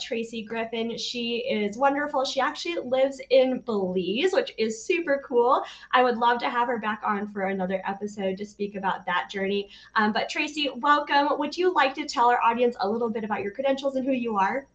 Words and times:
Tracey 0.00 0.42
Griffin. 0.42 0.96
She 0.98 1.38
is 1.38 1.76
wonderful. 1.76 2.24
She 2.24 2.40
actually 2.40 2.76
lives 2.84 3.20
in 3.30 3.60
Belize, 3.60 4.32
which 4.32 4.52
is 4.58 4.84
super 4.84 5.22
cool. 5.26 5.62
I 5.92 6.02
would 6.02 6.18
love 6.18 6.38
to 6.38 6.50
have 6.50 6.68
her 6.68 6.78
back 6.78 7.02
on 7.04 7.32
for 7.32 7.42
another 7.42 7.82
episode 7.86 8.38
to 8.38 8.46
speak 8.46 8.74
about 8.74 9.06
that 9.06 9.30
journey. 9.30 9.70
Um, 9.96 10.12
but 10.12 10.28
Tracey, 10.28 10.70
welcome. 10.76 11.28
Would 11.38 11.56
you 11.56 11.72
like 11.72 11.94
to 11.94 12.06
tell 12.06 12.30
our 12.30 12.40
audience 12.42 12.76
a 12.80 12.88
little 12.88 13.10
bit 13.10 13.24
about 13.24 13.42
your 13.42 13.52
credentials 13.52 13.96
and 13.96 14.04
who 14.04 14.12
you 14.12 14.36
are? 14.36 14.66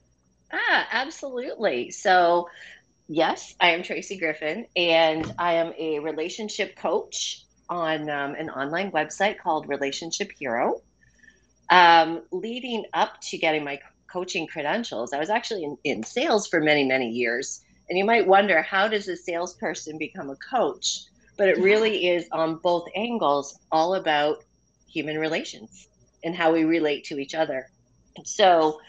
Ah, 0.52 0.88
absolutely. 0.92 1.92
So, 1.92 2.50
yes, 3.08 3.54
I 3.60 3.72
am 3.72 3.84
Tracey 3.84 4.18
Griffin, 4.18 4.66
and 4.76 5.34
I 5.38 5.54
am 5.54 5.74
a 5.78 6.00
relationship 6.00 6.76
coach 6.76 7.44
on 7.70 8.10
um, 8.10 8.34
an 8.36 8.50
online 8.50 8.92
website 8.92 9.38
called 9.40 9.70
Relationship 9.70 10.32
Hero. 10.38 10.82
Um, 11.70 12.24
leading 12.32 12.86
up 12.94 13.22
to 13.30 13.38
getting 13.38 13.64
my 13.64 13.80
coaching 14.12 14.48
credentials, 14.48 15.14
I 15.14 15.20
was 15.20 15.30
actually 15.30 15.64
in, 15.64 15.78
in 15.84 16.04
sales 16.04 16.48
for 16.48 16.60
many, 16.60 16.84
many 16.84 17.10
years. 17.10 17.64
And 17.90 17.98
you 17.98 18.06
might 18.06 18.28
wonder, 18.28 18.62
how 18.62 18.88
does 18.88 19.08
a 19.08 19.16
salesperson 19.16 19.98
become 19.98 20.30
a 20.30 20.36
coach? 20.36 21.02
But 21.38 21.50
it 21.50 21.58
really 21.58 22.08
is 22.08 22.28
on 22.32 22.58
both 22.58 22.88
angles, 22.96 23.58
all 23.72 23.96
about 23.96 24.44
human 24.88 25.18
relations 25.18 25.88
and 26.24 26.36
how 26.36 26.52
we 26.52 26.66
relate 26.66 27.06
to 27.06 27.18
each 27.18 27.34
other. 27.34 27.70
So, 28.26 28.80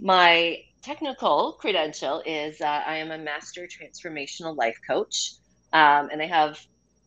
my 0.00 0.58
technical 0.82 1.52
credential 1.52 2.22
is 2.26 2.60
uh, 2.60 2.82
I 2.86 2.96
am 2.96 3.10
a 3.10 3.18
master 3.18 3.66
transformational 3.66 4.56
life 4.56 4.78
coach. 4.86 5.32
Um, 5.72 6.10
and 6.12 6.20
I 6.20 6.26
have 6.26 6.60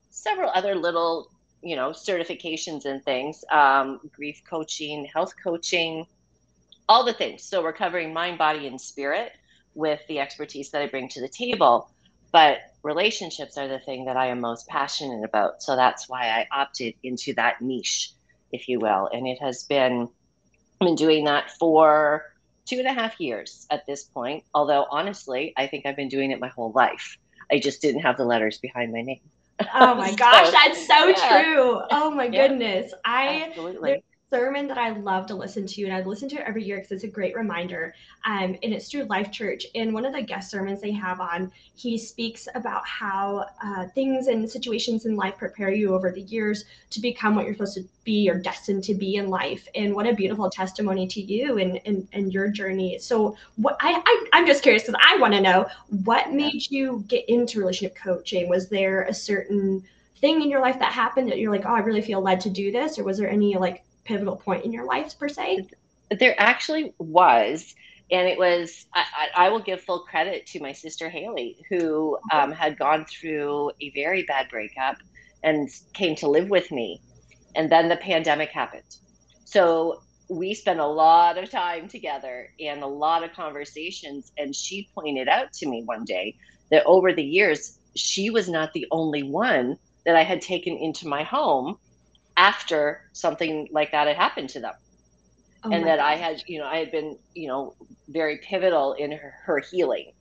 several 0.10 0.50
other 0.54 0.74
little 0.74 1.30
you 1.62 1.76
know 1.76 1.90
certifications 1.90 2.86
and 2.86 3.04
things 3.04 3.44
um, 3.52 4.00
grief 4.16 4.42
coaching 4.50 5.06
health 5.14 5.34
coaching 5.44 6.06
all 6.90 7.06
the 7.06 7.14
things 7.14 7.44
so 7.44 7.62
we're 7.62 7.74
covering 7.74 8.14
mind 8.14 8.38
body 8.38 8.68
and 8.68 8.80
spirit 8.80 9.32
with 9.74 10.00
the 10.08 10.20
expertise 10.20 10.70
that 10.72 10.82
i 10.82 10.88
bring 10.88 11.08
to 11.08 11.22
the 11.22 11.28
table 11.28 11.90
but 12.32 12.58
relationships 12.84 13.58
are 13.58 13.68
the 13.68 13.80
thing 13.80 14.06
that 14.06 14.18
i 14.18 14.28
am 14.28 14.40
most 14.40 14.68
passionate 14.68 15.24
about 15.24 15.62
so 15.62 15.76
that's 15.76 16.08
why 16.08 16.30
i 16.30 16.48
opted 16.52 16.94
into 17.04 17.34
that 17.34 17.62
niche 17.62 18.12
if 18.52 18.68
you 18.68 18.80
will 18.80 19.10
and 19.12 19.28
it 19.28 19.40
has 19.42 19.64
been 19.64 20.08
i've 20.82 20.86
been 20.86 20.96
doing 20.96 21.26
that 21.26 21.52
for 21.52 22.34
two 22.66 22.80
and 22.80 22.88
a 22.88 22.94
half 22.94 23.20
years 23.20 23.68
at 23.70 23.86
this 23.86 24.04
point 24.04 24.44
although 24.54 24.86
honestly 24.90 25.54
i 25.58 25.68
think 25.68 25.86
i've 25.86 25.96
been 25.96 26.10
doing 26.10 26.32
it 26.32 26.40
my 26.40 26.50
whole 26.50 26.72
life 26.72 27.18
i 27.52 27.60
just 27.60 27.82
didn't 27.82 28.02
have 28.02 28.18
the 28.18 28.26
letters 28.26 28.58
behind 28.60 28.92
my 28.92 29.02
name 29.02 29.20
Oh 29.74 29.96
my 29.96 30.14
gosh, 30.16 30.48
so, 30.48 30.52
that's 30.52 30.88
so 30.88 31.08
yeah. 31.08 31.42
true. 31.42 31.82
Oh 31.92 32.12
my 32.12 32.26
yeah. 32.26 32.48
goodness. 32.48 32.94
I 33.04 33.46
Absolutely 33.48 34.04
sermon 34.30 34.68
that 34.68 34.78
I 34.78 34.90
love 34.90 35.26
to 35.28 35.36
listen 35.36 35.66
to, 35.68 35.84
and 35.86 35.94
I 35.94 36.02
listen 36.02 36.28
to 36.30 36.36
it 36.36 36.44
every 36.46 36.64
year 36.64 36.78
because 36.78 36.92
it's 36.92 37.04
a 37.06 37.08
great 37.08 37.36
reminder. 37.36 37.96
Um, 38.26 38.58
and 38.62 38.74
it's 38.74 38.90
through 38.90 39.06
Life 39.06 39.32
Church. 39.32 39.66
And 39.74 39.94
one 39.94 40.06
of 40.06 40.14
the 40.14 40.22
guest 40.22 40.52
sermons 40.52 40.82
they 40.82 40.92
have 40.92 41.22
on, 41.22 41.50
he 41.76 41.98
speaks 41.98 42.48
about 42.54 42.86
how 42.86 43.46
uh, 43.64 43.88
things 43.96 44.28
and 44.28 44.50
situations 44.50 45.06
in 45.06 45.16
life 45.16 45.38
prepare 45.38 45.72
you 45.72 45.94
over 45.94 46.12
the 46.12 46.22
years 46.22 46.66
to 46.90 47.00
become 47.00 47.36
what 47.36 47.46
you're 47.46 47.54
supposed 47.54 47.76
to 47.76 47.86
be 48.04 48.30
or 48.30 48.38
destined 48.38 48.84
to 48.86 48.94
be 48.94 49.16
in 49.16 49.30
life. 49.30 49.66
And 49.76 49.96
what 49.96 50.06
a 50.06 50.14
beautiful 50.14 50.50
testimony 50.50 51.08
to 51.08 51.22
you 51.22 51.58
and 51.60 51.80
and, 51.86 52.08
and 52.12 52.34
your 52.34 52.50
journey. 52.50 53.00
So 53.00 53.38
what 53.56 53.78
I, 53.80 54.02
I 54.06 54.26
I'm 54.34 54.46
just 54.46 54.62
curious 54.62 54.84
because 54.84 55.02
I 55.02 55.18
want 55.20 55.36
to 55.36 55.42
know 55.42 55.68
what 56.04 56.34
made 56.34 56.70
you 56.70 57.04
get 57.08 57.28
into 57.30 57.60
relationship 57.60 57.96
coaching. 57.96 58.50
Was 58.50 58.68
there 58.68 59.04
a 59.04 59.14
certain 59.14 59.84
thing 60.20 60.42
in 60.42 60.50
your 60.50 60.62
life 60.62 60.80
that 60.80 60.92
happened 60.92 61.30
that 61.30 61.38
you're 61.38 61.52
like, 61.52 61.66
oh, 61.66 61.76
I 61.76 61.80
really 61.80 62.02
feel 62.02 62.22
led 62.22 62.42
to 62.42 62.50
do 62.50 62.72
this? 62.72 62.98
Or 62.98 63.04
was 63.04 63.18
there 63.18 63.30
any 63.30 63.56
like 63.56 63.84
pivotal 64.08 64.38
point 64.38 64.66
in 64.66 64.72
your 64.72 64.86
life 64.86 65.18
per 65.20 65.30
se? 65.30 65.68
There 66.10 66.36
actually 66.40 66.94
was. 66.98 67.76
And 68.10 68.28
it 68.28 68.38
was, 68.38 68.86
I, 68.94 69.04
I 69.36 69.50
will 69.50 69.60
give 69.60 69.82
full 69.82 70.00
credit 70.00 70.46
to 70.48 70.62
my 70.62 70.72
sister 70.72 71.10
Haley, 71.10 71.58
who 71.70 72.18
um, 72.32 72.54
had 72.54 72.80
gone 72.80 73.06
through 73.06 73.72
a 73.82 73.90
very 73.92 74.24
bad 74.24 74.48
breakup 74.50 74.96
and 75.44 75.70
came 75.94 76.16
to 76.18 76.30
live 76.30 76.50
with 76.50 76.72
me. 76.72 77.02
And 77.56 77.70
then 77.70 77.90
the 77.90 77.98
pandemic 77.98 78.50
happened. 78.50 78.96
So 79.44 80.02
we 80.30 80.54
spent 80.54 80.80
a 80.80 80.88
lot 80.88 81.38
of 81.38 81.50
time 81.50 81.90
together 81.90 82.50
and 82.60 82.82
a 82.82 82.88
lot 82.88 83.26
of 83.26 83.34
conversations. 83.34 84.32
And 84.38 84.56
she 84.56 84.90
pointed 84.96 85.28
out 85.28 85.52
to 85.54 85.68
me 85.68 85.84
one 85.84 86.06
day 86.06 86.38
that 86.72 86.86
over 86.86 87.12
the 87.12 87.24
years, 87.24 87.78
she 87.96 88.30
was 88.30 88.48
not 88.48 88.72
the 88.72 88.88
only 88.92 89.24
one 89.24 89.78
that 90.06 90.16
I 90.16 90.24
had 90.24 90.42
taken 90.42 90.78
into 90.78 91.08
my 91.08 91.24
home 91.24 91.78
after 92.38 93.02
something 93.14 93.68
like 93.72 93.92
that 93.92 94.08
had 94.08 94.16
happened 94.16 94.50
to 94.50 94.60
them. 94.60 94.74
Oh 95.64 95.72
and 95.72 95.86
that 95.88 95.98
gosh. 95.98 96.14
I 96.14 96.16
had, 96.16 96.44
you 96.48 96.60
know, 96.60 96.66
I 96.66 96.78
had 96.78 96.92
been, 96.92 97.18
you 97.34 97.48
know, 97.48 97.76
very 98.10 98.38
pivotal 98.38 98.94
in 98.94 99.12
her, 99.12 99.34
her 99.44 99.60
healing, 99.60 100.12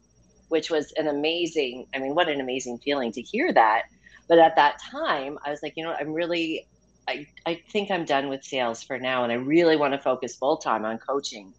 which 0.48 0.70
was 0.70 0.92
an 0.92 1.08
amazing, 1.08 1.86
I 1.94 1.98
mean, 1.98 2.14
what 2.14 2.28
an 2.28 2.40
amazing 2.40 2.78
feeling 2.78 3.12
to 3.12 3.20
hear 3.20 3.52
that. 3.52 3.82
But 4.28 4.38
at 4.38 4.56
that 4.56 4.80
time, 4.82 5.38
I 5.44 5.50
was 5.50 5.62
like, 5.62 5.74
you 5.76 5.84
know, 5.84 5.94
I'm 5.98 6.12
really, 6.12 6.66
I, 7.06 7.26
I 7.44 7.62
think 7.70 7.90
I'm 7.90 8.04
done 8.04 8.28
with 8.28 8.42
sales 8.42 8.82
for 8.82 8.98
now. 8.98 9.22
And 9.22 9.30
I 9.30 9.36
really 9.36 9.76
want 9.76 9.92
to 9.92 9.98
focus 9.98 10.34
full 10.34 10.56
time 10.56 10.84
on 10.84 10.98
coaching. 10.98 11.52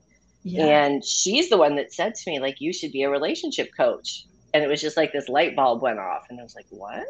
Yeah. 0.44 0.66
And 0.66 1.06
she's 1.06 1.50
the 1.50 1.58
one 1.58 1.76
that 1.76 1.94
said 1.94 2.16
to 2.16 2.32
me, 2.32 2.40
like, 2.40 2.60
you 2.60 2.74
should 2.74 2.92
be 2.92 3.04
a 3.04 3.10
relationship 3.10 3.70
coach 3.78 4.26
and 4.58 4.66
it 4.66 4.68
was 4.68 4.82
just 4.82 4.98
like 4.98 5.14
this 5.14 5.30
light 5.30 5.56
bulb 5.56 5.84
went 5.84 6.00
off 6.00 6.26
and 6.30 6.40
i 6.40 6.44
was 6.44 6.56
like 6.56 6.66
what? 6.70 7.06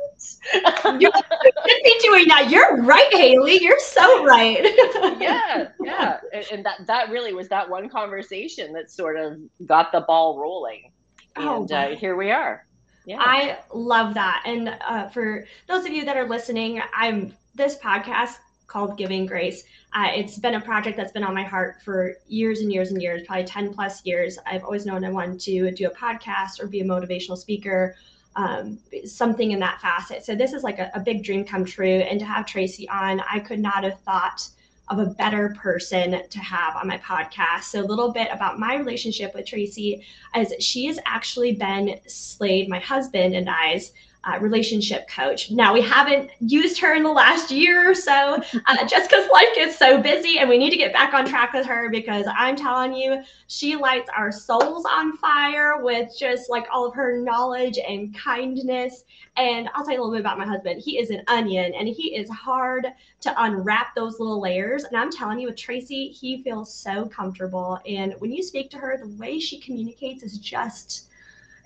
You 1.00 1.12
should 1.12 1.84
be 1.84 2.00
doing 2.02 2.28
that 2.28 2.50
you're 2.50 2.82
right 2.84 3.14
haley. 3.14 3.62
You're 3.62 3.80
so 3.80 4.24
right. 4.26 4.62
Yeah 5.20 5.70
yeah 5.82 6.20
and, 6.34 6.46
and, 6.52 6.66
that 6.66 6.86
that 6.88 7.10
really 7.10 7.34
was 7.34 7.48
that 7.50 7.70
one 7.70 7.90
conversation 7.90 8.74
that 8.74 8.92
sort 8.92 9.18
of 9.18 9.40
got 9.66 9.92
the 9.92 10.02
ball 10.02 10.40
rolling 10.40 10.92
oh, 11.38 11.64
and 11.64 11.72
oh, 11.72 11.76
wow. 11.76 11.92
uh, 11.92 11.96
here 11.96 12.16
we 12.18 12.32
are. 12.32 12.66
Yeah. 13.06 13.20
I 13.22 13.60
love 13.74 14.14
that 14.16 14.44
and 14.46 14.76
uh, 14.86 15.08
for 15.08 15.46
those 15.68 15.86
of 15.86 15.92
you 15.92 16.04
that 16.04 16.18
are 16.18 16.28
listening 16.28 16.82
i'm 16.94 17.34
this 17.56 17.78
podcast 17.78 18.36
called 18.68 18.98
Giving 18.98 19.26
Grace. 19.26 19.64
Uh, 19.94 20.10
it's 20.14 20.38
been 20.38 20.56
a 20.56 20.62
project 20.62 20.98
that's 20.98 21.12
been 21.12 21.24
on 21.24 21.34
my 21.34 21.44
heart 21.44 21.82
for 21.84 22.16
years 22.28 22.60
and 22.60 22.72
years 22.72 22.92
and 22.92 23.02
years, 23.02 23.26
probably 23.26 23.46
10 23.46 23.74
plus 23.74 24.06
years. 24.06 24.38
I've 24.46 24.64
always 24.64 24.86
known 24.86 25.04
I 25.04 25.10
wanted 25.10 25.40
to 25.42 25.72
do 25.72 25.88
a 25.88 25.96
podcast 25.96 26.62
or 26.62 26.68
be 26.68 26.82
a 26.82 26.86
motivational 26.86 27.38
speaker, 27.38 27.96
um, 28.36 28.78
something 29.06 29.52
in 29.52 29.60
that 29.60 29.82
facet. 29.82 30.24
So 30.24 30.36
this 30.36 30.54
is 30.54 30.64
like 30.64 30.80
a, 30.80 30.92
a 30.94 31.00
big 31.00 31.24
dream 31.24 31.44
come 31.46 31.66
true. 31.66 31.88
And 31.88 32.20
to 32.20 32.26
have 32.26 32.46
Tracey 32.46 32.88
on, 32.90 33.22
I 33.22 33.40
could 33.40 33.60
not 33.60 33.84
have 33.84 34.00
thought 34.02 34.48
of 34.90 35.00
a 35.00 35.06
better 35.06 35.56
person 35.60 36.22
to 36.30 36.40
have 36.40 36.76
on 36.76 36.88
my 36.88 36.98
podcast. 37.00 37.64
So, 37.64 37.82
a 37.82 37.84
little 37.86 38.12
bit 38.12 38.30
about 38.32 38.60
my 38.60 38.76
relationship 38.76 39.34
with 39.36 39.46
Tracey, 39.46 40.06
as 40.34 40.54
she 40.60 40.86
has 40.86 40.98
actually 41.06 41.54
been 41.54 42.00
Slade, 42.08 42.70
my 42.70 42.80
husband, 42.80 43.36
and 43.36 43.50
I's 43.50 43.92
uh, 44.24 44.38
relationship 44.40 45.08
coach. 45.08 45.52
Now, 45.52 45.74
we 45.74 45.82
haven't 45.82 46.32
used 46.40 46.80
her 46.80 46.96
in 46.96 47.04
the 47.04 47.12
last 47.12 47.52
year 47.52 47.90
or 47.90 47.96
so 47.96 48.42
uh, 48.66 48.86
just 48.88 49.10
because 49.10 49.30
life 49.32 49.56
gets 49.56 49.78
so 49.78 50.02
busy 50.02 50.40
and 50.40 50.50
we 50.50 50.58
need 50.58 50.72
to 50.72 50.78
get 50.78 50.92
back 50.94 51.14
on 51.14 51.26
track 51.26 51.54
with 51.54 51.66
her 51.66 51.90
because 51.90 52.26
I'm 52.28 52.56
telling 52.56 52.94
you, 52.94 53.24
she 53.48 53.76
lights 53.76 54.10
our 54.16 54.32
souls 54.32 54.86
on 54.86 55.18
fire 55.18 55.82
with 55.82 56.12
just 56.18 56.50
like 56.50 56.68
all 56.72 56.86
of 56.86 56.96
her 56.96 57.22
knowledge 57.22 57.78
and 57.78 58.16
kindness. 58.18 59.04
And 59.38 59.70
I'll 59.74 59.86
tell 59.86 59.94
you 59.94 60.02
a 60.02 60.04
little 60.04 60.16
bit 60.16 60.22
about 60.22 60.38
my 60.38 60.46
husband. 60.46 60.82
He 60.82 60.98
is 61.00 61.10
an 61.10 61.24
onion 61.28 61.74
and 61.76 61.88
he 61.88 62.16
is 62.16 62.30
hard 62.30 62.88
to 63.22 63.44
unwrap 63.44 63.96
those 63.96 64.20
little 64.20 64.42
layers. 64.42 64.84
And 64.84 64.98
I'm 64.98 65.12
telling 65.12 65.40
you, 65.40 65.48
with 65.48 65.58
Tracey, 65.58 66.10
he 66.10 66.44
feels 66.44 66.74
so 66.74 67.06
comfortable. 67.06 67.80
And 67.88 68.16
when 68.20 68.32
you 68.32 68.44
speak 68.44 68.70
to 68.72 68.78
her, 68.78 68.98
the 68.98 69.16
way 69.18 69.40
she 69.40 69.60
communicates 69.60 70.24
is 70.24 70.38
just 70.38 71.08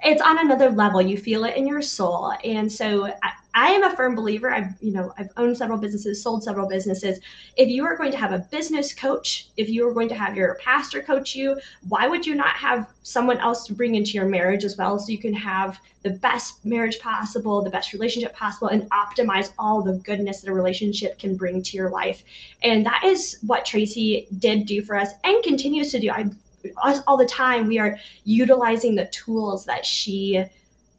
it's 0.03 0.21
on 0.21 0.39
another 0.39 0.69
level. 0.69 1.01
You 1.01 1.17
feel 1.17 1.43
it 1.43 1.55
in 1.55 1.67
your 1.67 1.81
soul. 1.81 2.33
And 2.43 2.71
so 2.71 3.05
I, 3.05 3.31
I, 3.53 3.71
am 3.71 3.83
a 3.83 3.95
firm 3.95 4.15
believer. 4.15 4.51
I've, 4.51 4.73
you 4.81 4.91
know, 4.91 5.13
I've 5.17 5.29
owned 5.37 5.57
several 5.57 5.77
businesses, 5.77 6.23
sold 6.23 6.43
several 6.43 6.67
businesses. 6.67 7.19
If 7.55 7.69
you 7.69 7.85
are 7.85 7.95
going 7.95 8.11
to 8.11 8.17
have 8.17 8.31
a 8.31 8.39
business 8.39 8.93
coach, 8.93 9.49
if 9.57 9.69
you 9.69 9.87
are 9.87 9.93
going 9.93 10.09
to 10.09 10.15
have 10.15 10.35
your 10.35 10.55
pastor 10.55 11.01
coach 11.03 11.35
you, 11.35 11.59
why 11.87 12.07
would 12.07 12.25
you 12.25 12.35
not 12.35 12.55
have 12.55 12.89
someone 13.03 13.37
else 13.39 13.65
to 13.67 13.73
bring 13.73 13.95
into 13.95 14.11
your 14.11 14.25
marriage 14.25 14.63
as 14.63 14.77
well 14.77 14.97
so 14.97 15.11
you 15.11 15.19
can 15.19 15.33
have 15.33 15.79
the 16.03 16.09
best 16.09 16.65
marriage 16.65 16.99
possible, 16.99 17.61
the 17.61 17.69
best 17.69 17.93
relationship 17.93 18.33
possible, 18.33 18.69
and 18.69 18.89
optimize 18.89 19.51
all 19.59 19.83
the 19.83 19.93
goodness 19.99 20.41
that 20.41 20.49
a 20.49 20.53
relationship 20.53 21.19
can 21.19 21.35
bring 21.35 21.61
to 21.61 21.77
your 21.77 21.91
life. 21.91 22.23
And 22.63 22.83
that 22.87 23.03
is 23.05 23.37
what 23.45 23.65
Tracey 23.65 24.27
did 24.39 24.65
do 24.65 24.81
for 24.81 24.95
us 24.95 25.11
and 25.23 25.43
continues 25.43 25.91
to 25.91 25.99
do. 25.99 26.09
I 26.09 26.29
us 26.83 27.01
all 27.07 27.17
the 27.17 27.25
time 27.25 27.67
we 27.67 27.79
are 27.79 27.97
utilizing 28.23 28.95
the 28.95 29.05
tools 29.07 29.65
that 29.65 29.85
she 29.85 30.43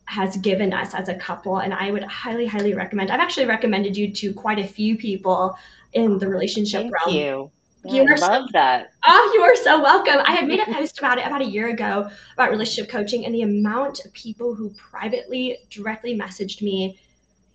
has 0.06 0.36
given 0.38 0.72
us 0.72 0.94
as 0.94 1.08
a 1.08 1.14
couple 1.14 1.58
and 1.58 1.72
i 1.72 1.90
would 1.90 2.02
highly 2.02 2.46
highly 2.46 2.74
recommend 2.74 3.10
i've 3.10 3.20
actually 3.20 3.46
recommended 3.46 3.96
you 3.96 4.10
to 4.12 4.32
quite 4.32 4.58
a 4.58 4.66
few 4.66 4.96
people 4.96 5.56
in 5.92 6.18
the 6.18 6.28
relationship 6.28 6.82
Thank 6.82 6.94
realm 6.94 7.14
you 7.14 7.50
you 7.84 8.02
I 8.02 8.14
love 8.14 8.44
so, 8.44 8.48
that. 8.52 8.92
Oh, 9.04 9.32
you 9.34 9.42
are 9.42 9.56
so 9.56 9.82
welcome. 9.82 10.20
I 10.24 10.32
had 10.32 10.46
made 10.46 10.60
a 10.60 10.66
post 10.66 10.98
about 10.98 11.18
it 11.18 11.26
about 11.26 11.42
a 11.42 11.46
year 11.46 11.68
ago 11.68 12.08
about 12.34 12.50
relationship 12.50 12.90
coaching 12.90 13.26
and 13.26 13.34
the 13.34 13.42
amount 13.42 14.04
of 14.04 14.12
people 14.12 14.54
who 14.54 14.70
privately 14.70 15.58
directly 15.68 16.16
messaged 16.16 16.62
me 16.62 16.98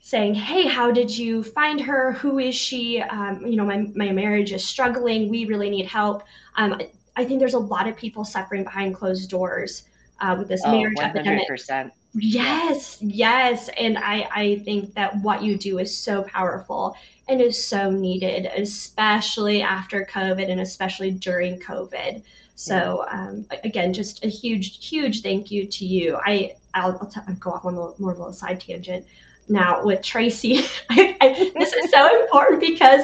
saying, 0.01 0.36
Hey, 0.36 0.68
how 0.68 0.92
did 0.92 1.15
you 1.15 1.44
find 1.44 1.80
her? 1.80 2.12
Who 2.13 2.39
is 2.39 2.56
she? 2.56 3.01
Um, 3.01 3.45
you 3.45 3.56
know, 3.56 3.65
my, 3.65 3.88
my 3.95 4.12
marriage 4.12 4.51
is 4.51 4.68
struggling. 4.68 5.30
We 5.30 5.45
really 5.45 5.69
need 5.69 5.86
help. 5.86 6.24
Um, 6.56 6.81
I 7.18 7.25
think 7.25 7.40
there's 7.40 7.56
a 7.56 7.60
lot 7.60 7.88
of 7.88 7.98
people 7.98 8.24
suffering 8.24 8.64
behind 8.64 8.96
closed 8.96 9.30
doors 9.30 9.84
uh, 10.22 10.36
with 10.38 10.48
this 10.48 10.62
oh, 10.64 10.72
marriage 10.72 10.98
100%. 10.98 11.04
epidemic. 11.04 11.92
Yes, 12.14 12.98
yes. 13.02 13.69
And 13.78 13.98
I, 13.98 14.28
I 14.34 14.62
think 14.64 14.94
that 14.94 15.19
what 15.22 15.44
you 15.44 15.58
do 15.58 15.80
is 15.80 15.96
so 15.96 16.24
powerful 16.24 16.96
and 17.28 17.42
is 17.42 17.62
so 17.62 17.92
needed, 17.92 18.46
especially 18.46 19.62
after 19.62 20.08
COVID 20.10 20.50
and 20.50 20.62
especially 20.62 21.12
during 21.12 21.60
COVID. 21.60 22.24
So 22.56 23.06
um, 23.12 23.46
again, 23.64 23.94
just 23.94 24.24
a 24.24 24.28
huge, 24.28 24.88
huge 24.88 25.22
thank 25.22 25.52
you 25.52 25.68
to 25.68 25.86
you. 25.86 26.18
I 26.25 26.56
I'll, 26.74 26.98
I'll, 27.02 27.08
t- 27.08 27.22
I'll 27.28 27.36
go 27.36 27.52
off 27.52 27.66
on 27.66 27.74
a 27.74 27.80
little, 27.80 27.96
more 28.00 28.14
of 28.14 28.19
a 28.19 28.34
side 28.34 28.62
tangent 28.62 29.06
now 29.48 29.84
with 29.84 30.02
Tracey. 30.02 30.66
I, 30.90 31.18
I, 31.22 31.52
this 31.58 31.74
is 31.74 31.92
so 31.92 32.22
important 32.22 32.62
because 32.62 33.04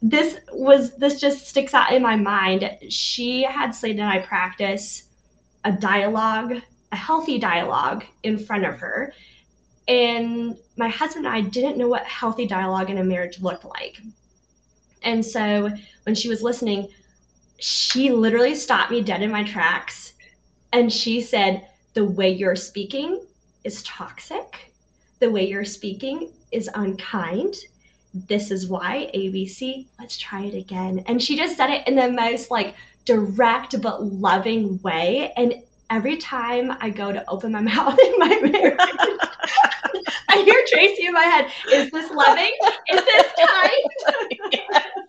this 0.00 0.38
was 0.52 0.96
this 0.96 1.20
just 1.20 1.46
sticks 1.46 1.74
out 1.74 1.92
in 1.92 2.02
my 2.02 2.16
mind. 2.16 2.78
She 2.88 3.42
had 3.42 3.74
Slade 3.74 3.98
and 3.98 4.08
I 4.08 4.20
practice 4.20 5.04
a 5.64 5.72
dialogue, 5.72 6.60
a 6.92 6.96
healthy 6.96 7.38
dialogue 7.38 8.04
in 8.22 8.38
front 8.38 8.64
of 8.64 8.78
her. 8.78 9.12
And 9.88 10.56
my 10.76 10.88
husband 10.88 11.26
and 11.26 11.34
I 11.34 11.40
didn't 11.40 11.78
know 11.78 11.88
what 11.88 12.04
healthy 12.04 12.46
dialogue 12.46 12.90
in 12.90 12.98
a 12.98 13.04
marriage 13.04 13.40
looked 13.40 13.64
like. 13.64 13.98
And 15.02 15.24
so 15.24 15.70
when 16.04 16.14
she 16.14 16.28
was 16.28 16.42
listening, 16.42 16.88
she 17.58 18.12
literally 18.12 18.54
stopped 18.54 18.90
me 18.90 19.02
dead 19.02 19.22
in 19.22 19.32
my 19.32 19.42
tracks 19.42 20.12
and 20.72 20.92
she 20.92 21.20
said, 21.20 21.66
The 21.94 22.04
way 22.04 22.30
you're 22.30 22.56
speaking 22.56 23.24
is 23.64 23.82
toxic. 23.82 24.72
The 25.18 25.30
way 25.30 25.48
you're 25.48 25.64
speaking 25.64 26.32
is 26.52 26.70
unkind. 26.74 27.56
This 28.26 28.50
is 28.50 28.68
why 28.68 29.10
ABC, 29.14 29.86
let's 29.98 30.16
try 30.18 30.44
it 30.44 30.54
again. 30.54 31.04
And 31.06 31.22
she 31.22 31.36
just 31.36 31.56
said 31.56 31.70
it 31.70 31.86
in 31.86 31.94
the 31.96 32.10
most 32.10 32.50
like 32.50 32.74
direct 33.04 33.80
but 33.80 34.02
loving 34.02 34.80
way. 34.82 35.32
And 35.36 35.54
every 35.90 36.16
time 36.16 36.76
I 36.80 36.90
go 36.90 37.12
to 37.12 37.28
open 37.28 37.52
my 37.52 37.60
mouth 37.72 37.98
in 37.98 38.18
my 38.18 38.40
marriage, 38.42 38.78
I 40.28 40.42
hear 40.42 40.64
Tracey 40.66 41.06
in 41.06 41.12
my 41.12 41.22
head, 41.22 41.50
is 41.72 41.90
this 41.90 42.10
loving? 42.10 42.56
Is 42.90 43.04
this 43.04 43.26
kind? 43.46 44.92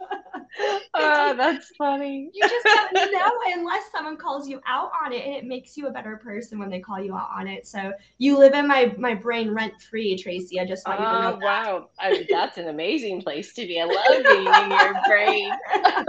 oh, 0.60 1.34
that's 1.38 1.70
funny. 1.78 2.30
You 2.34 2.42
just 2.42 2.66
don't 2.66 2.94
know 3.12 3.32
unless 3.48 3.92
someone 3.92 4.18
calls 4.18 4.48
you 4.48 4.60
out 4.66 4.92
on 5.04 5.14
it, 5.14 5.26
and 5.26 5.36
it 5.36 5.46
makes 5.46 5.78
you 5.78 5.88
a 5.88 5.92
better 5.92 6.18
person 6.18 6.60
when 6.60 6.70
they 6.70 6.80
call 6.80 7.00
you 7.02 7.16
out 7.16 7.30
on 7.36 7.48
it. 7.48 7.68
So 7.68 7.92
you 8.18 8.38
live 8.38 8.54
in 8.54 8.68
my 8.68 8.94
my 8.98 9.14
brain 9.14 9.52
rent 9.52 9.82
free, 9.82 10.18
Tracey. 10.18 10.60
I 10.60 10.66
just 10.66 10.88
want 10.88 11.00
you 11.00 11.06
to 11.06 11.12
ah, 11.12 11.30
know. 11.32 11.36
Oh 11.42 11.46
wow, 11.46 11.90
I, 12.00 12.26
that's 12.30 12.58
an 12.58 12.68
amazing 12.68 13.22
place 13.22 13.54
to 13.54 13.66
be. 13.66 13.80
I 13.80 13.86
love 13.86 14.24
being 14.24 14.48
in 14.48 14.72
your 14.72 14.94
brain. 15.08 15.52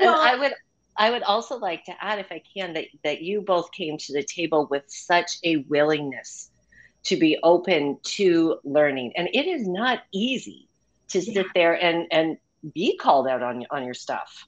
well, 0.00 0.20
I 0.20 0.36
would. 0.38 0.52
I 0.96 1.10
would 1.10 1.24
also 1.24 1.58
like 1.58 1.84
to 1.86 1.94
add, 2.00 2.20
if 2.20 2.30
I 2.30 2.40
can, 2.56 2.74
that, 2.74 2.84
that 3.02 3.20
you 3.20 3.40
both 3.40 3.72
came 3.72 3.98
to 3.98 4.12
the 4.12 4.22
table 4.22 4.68
with 4.70 4.84
such 4.86 5.38
a 5.42 5.56
willingness 5.68 6.50
to 7.04 7.16
be 7.16 7.38
open 7.42 7.98
to 8.02 8.58
learning. 8.64 9.12
And 9.16 9.28
it 9.32 9.46
is 9.46 9.66
not 9.66 10.02
easy 10.12 10.68
to 11.08 11.18
yeah. 11.18 11.32
sit 11.34 11.46
there 11.54 11.74
and, 11.74 12.06
and 12.10 12.38
be 12.72 12.96
called 12.96 13.28
out 13.28 13.42
on 13.42 13.64
on 13.70 13.84
your 13.84 13.94
stuff 13.94 14.46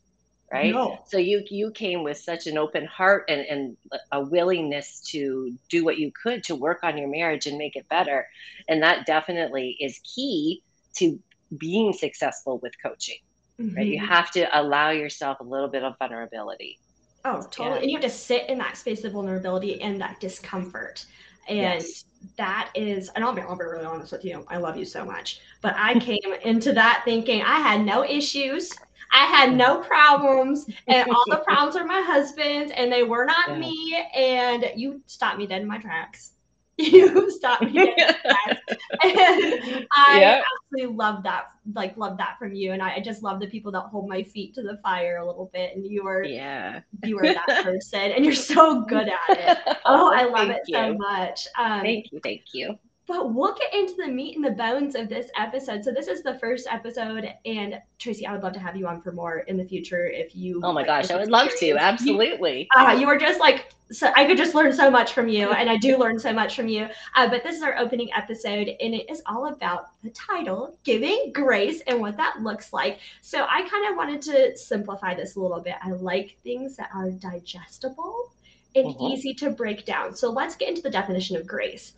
right 0.53 0.73
no. 0.73 0.99
so 1.07 1.19
you 1.19 1.43
you 1.51 1.71
came 1.71 2.03
with 2.03 2.17
such 2.17 2.47
an 2.47 2.57
open 2.57 2.87
heart 2.87 3.25
and 3.29 3.41
and 3.43 3.77
a 4.13 4.21
willingness 4.21 5.01
to 5.01 5.53
do 5.69 5.85
what 5.85 5.99
you 5.99 6.13
could 6.23 6.43
to 6.45 6.55
work 6.55 6.81
on 6.83 6.97
your 6.97 7.09
marriage 7.09 7.47
and 7.47 7.59
make 7.59 7.77
it 7.77 7.89
better 7.89 8.27
and 8.69 8.83
that 8.83 9.07
definitely 9.07 9.77
is 9.81 9.99
key 9.99 10.63
to 10.95 11.19
being 11.59 11.93
successful 11.93 12.59
with 12.59 12.73
coaching 12.83 13.19
mm-hmm. 13.61 13.75
right 13.77 13.87
you 13.87 13.99
mm-hmm. 13.99 14.07
have 14.07 14.31
to 14.31 14.47
allow 14.59 14.91
yourself 14.91 15.41
a 15.41 15.45
little 15.45 15.69
bit 15.69 15.83
of 15.83 15.95
vulnerability 15.99 16.79
oh 17.25 17.43
totally 17.51 17.77
yeah. 17.77 17.83
and 17.83 17.91
you 17.91 17.97
have 17.97 18.05
to 18.05 18.17
sit 18.17 18.49
in 18.49 18.59
that 18.59 18.77
space 18.77 19.05
of 19.05 19.13
vulnerability 19.13 19.81
and 19.83 20.01
that 20.01 20.19
discomfort 20.21 21.05
and 21.49 21.83
yes. 21.83 22.05
that 22.37 22.71
is, 22.75 23.11
and 23.11 23.25
I'll 23.25 23.33
be, 23.33 23.43
I'll 23.43 23.57
be 23.57 23.65
really 23.65 23.85
honest 23.85 24.13
with 24.13 24.25
you. 24.25 24.45
I 24.49 24.57
love 24.59 24.77
you 24.77 24.85
so 24.85 25.05
much. 25.05 25.41
But 25.63 25.75
I 25.77 25.99
came 25.99 26.35
into 26.43 26.73
that 26.73 27.03
thinking 27.05 27.43
I 27.43 27.61
had 27.61 27.85
no 27.85 28.05
issues. 28.05 28.73
I 29.13 29.27
had 29.27 29.55
no 29.55 29.79
mm-hmm. 29.79 29.89
problems, 29.89 30.67
and 30.89 31.09
all 31.09 31.25
the 31.29 31.37
problems 31.47 31.77
are 31.77 31.87
my 31.87 32.01
husband's, 32.01 32.73
and 32.73 32.93
they 32.93 33.05
were 33.05 33.25
not 33.25 33.49
yeah. 33.49 33.59
me. 33.59 34.07
And 34.15 34.73
you 34.75 35.01
stopped 35.07 35.39
me 35.39 35.47
dead 35.47 35.63
in 35.63 35.69
my 35.69 35.79
tracks. 35.79 36.33
you 36.79 37.31
stopped 37.31 37.63
me 37.63 37.89
and 39.03 39.87
I 39.97 40.21
yep. 40.21 40.45
absolutely 40.45 40.95
love 40.95 41.23
that, 41.23 41.47
like 41.75 41.97
love 41.97 42.19
that 42.19 42.39
from 42.39 42.55
you. 42.55 42.73
And 42.73 42.83
I, 42.83 42.97
I, 42.97 43.01
just 43.01 43.23
love 43.23 43.41
the 43.41 43.47
people 43.47 43.73
that 43.73 43.85
hold 43.85 44.09
my 44.09 44.23
feet 44.23 44.55
to 44.57 44.63
the 44.63 44.79
fire 44.83 45.17
a 45.17 45.27
little 45.27 45.51
bit. 45.55 45.75
And 45.75 45.87
you 45.87 46.07
are, 46.07 46.23
yeah, 46.23 46.81
you 47.03 47.19
are 47.19 47.23
that 47.23 47.47
person, 47.65 48.13
and 48.13 48.27
you're 48.27 48.35
so 48.35 48.83
good 48.83 49.09
at 49.09 49.39
it. 49.39 49.79
Oh, 49.87 50.13
I 50.13 50.25
love 50.25 50.51
it 50.51 50.63
you. 50.67 50.77
so 50.77 50.95
much. 50.95 51.47
Um, 51.59 51.81
thank 51.81 52.13
you, 52.13 52.21
thank 52.23 52.43
you 52.53 52.79
but 53.07 53.33
we'll 53.33 53.55
get 53.55 53.73
into 53.73 53.95
the 53.95 54.09
meat 54.09 54.37
and 54.37 54.45
the 54.45 54.51
bones 54.51 54.95
of 54.97 55.09
this 55.09 55.31
episode. 55.37 55.85
So 55.85 55.93
this 55.93 56.09
is 56.09 56.23
the 56.23 56.39
first 56.39 56.67
episode, 56.71 57.33
and 57.45 57.81
Tracey, 57.99 58.27
I 58.27 58.33
would 58.33 58.43
love 58.43 58.53
to 58.55 58.59
have 58.59 58.77
you 58.77 58.87
on 58.89 59.01
for 59.01 59.13
more 59.13 59.39
in 59.41 59.57
the 59.57 59.65
future 59.65 60.09
if 60.09 60.35
you. 60.35 60.61
Oh 60.65 60.73
my 60.73 60.85
gosh, 60.85 61.11
I 61.11 61.17
would 61.17 61.31
love 61.31 61.51
to. 61.61 61.77
Absolutely. 61.77 62.69
You, 62.77 62.83
uh, 62.83 62.93
you 62.93 63.09
are 63.09 63.17
just 63.17 63.39
like 63.39 63.73
so. 63.93 64.13
I 64.17 64.25
could 64.25 64.37
just 64.37 64.55
learn 64.55 64.73
so 64.73 64.91
much 64.91 65.13
from 65.13 65.29
you, 65.29 65.51
and 65.51 65.71
I 65.71 65.77
do 65.77 65.97
learn 65.97 66.19
so 66.19 66.33
much 66.33 66.57
from 66.57 66.67
you. 66.67 66.89
Uh, 67.15 67.29
but 67.29 67.45
this 67.45 67.57
is 67.57 67.63
our 67.63 67.79
opening 67.79 68.11
episode, 68.13 68.69
and 68.81 68.95
it 68.95 69.09
is 69.09 69.23
all 69.27 69.47
about 69.47 69.91
the 70.03 70.11
title, 70.11 70.77
giving 70.83 71.31
grace, 71.33 71.83
and 71.87 72.01
what 72.01 72.17
that 72.17 72.41
looks 72.41 72.73
like. 72.73 72.99
So 73.21 73.47
I 73.49 73.69
kind 73.69 73.89
of 73.89 73.97
wanted 73.97 74.21
to 74.23 74.57
simplify 74.59 75.15
this 75.15 75.37
a 75.37 75.41
little 75.41 75.61
bit. 75.61 75.75
I 75.81 75.91
like 75.91 76.37
things 76.43 76.77
that 76.77 76.91
are 76.93 77.11
digestible 77.11 78.33
and 78.75 78.89
mm-hmm. 78.89 79.07
easy 79.07 79.33
to 79.35 79.51
break 79.51 79.87
down. 79.87 80.15
So 80.15 80.31
let's 80.31 80.57
get 80.57 80.69
into 80.69 80.83
the 80.83 80.91
definition 80.91 81.37
of 81.37 81.47
grace. 81.47 81.93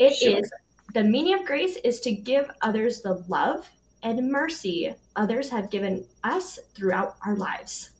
It 0.00 0.16
sure. 0.16 0.38
is 0.38 0.50
the 0.94 1.04
meaning 1.04 1.34
of 1.34 1.44
grace 1.44 1.76
is 1.84 2.00
to 2.00 2.10
give 2.10 2.50
others 2.62 3.02
the 3.02 3.22
love 3.28 3.68
and 4.02 4.32
mercy 4.32 4.94
others 5.14 5.50
have 5.50 5.70
given 5.70 6.04
us 6.24 6.58
throughout 6.74 7.16
our 7.24 7.36
lives. 7.36 7.90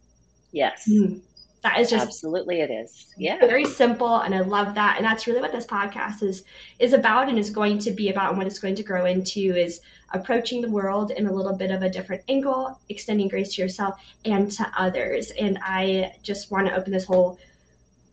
Yes. 0.50 0.88
Mm. 0.88 1.20
That 1.62 1.78
is 1.78 1.90
just 1.90 2.06
absolutely 2.06 2.62
it 2.62 2.70
is. 2.70 3.06
Yeah. 3.18 3.38
Very 3.38 3.66
simple 3.66 4.20
and 4.20 4.34
I 4.34 4.40
love 4.40 4.74
that. 4.76 4.96
And 4.96 5.04
that's 5.04 5.26
really 5.26 5.42
what 5.42 5.52
this 5.52 5.66
podcast 5.66 6.22
is 6.22 6.44
is 6.78 6.94
about 6.94 7.28
and 7.28 7.38
is 7.38 7.50
going 7.50 7.78
to 7.80 7.90
be 7.90 8.08
about 8.08 8.30
and 8.30 8.38
what 8.38 8.46
it's 8.46 8.58
going 8.58 8.76
to 8.76 8.82
grow 8.82 9.04
into 9.04 9.54
is 9.54 9.80
approaching 10.12 10.62
the 10.62 10.70
world 10.70 11.10
in 11.10 11.26
a 11.26 11.32
little 11.32 11.54
bit 11.54 11.70
of 11.70 11.82
a 11.82 11.90
different 11.90 12.22
angle, 12.28 12.80
extending 12.88 13.28
grace 13.28 13.54
to 13.54 13.62
yourself 13.62 14.00
and 14.24 14.50
to 14.52 14.72
others. 14.76 15.32
And 15.32 15.58
I 15.62 16.14
just 16.22 16.50
want 16.50 16.66
to 16.66 16.74
open 16.74 16.92
this 16.92 17.04
whole 17.04 17.38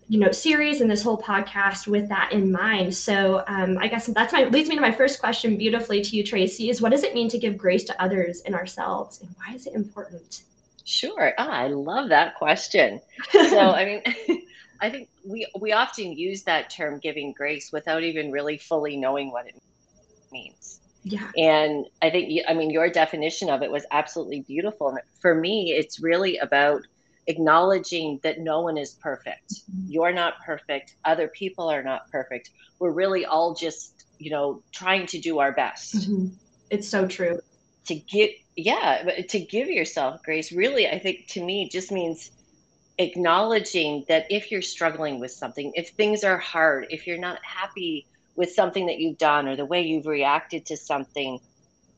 you 0.10 0.20
know 0.20 0.32
series 0.32 0.82
and 0.82 0.90
this 0.90 1.02
whole 1.02 1.18
podcast 1.18 1.88
with 1.88 2.08
that 2.10 2.32
in 2.32 2.52
mind. 2.52 2.96
So 2.96 3.44
um, 3.48 3.78
i 3.80 3.88
guess 3.88 4.06
that's 4.08 4.34
my 4.34 4.46
leads 4.46 4.70
me 4.70 4.76
to 4.76 4.82
my 4.82 4.92
first 4.92 5.20
question 5.20 5.58
beautifully 5.58 6.02
to 6.02 6.16
you 6.16 6.24
tracey 6.24 6.70
is 6.70 6.82
what 6.82 6.92
does 6.92 7.04
it 7.04 7.14
mean 7.14 7.30
to 7.30 7.38
give 7.38 7.58
grace 7.58 7.84
to 7.86 8.02
others 8.02 8.42
and 8.46 8.56
ourselves 8.56 9.22
and 9.22 9.30
why 9.38 9.56
is 9.56 9.68
it 9.68 9.74
important? 9.74 10.44
Sure. 10.86 11.34
Ah, 11.38 11.52
i 11.52 11.68
love 11.68 12.10
that 12.10 12.36
question. 12.36 13.02
So 13.32 13.60
i 13.60 13.86
mean 13.86 14.42
i 14.82 14.90
think 14.90 15.10
we 15.26 15.48
we 15.60 15.74
often 15.74 16.14
use 16.14 16.44
that 16.44 16.70
term 16.70 17.00
giving 17.00 17.34
grace 17.34 17.72
without 17.74 18.04
even 18.04 18.32
really 18.32 18.58
fully 18.58 18.96
knowing 18.96 19.32
what 19.32 19.48
it 19.48 19.56
means. 20.32 20.80
Yeah. 21.04 21.30
And 21.36 21.86
i 22.02 22.10
think 22.10 22.44
i 22.48 22.54
mean 22.54 22.70
your 22.70 22.90
definition 22.90 23.50
of 23.50 23.62
it 23.62 23.72
was 23.72 23.86
absolutely 23.92 24.42
beautiful. 24.42 24.98
For 25.20 25.36
me 25.36 25.74
it's 25.74 26.00
really 26.00 26.38
about 26.38 26.84
acknowledging 27.28 28.20
that 28.24 28.40
no 28.40 28.62
one 28.62 28.78
is 28.78 28.94
perfect. 28.94 29.54
Mm-hmm. 29.54 29.92
You're 29.92 30.14
not 30.14 30.40
perfect. 30.46 30.96
Other 31.06 31.28
people 31.28 31.70
are 31.70 31.84
not 31.84 32.10
perfect. 32.10 32.52
We're 32.80 32.92
really 32.92 33.26
all 33.26 33.54
just, 33.54 34.06
you 34.18 34.32
know, 34.32 34.64
trying 34.72 35.06
to 35.08 35.20
do 35.20 35.40
our 35.40 35.52
best. 35.52 35.96
Mm-hmm. 35.96 36.28
It's 36.70 36.88
so 36.88 37.06
true. 37.06 37.40
To 37.86 37.96
get, 37.96 38.32
yeah, 38.56 39.04
but 39.04 39.30
to 39.30 39.40
give 39.40 39.70
yourself 39.70 40.24
grace, 40.24 40.52
really, 40.52 40.88
I 40.88 41.00
think 41.00 41.28
to 41.30 41.44
me 41.44 41.70
just 41.70 41.92
means 41.92 42.32
acknowledging 42.98 44.06
that 44.08 44.26
if 44.30 44.52
you're 44.52 44.62
struggling 44.62 45.20
with 45.20 45.32
something, 45.32 45.72
if 45.76 45.90
things 45.90 46.24
are 46.24 46.38
hard, 46.38 46.88
if 46.90 47.08
you're 47.08 47.18
not 47.18 47.40
happy 47.44 48.08
with 48.36 48.52
something 48.52 48.86
that 48.88 49.00
you've 49.00 49.18
done 49.18 49.48
or 49.48 49.56
the 49.56 49.66
way 49.66 49.82
you've 49.82 50.06
reacted 50.06 50.66
to 50.68 50.78
something, 50.78 51.40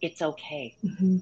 it's 0.01 0.21
okay. 0.21 0.75
Mm-hmm. 0.83 1.17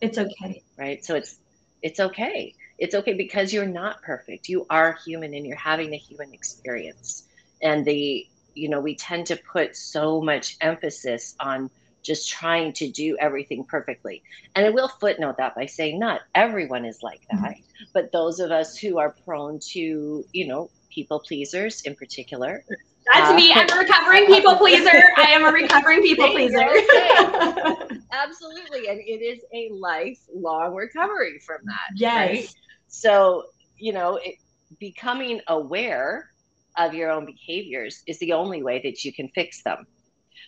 It's 0.00 0.18
okay. 0.18 0.62
Right. 0.76 1.04
So 1.04 1.14
it's, 1.14 1.36
it's 1.82 2.00
okay 2.00 2.54
it's 2.80 2.94
okay 2.94 3.12
because 3.12 3.52
you're 3.52 3.66
not 3.66 4.02
perfect. 4.02 4.48
You 4.48 4.66
are 4.70 4.98
human 5.04 5.34
and 5.34 5.46
you're 5.46 5.56
having 5.56 5.92
a 5.92 5.98
human 5.98 6.32
experience. 6.32 7.24
And 7.62 7.84
the, 7.84 8.26
you 8.54 8.70
know, 8.70 8.80
we 8.80 8.96
tend 8.96 9.26
to 9.26 9.36
put 9.36 9.76
so 9.76 10.20
much 10.22 10.56
emphasis 10.62 11.36
on 11.38 11.70
just 12.02 12.30
trying 12.30 12.72
to 12.72 12.90
do 12.90 13.18
everything 13.20 13.64
perfectly. 13.64 14.22
And 14.56 14.64
I 14.64 14.70
will 14.70 14.88
footnote 14.88 15.36
that 15.36 15.54
by 15.54 15.66
saying 15.66 15.98
not 15.98 16.22
everyone 16.34 16.86
is 16.86 17.02
like 17.02 17.20
that, 17.30 17.40
mm-hmm. 17.40 17.84
but 17.92 18.10
those 18.12 18.40
of 18.40 18.50
us 18.50 18.78
who 18.78 18.98
are 18.98 19.14
prone 19.26 19.58
to, 19.72 20.24
you 20.32 20.46
know, 20.46 20.70
people 20.88 21.20
pleasers 21.20 21.82
in 21.82 21.94
particular, 21.94 22.64
That's 23.12 23.30
uh, 23.30 23.34
me. 23.34 23.52
I'm 23.52 23.68
a 23.70 23.78
recovering 23.78 24.26
people 24.26 24.56
pleaser. 24.56 25.02
I 25.18 25.32
am 25.32 25.44
a 25.44 25.52
recovering 25.52 26.00
people 26.00 26.30
pleaser. 26.30 26.58
Absolutely. 28.12 28.88
And 28.88 28.98
it 29.00 29.22
is 29.22 29.40
a 29.52 29.70
lifelong 29.74 30.74
recovery 30.74 31.38
from 31.40 31.58
that. 31.66 31.90
Yes. 31.94 32.28
Right? 32.28 32.54
So, 32.90 33.44
you 33.78 33.92
know, 33.92 34.16
it, 34.16 34.34
becoming 34.78 35.40
aware 35.46 36.30
of 36.76 36.92
your 36.92 37.10
own 37.10 37.24
behaviors 37.24 38.02
is 38.06 38.18
the 38.18 38.32
only 38.32 38.62
way 38.62 38.80
that 38.82 39.04
you 39.04 39.12
can 39.12 39.28
fix 39.28 39.62
them. 39.62 39.86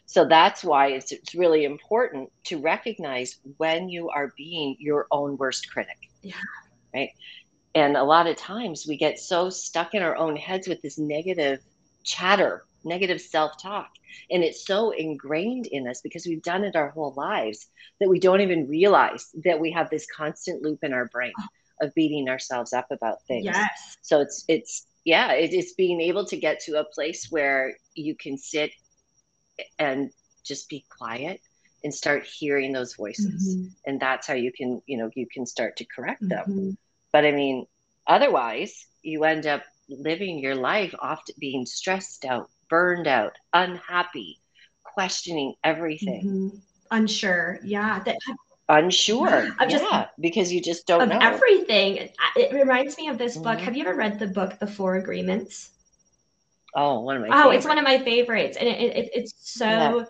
So 0.06 0.26
that's 0.26 0.64
why 0.64 0.88
it's, 0.88 1.12
it's 1.12 1.34
really 1.34 1.64
important 1.64 2.30
to 2.44 2.58
recognize 2.58 3.38
when 3.56 3.88
you 3.88 4.10
are 4.10 4.32
being 4.36 4.76
your 4.78 5.06
own 5.10 5.36
worst 5.36 5.70
critic. 5.70 6.10
Yeah. 6.22 6.34
Right. 6.92 7.10
And 7.74 7.96
a 7.96 8.02
lot 8.02 8.26
of 8.26 8.36
times 8.36 8.86
we 8.86 8.96
get 8.96 9.18
so 9.18 9.48
stuck 9.48 9.94
in 9.94 10.02
our 10.02 10.16
own 10.16 10.36
heads 10.36 10.68
with 10.68 10.82
this 10.82 10.98
negative 10.98 11.60
chatter, 12.02 12.64
negative 12.84 13.20
self 13.20 13.60
talk. 13.62 13.90
And 14.30 14.42
it's 14.42 14.66
so 14.66 14.90
ingrained 14.90 15.66
in 15.66 15.88
us 15.88 16.00
because 16.02 16.26
we've 16.26 16.42
done 16.42 16.64
it 16.64 16.76
our 16.76 16.90
whole 16.90 17.14
lives 17.16 17.68
that 18.00 18.08
we 18.08 18.18
don't 18.18 18.42
even 18.42 18.68
realize 18.68 19.30
that 19.44 19.58
we 19.58 19.70
have 19.72 19.88
this 19.88 20.06
constant 20.14 20.62
loop 20.62 20.80
in 20.82 20.92
our 20.92 21.06
brain 21.06 21.32
oh. 21.38 21.46
Of 21.82 21.94
beating 21.94 22.28
ourselves 22.30 22.72
up 22.72 22.86
about 22.90 23.22
things. 23.24 23.44
Yes. 23.44 23.98
So 24.00 24.20
it's, 24.20 24.44
it's, 24.48 24.86
yeah, 25.04 25.32
it 25.32 25.52
is 25.52 25.74
being 25.74 26.00
able 26.00 26.24
to 26.26 26.36
get 26.36 26.60
to 26.60 26.80
a 26.80 26.84
place 26.84 27.26
where 27.30 27.76
you 27.94 28.14
can 28.14 28.38
sit 28.38 28.70
and 29.78 30.10
just 30.44 30.68
be 30.68 30.84
quiet 30.88 31.40
and 31.84 31.92
start 31.92 32.24
hearing 32.24 32.72
those 32.72 32.94
voices. 32.94 33.56
Mm-hmm. 33.56 33.68
And 33.86 34.00
that's 34.00 34.26
how 34.26 34.34
you 34.34 34.52
can, 34.52 34.80
you 34.86 34.96
know, 34.96 35.10
you 35.14 35.26
can 35.26 35.44
start 35.44 35.76
to 35.78 35.84
correct 35.84 36.26
them. 36.26 36.44
Mm-hmm. 36.48 36.70
But 37.12 37.24
I 37.24 37.32
mean, 37.32 37.66
otherwise, 38.06 38.86
you 39.02 39.24
end 39.24 39.46
up 39.46 39.64
living 39.88 40.38
your 40.38 40.54
life 40.54 40.94
often 41.00 41.34
being 41.38 41.66
stressed 41.66 42.24
out, 42.24 42.48
burned 42.70 43.08
out, 43.08 43.32
unhappy, 43.52 44.38
questioning 44.84 45.54
everything. 45.64 46.24
Mm-hmm. 46.24 46.58
Unsure. 46.92 47.58
Yeah. 47.64 48.00
That 48.04 48.18
unsure. 48.68 49.50
I'm 49.58 49.68
just, 49.68 49.84
yeah, 49.84 50.06
because 50.20 50.52
you 50.52 50.60
just 50.60 50.86
don't 50.86 51.08
know 51.08 51.18
everything. 51.20 52.08
It 52.36 52.52
reminds 52.52 52.96
me 52.96 53.08
of 53.08 53.18
this 53.18 53.36
book. 53.36 53.56
Mm-hmm. 53.56 53.64
Have 53.64 53.76
you 53.76 53.84
ever 53.84 53.94
read 53.94 54.18
the 54.18 54.26
book 54.26 54.58
The 54.58 54.66
Four 54.66 54.96
Agreements? 54.96 55.70
Oh, 56.74 57.00
one 57.00 57.16
of 57.16 57.22
my. 57.22 57.28
Oh, 57.28 57.42
favorites. 57.42 57.56
it's 57.58 57.66
one 57.66 57.78
of 57.78 57.84
my 57.84 57.98
favorites, 57.98 58.56
and 58.56 58.68
it, 58.68 58.96
it 58.96 59.10
it's 59.14 59.34
so 59.38 59.66
yeah. 59.66 60.04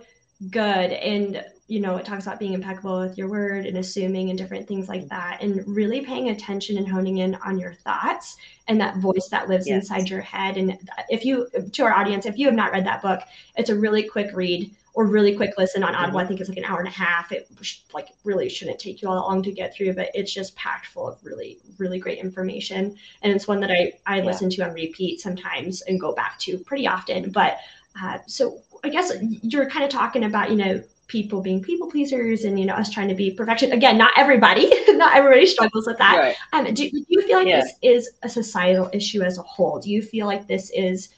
good. 0.50 0.92
And 0.92 1.44
you 1.66 1.80
know, 1.80 1.96
it 1.96 2.04
talks 2.04 2.26
about 2.26 2.38
being 2.38 2.52
impeccable 2.52 3.00
with 3.00 3.16
your 3.16 3.28
word 3.28 3.64
and 3.66 3.78
assuming 3.78 4.28
and 4.28 4.38
different 4.38 4.68
things 4.68 4.88
like 4.88 5.08
that, 5.08 5.38
and 5.40 5.66
really 5.66 6.02
paying 6.02 6.28
attention 6.28 6.76
and 6.76 6.86
honing 6.86 7.18
in 7.18 7.34
on 7.36 7.58
your 7.58 7.72
thoughts 7.72 8.36
and 8.68 8.80
that 8.80 8.98
voice 8.98 9.28
that 9.30 9.48
lives 9.48 9.66
yes. 9.66 9.82
inside 9.82 10.08
your 10.08 10.20
head. 10.20 10.56
And 10.56 10.78
if 11.08 11.24
you, 11.24 11.48
to 11.72 11.82
our 11.82 11.92
audience, 11.92 12.26
if 12.26 12.38
you 12.38 12.46
have 12.46 12.54
not 12.54 12.72
read 12.72 12.86
that 12.86 13.02
book, 13.02 13.22
it's 13.56 13.70
a 13.70 13.74
really 13.74 14.02
quick 14.02 14.36
read 14.36 14.70
or 14.94 15.06
really 15.06 15.34
quick 15.34 15.54
listen 15.56 15.82
on 15.82 15.94
Audible. 15.94 16.18
I 16.18 16.26
think 16.26 16.40
it's 16.40 16.48
like 16.48 16.58
an 16.58 16.64
hour 16.64 16.78
and 16.78 16.88
a 16.88 16.92
half. 16.92 17.32
It 17.32 17.48
like 17.94 18.08
really 18.24 18.48
shouldn't 18.48 18.78
take 18.78 19.00
you 19.00 19.08
all 19.08 19.14
that 19.14 19.22
long 19.22 19.42
to 19.42 19.52
get 19.52 19.74
through, 19.74 19.94
but 19.94 20.10
it's 20.14 20.32
just 20.32 20.54
packed 20.54 20.86
full 20.86 21.08
of 21.08 21.24
really, 21.24 21.58
really 21.78 21.98
great 21.98 22.18
information. 22.18 22.96
And 23.22 23.32
it's 23.32 23.48
one 23.48 23.60
that 23.60 23.70
I, 23.70 23.92
I 24.06 24.18
yeah. 24.18 24.24
listen 24.24 24.50
to 24.50 24.62
on 24.62 24.74
repeat 24.74 25.20
sometimes 25.20 25.80
and 25.82 26.00
go 26.00 26.14
back 26.14 26.38
to 26.40 26.58
pretty 26.58 26.86
often. 26.86 27.30
But 27.30 27.58
uh, 28.00 28.18
so 28.26 28.60
I 28.84 28.90
guess 28.90 29.12
you're 29.20 29.68
kind 29.68 29.84
of 29.84 29.90
talking 29.90 30.24
about, 30.24 30.50
you 30.50 30.56
know, 30.56 30.82
people 31.08 31.40
being 31.40 31.62
people 31.62 31.90
pleasers 31.90 32.44
and, 32.44 32.58
you 32.58 32.66
know, 32.66 32.74
us 32.74 32.90
trying 32.90 33.08
to 33.08 33.14
be 33.14 33.30
perfection. 33.30 33.72
Again, 33.72 33.96
not 33.96 34.12
everybody, 34.16 34.72
not 34.88 35.16
everybody 35.16 35.46
struggles 35.46 35.86
with 35.86 35.98
that. 35.98 36.16
Right. 36.18 36.36
Um, 36.52 36.72
do, 36.72 36.90
do, 36.90 37.04
you 37.08 37.22
feel 37.22 37.38
like 37.38 37.48
yeah. 37.48 37.60
this 37.60 37.74
is 37.82 38.10
a 38.22 38.28
societal 38.28 38.90
issue 38.92 39.22
as 39.22 39.38
a 39.38 39.42
whole? 39.42 39.78
Do 39.78 39.90
you 39.90 40.02
feel 40.02 40.26
like 40.26 40.46
this 40.46 40.70
is 40.70 41.10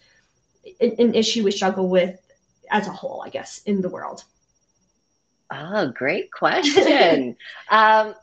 an, 0.81 0.95
an 0.99 1.15
issue 1.15 1.45
we 1.45 1.51
struggle 1.51 1.89
with 1.89 2.21
as 2.75 2.89
a 2.89 2.91
whole, 2.91 3.23
I 3.25 3.31
guess, 3.31 3.61
in 3.67 3.81
the 3.81 3.89
world? 3.89 4.25
Oh, 5.53 5.93
great 5.95 6.33
question. 6.33 7.37
um, 7.71 8.15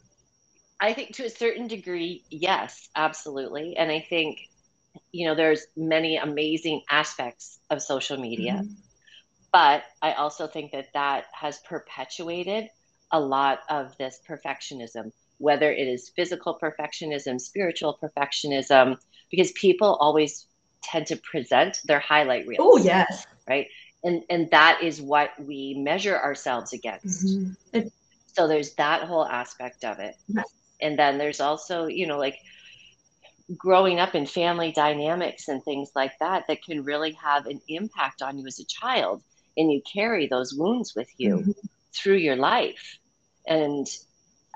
I 0.79 0.93
think 0.93 1.15
to 1.15 1.25
a 1.25 1.29
certain 1.29 1.67
degree, 1.67 2.25
yes, 2.29 2.89
absolutely. 2.93 3.77
And 3.77 3.89
I 3.89 4.01
think, 4.01 4.39
you 5.13 5.25
know, 5.25 5.35
there's 5.35 5.67
many 5.77 6.17
amazing 6.17 6.81
aspects 6.89 7.59
of 7.69 7.81
social 7.81 8.17
media. 8.17 8.55
Mm-hmm. 8.55 8.73
But 9.53 9.83
I 10.01 10.13
also 10.13 10.47
think 10.47 10.73
that 10.73 10.87
that 10.93 11.25
has 11.31 11.59
perpetuated 11.59 12.69
a 13.11 13.19
lot 13.19 13.59
of 13.69 13.95
this 13.97 14.19
perfectionism, 14.27 15.13
whether 15.37 15.71
it 15.71 15.87
is 15.87 16.09
physical 16.09 16.59
perfectionism, 16.61 17.39
spiritual 17.39 17.97
perfectionism, 18.03 18.97
because 19.29 19.53
people 19.53 19.95
always 20.01 20.45
tend 20.83 21.07
to 21.07 21.15
present 21.15 21.79
their 21.85 21.99
highlight 21.99 22.47
reels. 22.47 22.59
Oh, 22.61 22.77
yes. 22.77 23.25
Right 23.47 23.67
and 24.03 24.23
and 24.29 24.49
that 24.51 24.81
is 24.81 25.01
what 25.01 25.31
we 25.39 25.75
measure 25.75 26.17
ourselves 26.17 26.73
against. 26.73 27.25
Mm-hmm. 27.25 27.87
so 28.33 28.47
there's 28.47 28.73
that 28.75 29.03
whole 29.03 29.25
aspect 29.25 29.83
of 29.83 29.99
it. 29.99 30.15
And 30.81 30.97
then 30.97 31.17
there's 31.17 31.39
also 31.39 31.85
you 31.85 32.07
know 32.07 32.17
like 32.17 32.37
growing 33.57 33.99
up 33.99 34.15
in 34.15 34.25
family 34.25 34.71
dynamics 34.71 35.47
and 35.47 35.63
things 35.63 35.91
like 35.95 36.13
that 36.19 36.45
that 36.47 36.63
can 36.63 36.83
really 36.83 37.11
have 37.13 37.45
an 37.47 37.59
impact 37.67 38.21
on 38.21 38.37
you 38.37 38.47
as 38.47 38.59
a 38.59 38.65
child 38.65 39.21
and 39.57 39.71
you 39.71 39.81
carry 39.81 40.27
those 40.27 40.53
wounds 40.53 40.95
with 40.95 41.09
you 41.17 41.37
mm-hmm. 41.37 41.51
through 41.93 42.15
your 42.15 42.37
life. 42.37 42.97
And 43.45 43.87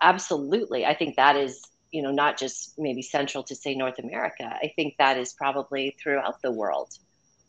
absolutely 0.01 0.85
i 0.85 0.93
think 0.93 1.15
that 1.15 1.35
is 1.35 1.63
you 1.91 2.01
know 2.01 2.11
not 2.11 2.37
just 2.37 2.77
maybe 2.77 3.01
central 3.01 3.43
to 3.43 3.55
say 3.55 3.73
north 3.73 3.99
america. 3.99 4.43
I 4.43 4.73
think 4.75 4.95
that 4.97 5.17
is 5.17 5.33
probably 5.33 5.95
throughout 6.01 6.41
the 6.41 6.51
world 6.51 6.97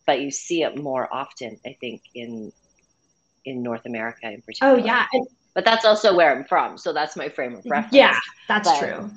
but 0.06 0.20
you 0.20 0.30
see 0.30 0.62
it 0.62 0.78
more 0.78 1.12
often, 1.12 1.58
I 1.66 1.76
think, 1.80 2.02
in 2.14 2.52
in 3.44 3.62
North 3.62 3.86
America 3.86 4.30
in 4.30 4.42
particular. 4.42 4.74
Oh 4.74 4.76
yeah, 4.76 5.06
but 5.54 5.64
that's 5.64 5.84
also 5.84 6.14
where 6.14 6.34
I'm 6.34 6.44
from, 6.44 6.78
so 6.78 6.92
that's 6.92 7.16
my 7.16 7.28
frame 7.28 7.54
of 7.54 7.64
reference. 7.66 7.94
Yeah, 7.94 8.18
that's 8.48 8.68
but, 8.68 8.78
true. 8.78 9.10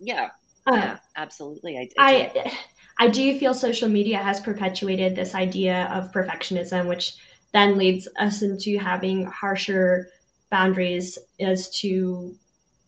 Yeah, 0.00 0.30
uh, 0.66 0.74
yeah, 0.74 0.96
absolutely. 1.16 1.78
I, 1.78 1.88
I, 1.98 2.32
I 2.34 2.58
I 3.06 3.08
do 3.08 3.38
feel 3.38 3.54
social 3.54 3.88
media 3.88 4.18
has 4.18 4.40
perpetuated 4.40 5.16
this 5.16 5.34
idea 5.34 5.88
of 5.92 6.12
perfectionism, 6.12 6.88
which 6.88 7.14
then 7.52 7.76
leads 7.76 8.08
us 8.18 8.42
into 8.42 8.78
having 8.78 9.26
harsher 9.26 10.10
boundaries 10.50 11.18
as 11.40 11.70
to, 11.80 12.34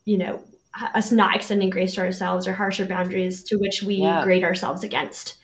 you 0.04 0.18
know, 0.18 0.42
us 0.94 1.10
not 1.10 1.34
extending 1.34 1.70
grace 1.70 1.94
to 1.94 2.00
ourselves 2.00 2.46
or 2.46 2.52
harsher 2.52 2.84
boundaries 2.84 3.42
to 3.44 3.56
which 3.56 3.82
we 3.82 3.96
yeah. 3.96 4.22
grade 4.22 4.44
ourselves 4.44 4.84
against. 4.84 5.36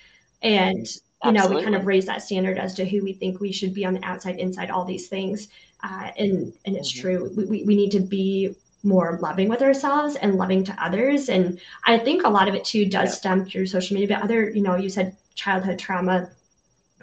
And 0.42 0.86
you 1.24 1.32
know 1.32 1.46
we 1.46 1.62
kind 1.62 1.74
of 1.74 1.86
raise 1.86 2.06
that 2.06 2.22
standard 2.22 2.58
as 2.58 2.74
to 2.74 2.84
who 2.84 3.02
we 3.02 3.12
think 3.12 3.40
we 3.40 3.52
should 3.52 3.72
be 3.72 3.84
on 3.84 3.94
the 3.94 4.04
outside 4.04 4.38
inside 4.38 4.70
all 4.70 4.84
these 4.84 5.08
things 5.08 5.48
uh, 5.82 6.10
and 6.18 6.52
and 6.64 6.76
it's 6.76 6.92
mm-hmm. 6.92 7.00
true 7.00 7.32
we, 7.36 7.44
we, 7.44 7.64
we 7.64 7.74
need 7.74 7.90
to 7.90 8.00
be 8.00 8.54
more 8.84 9.18
loving 9.22 9.48
with 9.48 9.62
ourselves 9.62 10.16
and 10.16 10.36
loving 10.36 10.64
to 10.64 10.84
others 10.84 11.28
and 11.28 11.60
i 11.84 11.96
think 11.96 12.24
a 12.24 12.28
lot 12.28 12.48
of 12.48 12.54
it 12.54 12.64
too 12.64 12.84
does 12.84 13.10
yeah. 13.10 13.14
stem 13.14 13.44
through 13.44 13.66
social 13.66 13.94
media 13.94 14.16
but 14.16 14.24
other 14.24 14.50
you 14.50 14.62
know 14.62 14.76
you 14.76 14.88
said 14.88 15.16
childhood 15.34 15.78
trauma 15.78 16.28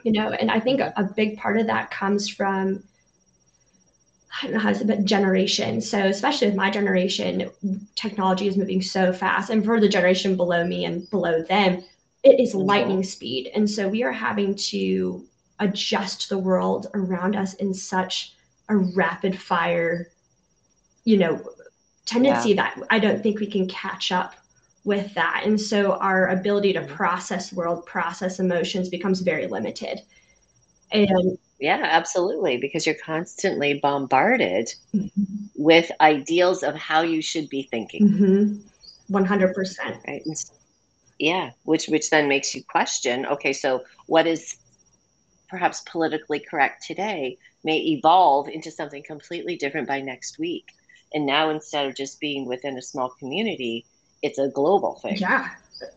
you 0.03 0.11
know 0.11 0.29
and 0.31 0.51
i 0.51 0.59
think 0.59 0.81
a, 0.81 0.93
a 0.97 1.03
big 1.03 1.37
part 1.37 1.57
of 1.57 1.67
that 1.67 1.89
comes 1.89 2.27
from 2.29 2.83
I 4.41 4.45
don't 4.45 4.53
know 4.53 4.59
how 4.59 4.69
to 4.69 4.75
say, 4.75 4.85
but 4.85 5.05
generation. 5.05 5.81
So 5.81 5.97
especially 5.97 6.47
with 6.47 6.55
my 6.55 6.69
generation, 6.69 7.49
technology 7.95 8.47
is 8.47 8.57
moving 8.57 8.81
so 8.81 9.11
fast, 9.11 9.49
and 9.49 9.65
for 9.65 9.79
the 9.79 9.89
generation 9.89 10.37
below 10.37 10.63
me 10.65 10.85
and 10.85 11.09
below 11.09 11.41
them, 11.41 11.83
it 12.23 12.39
is 12.39 12.53
lightning 12.53 13.03
speed. 13.03 13.51
And 13.53 13.69
so 13.69 13.87
we 13.87 14.03
are 14.03 14.11
having 14.11 14.55
to 14.55 15.25
adjust 15.59 16.29
the 16.29 16.37
world 16.37 16.87
around 16.93 17.35
us 17.35 17.53
in 17.55 17.73
such 17.73 18.33
a 18.69 18.77
rapid 18.77 19.39
fire, 19.39 20.09
you 21.05 21.17
know, 21.17 21.41
tendency 22.05 22.49
yeah. 22.49 22.55
that 22.55 22.87
I 22.89 22.99
don't 22.99 23.21
think 23.21 23.39
we 23.39 23.47
can 23.47 23.67
catch 23.67 24.11
up 24.11 24.35
with 24.83 25.13
that. 25.13 25.43
And 25.45 25.59
so 25.59 25.93
our 25.93 26.29
ability 26.29 26.73
to 26.73 26.81
mm-hmm. 26.81 26.95
process 26.95 27.53
world, 27.53 27.85
process 27.85 28.39
emotions 28.39 28.89
becomes 28.89 29.21
very 29.21 29.47
limited. 29.47 30.01
And 30.91 31.37
yeah, 31.59 31.81
absolutely. 31.83 32.57
Because 32.57 32.85
you're 32.85 32.95
constantly 32.95 33.79
bombarded 33.79 34.73
mm-hmm. 34.93 35.35
with 35.55 35.91
ideals 36.01 36.63
of 36.63 36.75
how 36.75 37.01
you 37.01 37.21
should 37.21 37.49
be 37.49 37.63
thinking. 37.63 38.09
Mm-hmm. 38.09 39.15
100%. 39.15 40.07
Right. 40.07 40.21
And 40.25 40.37
yeah 41.19 41.51
which 41.63 41.87
which 41.87 42.09
then 42.09 42.27
makes 42.27 42.55
you 42.55 42.63
question 42.63 43.25
okay 43.25 43.53
so 43.53 43.83
what 44.07 44.25
is 44.25 44.57
perhaps 45.49 45.81
politically 45.81 46.39
correct 46.39 46.85
today 46.85 47.37
may 47.63 47.79
evolve 47.79 48.47
into 48.47 48.71
something 48.71 49.03
completely 49.03 49.57
different 49.57 49.87
by 49.87 49.99
next 49.99 50.39
week. 50.39 50.71
And 51.13 51.25
now 51.25 51.49
instead 51.49 51.87
of 51.87 51.95
just 51.95 52.19
being 52.19 52.45
within 52.45 52.77
a 52.77 52.81
small 52.81 53.09
community 53.09 53.85
it's 54.21 54.37
a 54.37 54.49
global 54.49 54.95
thing. 55.01 55.17
Yeah 55.17 55.49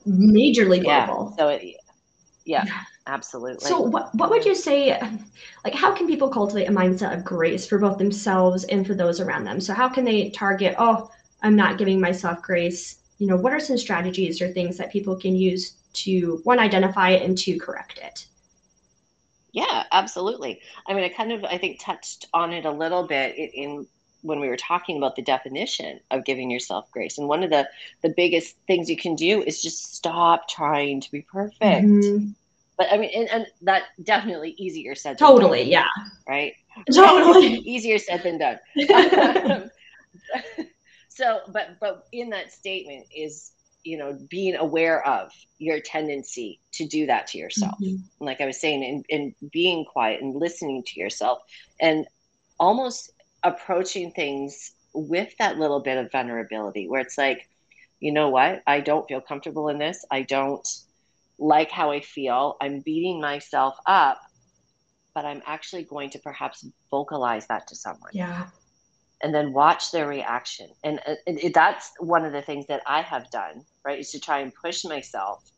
majorly 0.06 0.80
global. 0.80 1.30
yeah. 1.30 1.36
so 1.36 1.48
it, 1.48 1.76
yeah, 2.44 2.64
yeah. 2.66 2.80
absolutely. 3.08 3.68
So 3.68 3.80
what, 3.80 4.14
what 4.14 4.30
would 4.30 4.44
you 4.44 4.54
say 4.54 4.98
like 5.64 5.74
how 5.74 5.92
can 5.92 6.06
people 6.06 6.28
cultivate 6.28 6.66
a 6.66 6.72
mindset 6.72 7.16
of 7.16 7.24
grace 7.24 7.66
for 7.66 7.78
both 7.78 7.98
themselves 7.98 8.64
and 8.64 8.86
for 8.86 8.94
those 8.94 9.20
around 9.20 9.44
them? 9.44 9.60
So 9.60 9.74
how 9.74 9.88
can 9.88 10.04
they 10.04 10.30
target 10.30 10.74
oh 10.78 11.10
i'm 11.42 11.56
not 11.56 11.78
giving 11.78 12.00
myself 12.00 12.40
grace 12.42 13.01
you 13.22 13.28
know, 13.28 13.36
what 13.36 13.52
are 13.52 13.60
some 13.60 13.78
strategies 13.78 14.42
or 14.42 14.50
things 14.50 14.76
that 14.78 14.90
people 14.90 15.14
can 15.14 15.36
use 15.36 15.74
to 15.92 16.40
one, 16.42 16.58
identify 16.58 17.10
it 17.10 17.22
and 17.22 17.38
two, 17.38 17.56
correct 17.56 18.00
it? 18.02 18.26
Yeah, 19.52 19.84
absolutely. 19.92 20.60
I 20.88 20.92
mean, 20.92 21.04
I 21.04 21.08
kind 21.08 21.30
of, 21.30 21.44
I 21.44 21.56
think, 21.56 21.78
touched 21.80 22.26
on 22.34 22.52
it 22.52 22.64
a 22.64 22.70
little 22.72 23.06
bit 23.06 23.36
in, 23.36 23.86
when 24.22 24.40
we 24.40 24.48
were 24.48 24.56
talking 24.56 24.96
about 24.96 25.14
the 25.14 25.22
definition 25.22 26.00
of 26.10 26.24
giving 26.24 26.50
yourself 26.50 26.90
grace. 26.90 27.18
And 27.18 27.28
one 27.28 27.44
of 27.44 27.50
the 27.50 27.68
the 28.02 28.12
biggest 28.16 28.56
things 28.66 28.90
you 28.90 28.96
can 28.96 29.14
do 29.14 29.40
is 29.44 29.62
just 29.62 29.94
stop 29.94 30.48
trying 30.48 31.00
to 31.00 31.10
be 31.12 31.22
perfect. 31.22 31.86
Mm-hmm. 31.86 32.30
But 32.76 32.92
I 32.92 32.96
mean, 32.96 33.10
and, 33.14 33.30
and, 33.30 33.46
that 33.60 33.84
definitely 34.02 34.56
easier 34.58 34.96
said. 34.96 35.16
Totally, 35.16 35.60
done, 35.60 35.68
yeah. 35.68 35.88
Right. 36.28 36.54
Totally 36.92 37.58
easier 37.58 38.00
said 38.00 38.24
than 38.24 38.38
done. 38.38 38.58
so, 41.14 41.40
but 41.48 41.78
but 41.80 42.06
in 42.12 42.30
that 42.30 42.52
statement 42.52 43.06
is 43.14 43.52
you 43.84 43.98
know 43.98 44.18
being 44.30 44.56
aware 44.56 45.06
of 45.06 45.30
your 45.58 45.80
tendency 45.80 46.60
to 46.72 46.86
do 46.86 47.06
that 47.06 47.26
to 47.28 47.38
yourself. 47.38 47.74
Mm-hmm. 47.80 48.24
like 48.24 48.40
i 48.40 48.46
was 48.46 48.60
saying 48.60 48.84
and, 48.84 49.04
and 49.10 49.50
being 49.50 49.84
quiet 49.84 50.22
and 50.22 50.34
listening 50.36 50.84
to 50.86 51.00
yourself 51.00 51.40
and 51.80 52.06
almost 52.60 53.10
approaching 53.42 54.12
things 54.12 54.72
with 54.94 55.36
that 55.38 55.58
little 55.58 55.80
bit 55.80 55.98
of 55.98 56.12
vulnerability 56.12 56.88
where 56.88 57.00
it's 57.00 57.18
like 57.18 57.48
you 57.98 58.10
know 58.10 58.30
what? 58.30 58.64
I 58.66 58.80
don't 58.80 59.06
feel 59.06 59.20
comfortable 59.20 59.68
in 59.68 59.78
this. 59.78 60.04
I 60.10 60.22
don't 60.22 60.66
like 61.38 61.70
how 61.70 61.92
i 61.92 62.00
feel. 62.00 62.56
I'm 62.60 62.80
beating 62.80 63.20
myself 63.20 63.76
up 63.86 64.20
but 65.14 65.24
i'm 65.26 65.42
actually 65.46 65.82
going 65.82 66.08
to 66.08 66.18
perhaps 66.18 66.66
vocalize 66.90 67.46
that 67.48 67.66
to 67.68 67.76
someone. 67.76 68.10
Yeah 68.12 68.46
and 69.22 69.34
then 69.34 69.52
watch 69.52 69.90
their 69.92 70.08
reaction. 70.08 70.68
And, 70.82 71.00
uh, 71.06 71.14
and 71.26 71.40
that's 71.54 71.92
one 71.98 72.24
of 72.24 72.32
the 72.32 72.42
things 72.42 72.66
that 72.66 72.82
I 72.86 73.02
have 73.02 73.30
done, 73.30 73.64
right, 73.84 73.98
is 73.98 74.10
to 74.10 74.20
try 74.20 74.40
and 74.40 74.52
push 74.54 74.84
myself. 74.84 75.48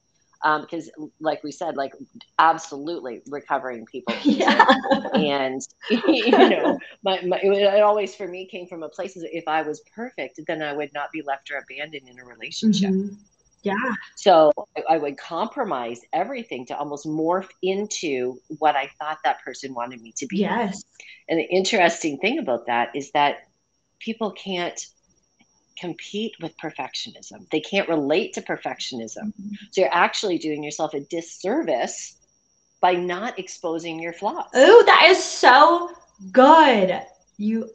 Because, 0.60 0.90
um, 0.98 1.10
like 1.20 1.42
we 1.42 1.50
said, 1.50 1.74
like 1.74 1.94
absolutely 2.38 3.22
recovering 3.28 3.86
people, 3.86 4.14
yeah. 4.24 4.66
and 5.14 5.62
you 5.90 6.30
know, 6.32 6.78
my, 7.02 7.18
my, 7.22 7.40
it 7.42 7.80
always 7.80 8.14
for 8.14 8.28
me 8.28 8.46
came 8.46 8.66
from 8.66 8.82
a 8.82 8.88
place 8.90 9.14
that 9.14 9.34
if 9.34 9.48
I 9.48 9.62
was 9.62 9.80
perfect, 9.94 10.38
then 10.46 10.60
I 10.60 10.74
would 10.74 10.92
not 10.92 11.10
be 11.12 11.22
left 11.22 11.50
or 11.50 11.56
abandoned 11.56 12.10
in 12.10 12.18
a 12.18 12.24
relationship. 12.26 12.90
Mm-hmm. 12.90 13.14
Yeah. 13.62 13.94
So 14.16 14.52
I, 14.76 14.82
I, 14.90 14.98
would 14.98 15.16
compromise 15.16 16.00
everything 16.12 16.66
to 16.66 16.76
almost 16.76 17.06
morph 17.06 17.48
into 17.62 18.38
what 18.58 18.76
I 18.76 18.90
thought 18.98 19.18
that 19.24 19.42
person 19.42 19.72
wanted 19.72 20.02
me 20.02 20.12
to 20.18 20.26
be. 20.26 20.38
Yes. 20.40 20.84
And 21.30 21.38
the 21.38 21.44
interesting 21.44 22.18
thing 22.18 22.38
about 22.38 22.66
that 22.66 22.94
is 22.94 23.10
that 23.12 23.44
people 23.98 24.30
can't 24.32 24.86
compete 25.78 26.34
with 26.40 26.56
perfectionism. 26.56 27.48
They 27.50 27.60
can't 27.60 27.88
relate 27.88 28.32
to 28.34 28.42
perfectionism. 28.42 29.32
Mm-hmm. 29.32 29.54
So 29.70 29.80
you're 29.80 29.94
actually 29.94 30.38
doing 30.38 30.62
yourself 30.62 30.94
a 30.94 31.00
disservice 31.00 32.16
by 32.80 32.94
not 32.94 33.38
exposing 33.38 33.98
your 33.98 34.12
flaws. 34.12 34.46
Oh, 34.54 34.82
that 34.86 35.08
is 35.10 35.22
so 35.22 35.90
good. 36.32 37.02
You 37.38 37.70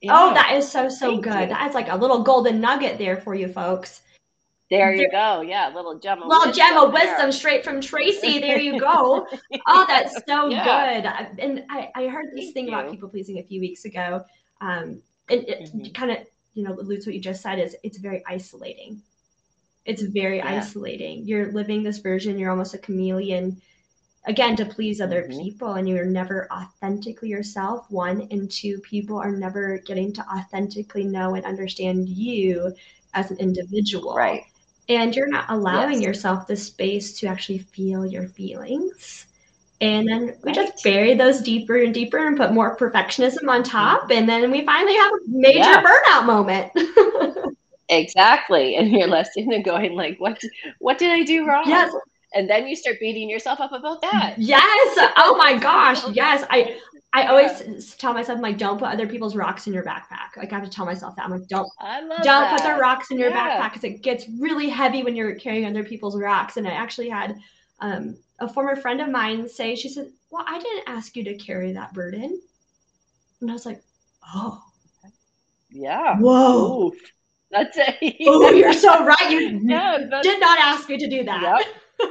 yeah. 0.00 0.12
Oh, 0.14 0.34
that 0.34 0.52
is 0.54 0.70
so 0.70 0.88
so 0.88 1.10
Thank 1.12 1.24
good. 1.24 1.40
You. 1.40 1.46
That 1.48 1.68
is 1.68 1.74
like 1.74 1.88
a 1.88 1.96
little 1.96 2.22
golden 2.22 2.60
nugget 2.60 2.98
there 2.98 3.16
for 3.16 3.34
you 3.34 3.48
folks. 3.48 4.02
There 4.70 4.92
you 4.94 5.10
go. 5.10 5.40
Yeah, 5.40 5.72
little 5.74 5.98
gem 5.98 6.22
of 6.22 6.28
little 6.28 6.52
gem 6.52 6.76
of 6.76 6.92
wisdom 6.92 7.16
there. 7.16 7.32
straight 7.32 7.64
from 7.64 7.80
Tracey. 7.80 8.38
There 8.38 8.58
you 8.58 8.78
go. 8.78 9.26
oh, 9.66 9.84
that's 9.88 10.20
so 10.28 10.48
yeah. 10.48 11.00
good. 11.00 11.40
And 11.42 11.64
I, 11.70 11.88
I 11.94 12.06
heard 12.08 12.26
this 12.34 12.46
Thank 12.46 12.54
thing 12.54 12.66
you. 12.66 12.74
about 12.74 12.90
people 12.90 13.08
pleasing 13.08 13.38
a 13.38 13.42
few 13.42 13.60
weeks 13.60 13.86
ago. 13.86 14.24
Um, 14.60 15.00
and 15.30 15.48
it 15.48 15.64
mm-hmm. 15.64 15.92
kind 15.92 16.10
of 16.10 16.18
you 16.54 16.62
know 16.62 16.74
alludes 16.74 17.06
what 17.06 17.14
you 17.14 17.20
just 17.20 17.42
said 17.42 17.58
is 17.58 17.76
it's 17.82 17.98
very 17.98 18.22
isolating 18.26 19.00
it's 19.84 20.02
very 20.02 20.38
yeah. 20.38 20.58
isolating 20.58 21.26
you're 21.26 21.52
living 21.52 21.82
this 21.82 21.98
version 21.98 22.38
you're 22.38 22.50
almost 22.50 22.74
a 22.74 22.78
chameleon 22.78 23.60
again 24.26 24.56
to 24.56 24.64
please 24.64 25.00
other 25.00 25.22
mm-hmm. 25.22 25.40
people 25.40 25.74
and 25.74 25.88
you're 25.88 26.04
never 26.04 26.48
authentically 26.52 27.28
yourself 27.28 27.90
one 27.90 28.26
and 28.30 28.50
two 28.50 28.78
people 28.80 29.16
are 29.18 29.32
never 29.32 29.78
getting 29.86 30.12
to 30.12 30.24
authentically 30.36 31.04
know 31.04 31.34
and 31.34 31.44
understand 31.44 32.08
you 32.08 32.74
as 33.14 33.30
an 33.30 33.38
individual 33.38 34.14
right 34.14 34.44
and 34.88 35.14
you're 35.14 35.28
not 35.28 35.44
allowing 35.50 35.96
yes. 35.96 36.02
yourself 36.02 36.46
the 36.46 36.56
space 36.56 37.18
to 37.18 37.26
actually 37.26 37.58
feel 37.58 38.04
your 38.04 38.26
feelings 38.26 39.27
and 39.80 40.08
then 40.08 40.36
we 40.42 40.52
right. 40.52 40.54
just 40.54 40.82
bury 40.82 41.14
those 41.14 41.40
deeper 41.40 41.76
and 41.76 41.94
deeper 41.94 42.26
and 42.26 42.36
put 42.36 42.52
more 42.52 42.76
perfectionism 42.76 43.48
on 43.48 43.62
top. 43.62 44.10
And 44.10 44.28
then 44.28 44.50
we 44.50 44.64
finally 44.64 44.96
have 44.96 45.12
a 45.12 45.18
major 45.28 45.58
yeah. 45.58 45.82
burnout 45.82 46.26
moment. 46.26 46.72
exactly. 47.88 48.74
And 48.74 48.90
you're 48.90 49.06
left 49.06 49.36
in 49.36 49.52
and 49.52 49.64
going 49.64 49.94
like, 49.94 50.18
what, 50.18 50.40
what 50.80 50.98
did 50.98 51.10
I 51.12 51.22
do 51.22 51.46
wrong? 51.46 51.64
Yes. 51.66 51.94
And 52.34 52.50
then 52.50 52.66
you 52.66 52.74
start 52.74 52.98
beating 53.00 53.30
yourself 53.30 53.60
up 53.60 53.72
about 53.72 54.02
that. 54.02 54.34
Yes. 54.36 55.12
Oh 55.16 55.36
my 55.38 55.56
gosh. 55.56 56.04
Yes. 56.12 56.44
I, 56.50 56.78
I 57.14 57.26
always 57.26 57.94
tell 57.94 58.12
myself, 58.12 58.36
I'm 58.36 58.42
like, 58.42 58.58
don't 58.58 58.78
put 58.78 58.88
other 58.88 59.06
people's 59.06 59.36
rocks 59.36 59.68
in 59.68 59.72
your 59.72 59.84
backpack. 59.84 60.36
Like 60.36 60.52
I 60.52 60.56
have 60.56 60.64
to 60.64 60.70
tell 60.70 60.84
myself 60.86 61.14
that. 61.16 61.24
I'm 61.24 61.30
like, 61.30 61.46
don't, 61.48 61.70
don't 61.80 62.24
that. 62.24 62.56
put 62.56 62.64
their 62.64 62.78
rocks 62.78 63.12
in 63.12 63.18
your 63.18 63.30
yeah. 63.30 63.60
backpack 63.60 63.74
because 63.74 63.84
it 63.84 64.02
gets 64.02 64.26
really 64.40 64.68
heavy 64.68 65.04
when 65.04 65.14
you're 65.14 65.36
carrying 65.36 65.64
other 65.66 65.84
people's 65.84 66.18
rocks. 66.18 66.56
And 66.56 66.66
I 66.66 66.72
actually 66.72 67.08
had 67.08 67.38
um, 67.80 68.18
a 68.38 68.48
former 68.48 68.76
friend 68.76 69.00
of 69.00 69.08
mine 69.08 69.48
say, 69.48 69.74
she 69.74 69.88
said, 69.88 70.10
Well, 70.30 70.44
I 70.46 70.58
didn't 70.58 70.88
ask 70.88 71.16
you 71.16 71.24
to 71.24 71.36
carry 71.36 71.72
that 71.72 71.94
burden. 71.94 72.40
And 73.40 73.50
I 73.50 73.52
was 73.52 73.66
like, 73.66 73.82
Oh. 74.34 74.62
Yeah. 75.70 76.16
Whoa. 76.18 76.88
Oof. 76.88 76.94
That's 77.50 77.76
it. 77.76 78.16
oh, 78.26 78.50
you're 78.50 78.72
so 78.72 79.04
right. 79.04 79.30
You 79.30 79.60
yeah, 79.64 79.98
did 80.22 80.40
not 80.40 80.58
ask 80.58 80.88
me 80.88 80.98
to 80.98 81.08
do 81.08 81.24
that. 81.24 81.64
Yep. 82.00 82.10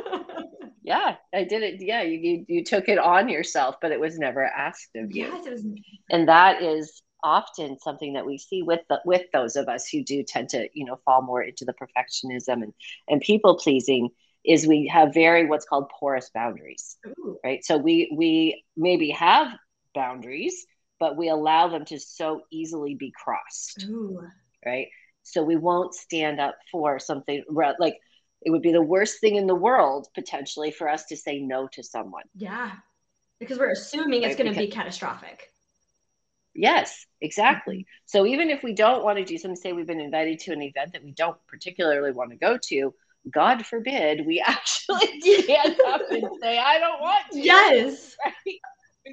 yeah, 0.84 1.16
I 1.34 1.44
did 1.44 1.64
it. 1.64 1.76
Yeah, 1.80 2.02
you, 2.02 2.18
you 2.18 2.46
you 2.48 2.64
took 2.64 2.90
it 2.90 2.98
on 2.98 3.30
yourself, 3.30 3.76
but 3.82 3.92
it 3.92 4.00
was 4.00 4.18
never 4.18 4.44
asked 4.44 4.96
of 4.96 5.16
you. 5.16 5.28
Yes, 5.28 5.46
it 5.46 5.52
was. 5.52 5.66
And 6.10 6.28
that 6.28 6.62
is 6.62 7.02
often 7.24 7.78
something 7.80 8.14
that 8.14 8.26
we 8.26 8.38
see 8.38 8.62
with 8.62 8.82
the, 8.90 9.00
with 9.06 9.24
those 9.34 9.56
of 9.56 9.68
us 9.68 9.88
who 9.88 10.04
do 10.04 10.24
tend 10.24 10.50
to 10.50 10.68
you 10.74 10.86
know 10.86 11.00
fall 11.06 11.22
more 11.22 11.42
into 11.42 11.66
the 11.66 11.74
perfectionism 11.74 12.64
and 12.64 12.74
and 13.08 13.22
people 13.22 13.58
pleasing 13.58 14.10
is 14.48 14.66
we 14.66 14.88
have 14.88 15.14
very 15.14 15.46
what's 15.46 15.66
called 15.66 15.90
porous 15.90 16.30
boundaries 16.34 16.98
Ooh. 17.06 17.38
right 17.44 17.64
so 17.64 17.78
we 17.78 18.12
we 18.16 18.64
maybe 18.76 19.10
have 19.12 19.48
boundaries 19.94 20.66
but 21.00 21.18
we 21.18 21.30
allow 21.30 21.68
them 21.68 21.86
to 21.86 22.00
so 22.00 22.42
easily 22.52 22.96
be 22.96 23.14
crossed 23.16 23.86
Ooh. 23.90 24.22
right 24.66 24.88
so 25.24 25.44
we 25.44 25.56
won't 25.56 25.94
stand 25.94 26.40
up 26.40 26.58
for 26.72 26.98
something 26.98 27.44
like 27.80 27.96
it 28.42 28.52
would 28.52 28.62
be 28.62 28.72
the 28.72 28.82
worst 28.82 29.20
thing 29.20 29.36
in 29.36 29.48
the 29.48 29.56
world 29.56 30.08
potentially 30.16 30.72
for 30.72 30.88
us 30.88 31.06
to 31.06 31.18
say 31.18 31.40
no 31.40 31.68
to 31.74 31.84
someone 31.84 32.24
yeah 32.36 32.72
because 33.40 33.60
we're 33.60 33.72
assuming 33.72 34.22
right? 34.22 34.32
it's 34.32 34.42
going 34.42 34.52
to 34.52 34.58
be 34.58 34.68
catastrophic 34.68 35.52
Yes, 36.60 37.06
exactly. 37.22 37.76
Mm-hmm. 37.76 38.06
So 38.08 38.26
even 38.26 38.50
if 38.50 38.64
we 38.64 38.74
don't 38.74 39.04
want 39.04 39.20
to 39.20 39.24
do 39.24 39.38
something, 39.38 39.56
say 39.56 39.74
we've 39.74 39.86
been 39.86 40.00
invited 40.00 40.40
to 40.40 40.54
an 40.54 40.64
event 40.64 40.94
that 40.94 41.04
we 41.04 41.12
don't 41.12 41.38
particularly 41.48 42.12
want 42.12 42.32
to 42.32 42.36
go 42.36 42.58
to, 42.58 42.96
God 43.32 43.66
forbid 43.66 44.26
we 44.26 44.42
actually 44.46 45.22
stand 45.44 45.80
up 45.86 46.02
and 46.10 46.28
say, 46.42 46.58
I 46.58 46.80
don't 46.80 47.02
want 47.02 47.32
to. 47.32 47.40
Yes. 47.40 48.16
Right? 48.26 48.60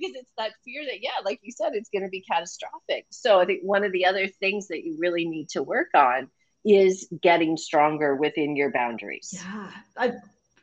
Because 0.00 0.16
it's 0.16 0.32
that 0.36 0.50
fear 0.64 0.84
that, 0.86 1.00
yeah, 1.02 1.22
like 1.24 1.38
you 1.44 1.52
said, 1.52 1.70
it's 1.74 1.88
going 1.88 2.02
to 2.02 2.08
be 2.08 2.20
catastrophic. 2.20 3.06
So 3.10 3.38
I 3.38 3.44
think 3.44 3.60
one 3.62 3.84
of 3.84 3.92
the 3.92 4.06
other 4.06 4.26
things 4.26 4.66
that 4.66 4.84
you 4.84 4.96
really 4.98 5.24
need 5.24 5.50
to 5.50 5.62
work 5.62 5.90
on 5.94 6.28
is 6.64 7.06
getting 7.22 7.56
stronger 7.56 8.16
within 8.16 8.56
your 8.56 8.72
boundaries. 8.72 9.32
Yeah. 9.32 9.70
I, 9.96 10.06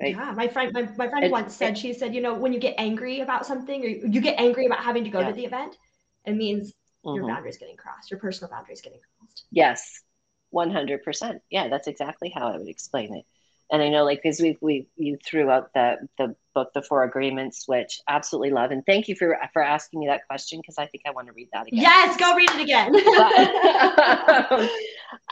right? 0.01 0.15
Yeah. 0.15 0.33
My 0.35 0.49
friend, 0.49 0.73
my, 0.73 0.81
my 0.97 1.07
friend 1.07 1.31
once 1.31 1.55
said, 1.55 1.77
she 1.77 1.93
said, 1.93 2.13
you 2.13 2.19
know, 2.19 2.33
when 2.33 2.51
you 2.51 2.59
get 2.59 2.75
angry 2.77 3.21
about 3.21 3.45
something 3.45 3.81
or 3.85 3.87
you 3.87 4.19
get 4.19 4.37
angry 4.37 4.65
about 4.65 4.83
having 4.83 5.05
to 5.05 5.09
go 5.09 5.21
yeah. 5.21 5.29
to 5.29 5.33
the 5.33 5.45
event, 5.45 5.77
it 6.25 6.35
means 6.35 6.73
mm-hmm. 7.05 7.15
your 7.15 7.25
boundaries 7.25 7.57
getting 7.57 7.77
crossed, 7.77 8.11
your 8.11 8.19
personal 8.19 8.51
boundaries 8.51 8.81
getting 8.81 8.99
crossed. 9.17 9.45
Yes. 9.49 10.01
100%. 10.53 11.39
Yeah, 11.49 11.69
that's 11.69 11.87
exactly 11.87 12.33
how 12.35 12.49
I 12.49 12.57
would 12.57 12.67
explain 12.67 13.15
it 13.15 13.25
and 13.71 13.81
I 13.81 13.89
know 13.89 14.03
like 14.03 14.21
because 14.21 14.39
we 14.39 14.57
we 14.61 14.87
you 14.97 15.17
threw 15.25 15.49
out 15.49 15.73
the 15.73 16.07
the 16.17 16.35
book 16.53 16.71
the 16.73 16.81
Four 16.81 17.03
Agreements, 17.03 17.63
which 17.67 18.01
absolutely 18.07 18.51
love, 18.51 18.71
and 18.71 18.85
thank 18.85 19.07
you 19.07 19.15
for 19.15 19.37
for 19.53 19.63
asking 19.63 20.01
me 20.01 20.07
that 20.07 20.27
question 20.27 20.59
because 20.59 20.77
I 20.77 20.87
think 20.87 21.03
I 21.07 21.11
want 21.11 21.27
to 21.27 21.33
read 21.33 21.47
that 21.53 21.67
again. 21.67 21.81
Yes, 21.81 22.17
go 22.17 22.35
read 22.35 22.49
it 22.51 22.61
again. 22.61 22.91
but, 24.59 24.69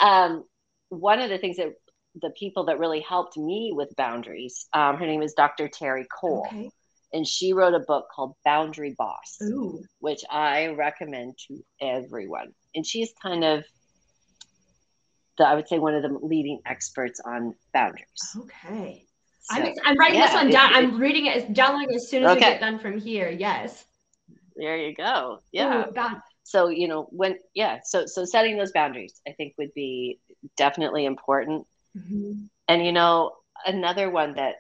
um, 0.06 0.46
one 0.88 1.20
of 1.20 1.30
the 1.30 1.38
things 1.38 1.58
that 1.58 1.74
the 2.22 2.30
people 2.32 2.66
that 2.66 2.80
really 2.80 3.02
helped 3.02 3.38
me 3.38 3.72
with 3.76 3.96
boundaries, 3.96 4.68
um, 4.74 4.98
her 4.98 5.06
name 5.06 5.22
is 5.22 5.34
Dr. 5.34 5.68
Terri 5.68 6.06
Cole. 6.10 6.46
Okay. 6.48 6.70
And 7.12 7.28
she 7.28 7.54
wrote 7.54 7.74
a 7.74 7.80
book 7.80 8.08
called 8.16 8.36
Boundary 8.46 8.96
Boss, 8.98 9.38
Ooh. 9.42 9.84
which 10.00 10.22
I 10.30 10.68
recommend 10.68 11.36
to 11.48 11.64
everyone. 11.82 12.54
And 12.76 12.86
she's 12.86 13.12
kind 13.22 13.44
of 13.44 13.64
the, 15.40 15.48
I 15.48 15.56
would 15.56 15.68
say 15.68 15.80
one 15.80 15.96
of 15.96 16.04
the 16.04 16.10
leading 16.22 16.60
experts 16.66 17.20
on 17.26 17.56
boundaries. 17.74 18.06
Okay. 18.38 19.06
So, 19.42 19.56
I'm, 19.56 19.74
I'm 19.84 19.98
writing 19.98 20.20
yeah, 20.20 20.28
this 20.28 20.36
one 20.36 20.52
down. 20.52 20.72
It, 20.72 20.78
I'm 20.78 21.00
reading 21.00 21.26
it, 21.26 21.54
downloading 21.54 21.96
as 21.96 22.08
soon 22.08 22.24
as 22.24 22.32
okay. 22.32 22.36
we 22.36 22.52
get 22.52 22.60
done 22.60 22.78
from 22.78 23.00
here. 23.00 23.30
Yes. 23.30 23.84
There 24.56 24.78
you 24.78 24.94
go. 24.94 25.40
Yeah. 25.52 25.86
Ooh, 25.88 26.22
so 26.44 26.68
you 26.70 26.88
know 26.88 27.08
when 27.12 27.36
yeah 27.54 27.78
so 27.84 28.08
so 28.08 28.26
setting 28.26 28.58
those 28.58 28.72
boundaries 28.72 29.22
I 29.28 29.34
think 29.34 29.54
would 29.58 29.74
be 29.74 30.20
definitely 30.58 31.06
important. 31.06 31.66
Mm-hmm. 31.98 32.46
And 32.68 32.86
you 32.86 32.92
know 32.92 33.34
another 33.66 34.10
one 34.10 34.36
that 34.36 34.56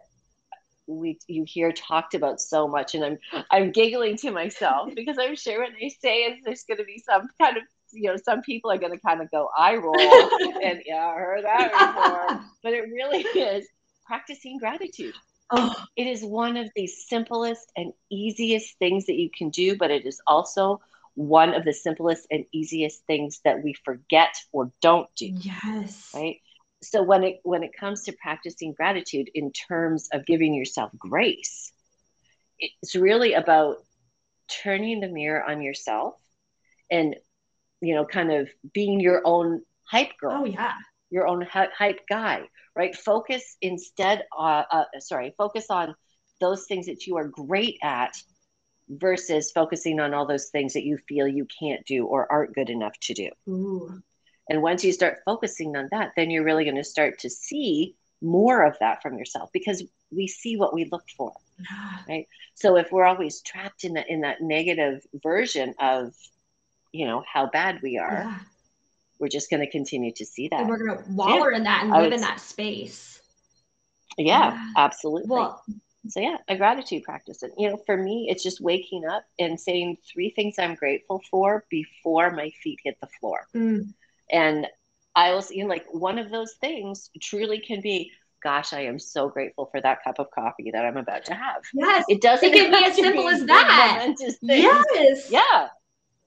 we 0.88 1.20
you 1.28 1.44
hear 1.48 1.72
talked 1.72 2.15
about 2.15 2.42
so 2.42 2.68
much 2.68 2.96
and 2.96 3.06
i'm 3.06 3.18
i'm 3.52 3.72
giggling 3.72 4.18
to 4.18 4.32
myself 4.32 4.89
because 4.96 5.18
i'm 5.20 5.36
sure 5.36 5.62
when 5.62 5.74
they 5.80 5.89
say 5.89 6.24
it 6.24 6.39
there's 6.44 6.63
going 6.63 6.80
to 6.80 6.84
be 6.84 6.98
some 6.98 7.28
kind 7.39 7.58
of 7.58 7.63
you 7.91 8.10
know 8.10 8.17
some 8.17 8.41
people 8.41 8.71
are 8.71 8.78
going 8.78 8.91
to 8.91 8.99
kind 8.99 9.21
of 9.21 9.30
go 9.32 9.49
eye 9.58 9.75
roll 9.84 9.99
and 9.99 10.82
yeah 10.86 11.08
i 11.08 11.15
heard 11.15 11.43
that 11.43 11.71
before. 11.71 12.45
But 12.63 12.73
it 12.73 12.84
really 12.91 13.21
is 13.21 13.67
practicing 14.06 14.58
gratitude. 14.58 15.15
Oh. 15.52 15.73
it 15.95 16.06
is 16.06 16.23
one 16.23 16.58
of 16.58 16.69
the 16.75 16.88
simplest 16.88 17.71
and 17.75 17.93
easiest 18.12 18.78
things 18.78 19.08
that 19.08 19.15
you 19.15 19.30
can 19.36 19.49
do 19.49 19.78
but 19.78 19.91
it 19.91 20.06
is 20.06 20.21
also 20.28 20.82
one 21.15 21.54
of 21.54 21.65
the 21.65 21.73
simplest 21.73 22.28
and 22.30 22.45
easiest 22.52 23.04
things 23.06 23.41
that 23.43 23.63
we 23.63 23.73
forget 23.73 24.36
or 24.52 24.71
don't 24.82 25.10
do 25.15 25.25
yes. 25.25 26.12
right? 26.13 26.38
So 26.82 27.02
when 27.04 27.23
it 27.23 27.39
when 27.43 27.63
it 27.63 27.71
comes 27.75 28.04
to 28.04 28.13
practicing 28.13 28.73
gratitude 28.73 29.30
in 29.34 29.52
terms 29.52 30.08
of 30.13 30.25
giving 30.25 30.54
yourself 30.54 30.91
grace 30.97 31.71
it's 32.60 32.95
really 32.95 33.34
about 33.34 33.78
turning 34.63 34.99
the 34.99 35.08
mirror 35.08 35.43
on 35.43 35.62
yourself 35.62 36.15
and 36.91 37.15
you 37.82 37.96
know 37.96 38.06
kind 38.06 38.32
of 38.32 38.50
being 38.74 39.00
your 39.00 39.22
own 39.26 39.62
hype 39.84 40.18
girl 40.20 40.42
oh 40.42 40.46
yeah 40.46 40.74
your 41.10 41.28
own 41.28 41.42
hype 41.42 42.02
guy 42.08 42.44
right 42.76 42.96
focus 42.96 43.58
instead 43.62 44.24
uh, 44.38 44.63
uh, 44.72 44.86
sorry 45.00 45.34
focus 45.38 45.68
on 45.70 45.96
those 46.39 46.65
things 46.65 46.86
that 46.86 47.06
you 47.08 47.18
are 47.18 47.28
great 47.28 47.78
at 47.82 48.15
versus 48.89 49.52
focusing 49.52 50.00
on 50.00 50.13
all 50.13 50.26
those 50.26 50.48
things 50.48 50.74
that 50.74 50.84
you 50.84 50.98
feel 51.08 51.28
you 51.28 51.46
can't 51.60 51.86
do 51.86 52.06
or 52.06 52.32
aren't 52.32 52.56
good 52.56 52.70
enough 52.70 52.98
to 53.00 53.13
do 53.13 53.30
Ooh. 53.48 54.02
And 54.50 54.63
once 54.63 54.84
you 54.84 54.92
start 54.92 55.20
focusing 55.26 55.78
on 55.78 55.88
that, 55.92 56.13
then 56.15 56.32
you're 56.32 56.44
really 56.44 56.63
going 56.63 56.76
to 56.76 56.84
start 56.84 57.20
to 57.20 57.30
see 57.30 57.96
more 58.22 58.63
of 58.63 58.76
that 58.80 59.02
from 59.02 59.18
yourself 59.18 59.52
because 59.54 59.84
we 60.12 60.28
see 60.28 60.58
what 60.58 60.74
we 60.74 60.89
look 60.92 61.06
for. 61.15 61.32
Right. 62.10 62.28
So 62.56 62.76
if 62.76 62.92
we're 62.92 63.06
always 63.06 63.42
trapped 63.42 63.84
in 63.84 63.94
that 63.94 64.10
in 64.10 64.22
that 64.22 64.42
negative 64.42 65.06
version 65.13 65.76
of, 65.80 66.13
you 66.91 67.06
know, 67.06 67.23
how 67.32 67.47
bad 67.47 67.80
we 67.82 67.97
are, 67.97 68.23
yeah. 68.25 68.39
we're 69.19 69.28
just 69.28 69.49
going 69.49 69.62
to 69.62 69.69
continue 69.69 70.12
to 70.13 70.25
see 70.25 70.47
that. 70.49 70.62
And 70.62 70.69
we're 70.69 70.86
going 70.86 70.97
to 70.97 71.12
waller 71.12 71.52
yeah. 71.52 71.58
in 71.58 71.63
that 71.63 71.84
and 71.84 71.91
live 71.91 72.13
in 72.13 72.21
that 72.21 72.39
space. 72.39 73.21
Yeah, 74.17 74.54
yeah, 74.54 74.71
absolutely. 74.75 75.30
Well, 75.30 75.63
so 76.08 76.19
yeah, 76.19 76.38
a 76.47 76.58
gratitude 76.58 77.04
practice. 77.04 77.43
And 77.43 77.54
you 77.58 77.69
know, 77.69 77.78
for 77.86 77.95
me, 77.95 78.28
it's 78.30 78.43
just 78.43 78.62
waking 78.62 79.06
up 79.06 79.23
and 79.38 79.60
saying 79.60 79.97
three 80.12 80.32
things 80.32 80.56
I'm 80.58 80.75
grateful 80.75 81.21
for 81.30 81.65
before 81.69 82.32
my 82.32 82.49
feet 82.63 82.80
hit 82.84 82.97
the 83.02 83.08
floor. 83.19 83.47
Mm. 83.56 83.93
And 84.32 84.67
I 85.15 85.34
will 85.34 85.41
see 85.41 85.63
like 85.63 85.86
one 85.91 86.17
of 86.17 86.32
those 86.32 86.54
things 86.62 87.10
truly 87.21 87.60
can 87.60 87.82
be, 87.82 88.12
gosh, 88.41 88.73
I 88.73 88.82
am 88.82 88.99
so 88.99 89.28
grateful 89.30 89.67
for 89.71 89.82
that 89.82 90.04
cup 90.04 90.19
of 90.19 90.32
coffee 90.32 90.71
that 90.71 90.86
I'm 90.86 90.97
about 90.97 91.25
to 91.25 91.34
have. 91.34 91.63
Yes. 91.73 92.06
It 92.08 92.21
doesn't 92.21 92.47
it 92.47 92.54
can 92.54 92.71
be 92.71 92.86
as 92.86 92.95
simple 92.95 93.28
as 93.28 93.45
that. 93.45 94.15
Yes. 94.41 95.30
Yeah. 95.30 95.67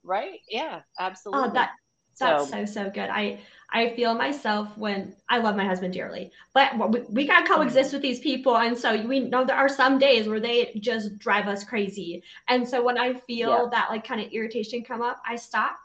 Right. 0.04 0.40
Yeah. 0.48 0.80
Absolutely. 0.98 1.48
Oh, 1.48 1.52
that 1.52 1.70
that's 2.18 2.50
so, 2.50 2.50
so 2.50 2.64
so 2.64 2.90
good. 2.90 3.08
I 3.08 3.40
I 3.70 3.94
feel 3.96 4.14
myself 4.14 4.76
when 4.76 5.16
I 5.30 5.38
love 5.38 5.56
my 5.56 5.64
husband 5.64 5.94
dearly, 5.94 6.30
but 6.52 6.90
we, 6.90 7.00
we 7.08 7.26
got 7.26 7.46
to 7.46 7.52
coexist 7.52 7.88
mm-hmm. 7.88 7.96
with 7.96 8.02
these 8.02 8.20
people. 8.20 8.58
And 8.58 8.76
so 8.76 9.00
we 9.06 9.20
know 9.20 9.44
there 9.44 9.56
are 9.56 9.68
some 9.68 9.98
days 9.98 10.28
where 10.28 10.40
they 10.40 10.78
just 10.80 11.18
drive 11.18 11.48
us 11.48 11.64
crazy. 11.64 12.22
And 12.48 12.68
so 12.68 12.82
when 12.82 12.98
I 12.98 13.14
feel 13.14 13.48
yeah. 13.48 13.68
that 13.70 13.90
like 13.90 14.06
kind 14.06 14.20
of 14.20 14.30
irritation 14.30 14.84
come 14.84 15.00
up, 15.00 15.22
I 15.26 15.36
stop 15.36 15.78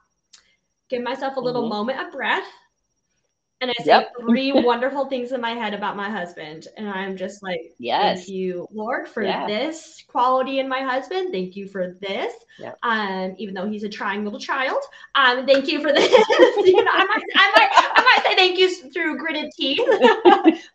give 0.89 1.01
myself 1.03 1.37
a 1.37 1.39
little 1.39 1.63
mm-hmm. 1.63 1.77
moment 1.77 1.99
of 2.01 2.11
breath. 2.11 2.47
And 3.59 3.71
I 3.71 3.73
say 3.83 3.87
yep. 3.87 4.11
three 4.19 4.51
wonderful 4.53 5.07
things 5.07 5.31
in 5.31 5.41
my 5.41 5.51
head 5.51 5.73
about 5.73 5.95
my 5.95 6.09
husband. 6.09 6.67
And 6.77 6.87
I'm 6.87 7.17
just 7.17 7.41
like, 7.41 7.73
yes. 7.79 8.19
thank 8.19 8.29
you, 8.29 8.67
Lord, 8.71 9.07
for 9.07 9.23
yeah. 9.23 9.47
this 9.47 10.03
quality 10.07 10.59
in 10.59 10.69
my 10.69 10.81
husband. 10.81 11.31
Thank 11.31 11.55
you 11.55 11.67
for 11.67 11.97
this. 11.99 12.33
Yep. 12.59 12.77
Um, 12.83 13.35
even 13.39 13.55
though 13.55 13.67
he's 13.67 13.83
a 13.83 13.89
trying 13.89 14.23
little 14.23 14.39
child. 14.39 14.81
Um, 15.15 15.47
thank 15.47 15.67
you 15.67 15.81
for 15.81 15.91
this. 15.93 16.11
you 16.11 16.83
know, 16.83 16.91
I 16.91 17.05
might, 17.05 17.23
I 17.35 17.51
might, 17.55 17.69
I 17.95 18.01
might 18.01 18.25
say 18.25 18.35
thank 18.35 18.59
you 18.59 18.91
through 18.91 19.17
gritted 19.17 19.51
teeth. 19.55 19.81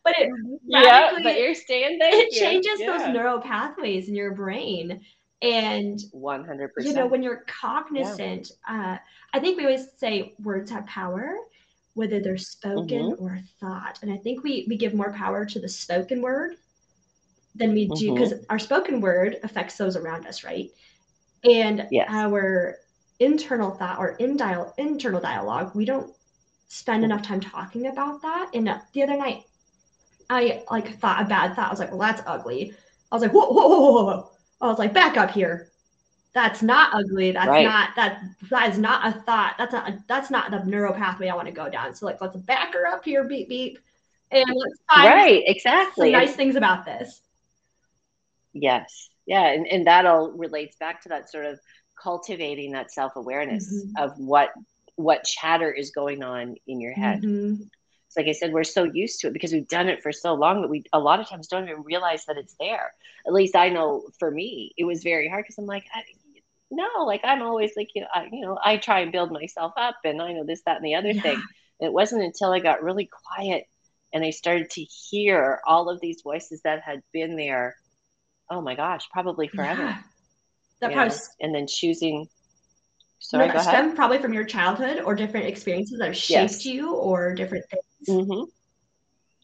but 0.04 0.14
it 0.18 0.30
yeah, 0.64 1.12
but 1.22 1.38
you're 1.38 1.54
staying 1.54 1.98
there. 1.98 2.10
It 2.12 2.32
changes 2.32 2.80
yeah. 2.80 2.98
those 2.98 3.14
neural 3.14 3.40
pathways 3.40 4.08
in 4.08 4.14
your 4.16 4.34
brain. 4.34 5.00
And 5.42 5.98
100%. 6.14 6.68
You 6.80 6.92
know, 6.92 7.06
when 7.06 7.20
you're 7.20 7.44
cognizant, 7.48 8.52
yeah. 8.68 8.92
uh, 8.92 8.98
I 9.32 9.40
think 9.40 9.58
we 9.58 9.64
always 9.64 9.88
say 9.96 10.34
words 10.40 10.70
have 10.70 10.86
power, 10.86 11.34
whether 11.94 12.20
they're 12.20 12.38
spoken 12.38 13.12
mm-hmm. 13.12 13.22
or 13.22 13.40
thought. 13.60 13.98
And 14.02 14.12
I 14.12 14.16
think 14.16 14.42
we, 14.42 14.66
we 14.68 14.76
give 14.76 14.94
more 14.94 15.12
power 15.12 15.44
to 15.44 15.60
the 15.60 15.68
spoken 15.68 16.22
word 16.22 16.56
than 17.54 17.72
we 17.72 17.88
do 17.88 18.14
because 18.14 18.32
mm-hmm. 18.32 18.44
our 18.50 18.58
spoken 18.58 19.00
word 19.00 19.36
affects 19.42 19.76
those 19.76 19.96
around 19.96 20.26
us, 20.26 20.42
right? 20.42 20.70
And 21.44 21.86
yes. 21.90 22.08
our 22.10 22.76
internal 23.20 23.72
thought 23.72 23.98
or 23.98 24.10
in 24.10 24.36
dial- 24.36 24.74
internal 24.78 25.20
dialogue, 25.20 25.74
we 25.74 25.84
don't 25.84 26.14
spend 26.68 27.04
enough 27.04 27.22
time 27.22 27.40
talking 27.40 27.88
about 27.88 28.22
that. 28.22 28.50
And 28.54 28.66
the 28.94 29.02
other 29.02 29.16
night, 29.16 29.44
I 30.30 30.62
like 30.70 30.98
thought 30.98 31.22
a 31.22 31.26
bad 31.26 31.54
thought. 31.54 31.68
I 31.68 31.70
was 31.70 31.78
like, 31.78 31.90
well, 31.90 31.98
that's 31.98 32.22
ugly. 32.26 32.74
I 33.10 33.14
was 33.14 33.22
like, 33.22 33.32
whoa, 33.32 33.52
whoa, 33.52 33.68
whoa, 33.68 34.04
whoa. 34.04 34.30
I 34.62 34.66
was 34.68 34.78
like, 34.78 34.94
back 34.94 35.18
up 35.18 35.30
here. 35.30 35.71
That's 36.34 36.62
not 36.62 36.94
ugly. 36.94 37.32
That's 37.32 37.48
right. 37.48 37.64
not 37.64 37.90
that 37.96 38.22
that 38.50 38.70
is 38.70 38.78
not 38.78 39.06
a 39.06 39.20
thought. 39.20 39.54
That's 39.58 39.72
not 39.72 39.88
a, 39.88 40.04
that's 40.08 40.30
not 40.30 40.50
the 40.50 40.64
neural 40.64 40.94
pathway 40.94 41.28
I 41.28 41.34
want 41.34 41.48
to 41.48 41.52
go 41.52 41.68
down. 41.68 41.94
So 41.94 42.06
like 42.06 42.20
let's 42.20 42.36
back 42.36 42.72
her 42.72 42.86
up 42.86 43.04
here, 43.04 43.24
beep 43.24 43.48
beep. 43.48 43.78
And 44.30 44.46
let's 44.48 44.80
find 44.90 45.08
right, 45.08 45.42
exactly. 45.46 46.12
Some 46.12 46.20
nice 46.20 46.34
things 46.34 46.56
about 46.56 46.86
this. 46.86 47.20
Yes. 48.54 49.10
Yeah. 49.26 49.46
And, 49.46 49.66
and 49.66 49.86
that 49.86 50.06
all 50.06 50.32
relates 50.32 50.76
back 50.76 51.02
to 51.02 51.10
that 51.10 51.30
sort 51.30 51.44
of 51.44 51.60
cultivating 52.02 52.72
that 52.72 52.90
self-awareness 52.90 53.72
mm-hmm. 53.72 54.02
of 54.02 54.18
what 54.18 54.52
what 54.96 55.24
chatter 55.24 55.70
is 55.70 55.90
going 55.90 56.22
on 56.22 56.56
in 56.66 56.80
your 56.80 56.92
head. 56.92 57.22
Mm-hmm 57.22 57.64
like 58.16 58.26
I 58.26 58.32
said, 58.32 58.52
we're 58.52 58.64
so 58.64 58.84
used 58.84 59.20
to 59.20 59.28
it 59.28 59.32
because 59.32 59.52
we've 59.52 59.68
done 59.68 59.88
it 59.88 60.02
for 60.02 60.12
so 60.12 60.34
long 60.34 60.62
that 60.62 60.68
we 60.68 60.84
a 60.92 60.98
lot 60.98 61.20
of 61.20 61.28
times 61.28 61.48
don't 61.48 61.68
even 61.68 61.82
realize 61.82 62.24
that 62.26 62.36
it's 62.36 62.54
there. 62.60 62.92
At 63.26 63.32
least 63.32 63.56
I 63.56 63.68
know 63.68 64.08
for 64.18 64.30
me, 64.30 64.72
it 64.76 64.84
was 64.84 65.02
very 65.02 65.28
hard 65.28 65.44
because 65.44 65.58
I'm 65.58 65.66
like, 65.66 65.84
I, 65.94 66.02
no, 66.72 67.04
like 67.04 67.20
I'm 67.22 67.42
always 67.42 67.72
like, 67.76 67.90
you 67.94 68.02
know, 68.02 68.08
I, 68.12 68.28
you 68.32 68.40
know, 68.40 68.58
I 68.64 68.78
try 68.78 69.00
and 69.00 69.12
build 69.12 69.30
myself 69.30 69.72
up 69.76 69.96
and 70.04 70.20
I 70.20 70.32
know 70.32 70.44
this, 70.44 70.62
that, 70.66 70.76
and 70.76 70.84
the 70.84 70.94
other 70.94 71.12
yeah. 71.12 71.22
thing. 71.22 71.42
It 71.80 71.92
wasn't 71.92 72.22
until 72.22 72.52
I 72.52 72.60
got 72.60 72.82
really 72.82 73.08
quiet 73.34 73.64
and 74.12 74.24
I 74.24 74.30
started 74.30 74.70
to 74.70 74.82
hear 74.82 75.60
all 75.66 75.90
of 75.90 76.00
these 76.00 76.22
voices 76.22 76.62
that 76.62 76.82
had 76.82 77.02
been 77.12 77.36
there. 77.36 77.76
Oh 78.50 78.60
my 78.60 78.74
gosh, 78.74 79.08
probably 79.10 79.48
forever. 79.48 79.82
Yeah. 79.82 79.98
That 80.80 80.92
probably, 80.92 81.16
and 81.40 81.54
then 81.54 81.66
choosing 81.68 82.28
Sorry, 83.18 83.46
no, 83.46 83.54
that 83.54 83.62
stem 83.62 83.94
probably 83.94 84.18
from 84.18 84.32
your 84.32 84.44
childhood 84.44 85.00
or 85.04 85.14
different 85.14 85.46
experiences 85.46 85.98
that 86.00 86.06
have 86.06 86.16
shaped 86.16 86.52
yes. 86.52 86.66
you 86.66 86.94
or 86.94 87.34
different 87.34 87.64
things 87.70 87.84
Mm-hmm. 88.08 88.50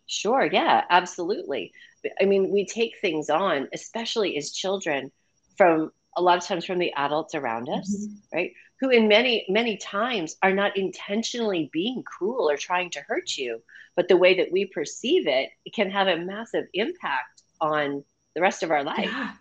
Sure. 0.08 0.48
Yeah, 0.50 0.82
absolutely. 0.90 1.72
I 2.20 2.24
mean, 2.24 2.50
we 2.50 2.66
take 2.66 2.94
things 3.00 3.30
on, 3.30 3.68
especially 3.72 4.36
as 4.36 4.50
children, 4.50 5.12
from 5.56 5.92
a 6.18 6.22
lot 6.22 6.36
of 6.36 6.44
times 6.44 6.64
from 6.64 6.78
the 6.78 6.92
adults 6.94 7.34
around 7.34 7.68
us, 7.68 7.88
mm-hmm. 7.94 8.36
right? 8.36 8.52
Who, 8.80 8.90
in 8.90 9.08
many, 9.08 9.46
many 9.48 9.76
times, 9.76 10.36
are 10.42 10.52
not 10.52 10.76
intentionally 10.76 11.70
being 11.72 12.02
cruel 12.02 12.50
or 12.50 12.56
trying 12.56 12.90
to 12.90 13.00
hurt 13.00 13.36
you, 13.36 13.62
but 13.96 14.08
the 14.08 14.16
way 14.16 14.36
that 14.36 14.52
we 14.52 14.66
perceive 14.66 15.26
it, 15.26 15.50
it 15.64 15.74
can 15.74 15.90
have 15.90 16.08
a 16.08 16.16
massive 16.16 16.66
impact 16.74 17.42
on 17.60 18.04
the 18.34 18.40
rest 18.40 18.62
of 18.62 18.70
our 18.70 18.84
life. 18.84 19.10
Yeah. 19.10 19.32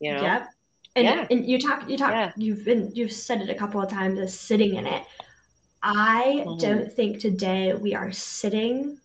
You 0.00 0.14
know? 0.14 0.22
Yep. 0.22 0.48
And, 0.96 1.04
yeah. 1.04 1.26
and 1.30 1.48
you 1.48 1.60
talk, 1.60 1.88
you 1.88 1.96
talk, 1.96 2.10
yeah. 2.10 2.32
you've 2.36 2.64
been, 2.64 2.90
you've 2.94 3.12
said 3.12 3.40
it 3.40 3.50
a 3.50 3.54
couple 3.54 3.80
of 3.80 3.88
times 3.88 4.18
as 4.18 4.38
sitting 4.38 4.74
in 4.74 4.86
it. 4.86 5.04
I 5.82 6.42
mm-hmm. 6.44 6.58
don't 6.58 6.92
think 6.92 7.20
today 7.20 7.74
we 7.74 7.94
are 7.94 8.10
sitting 8.10 8.98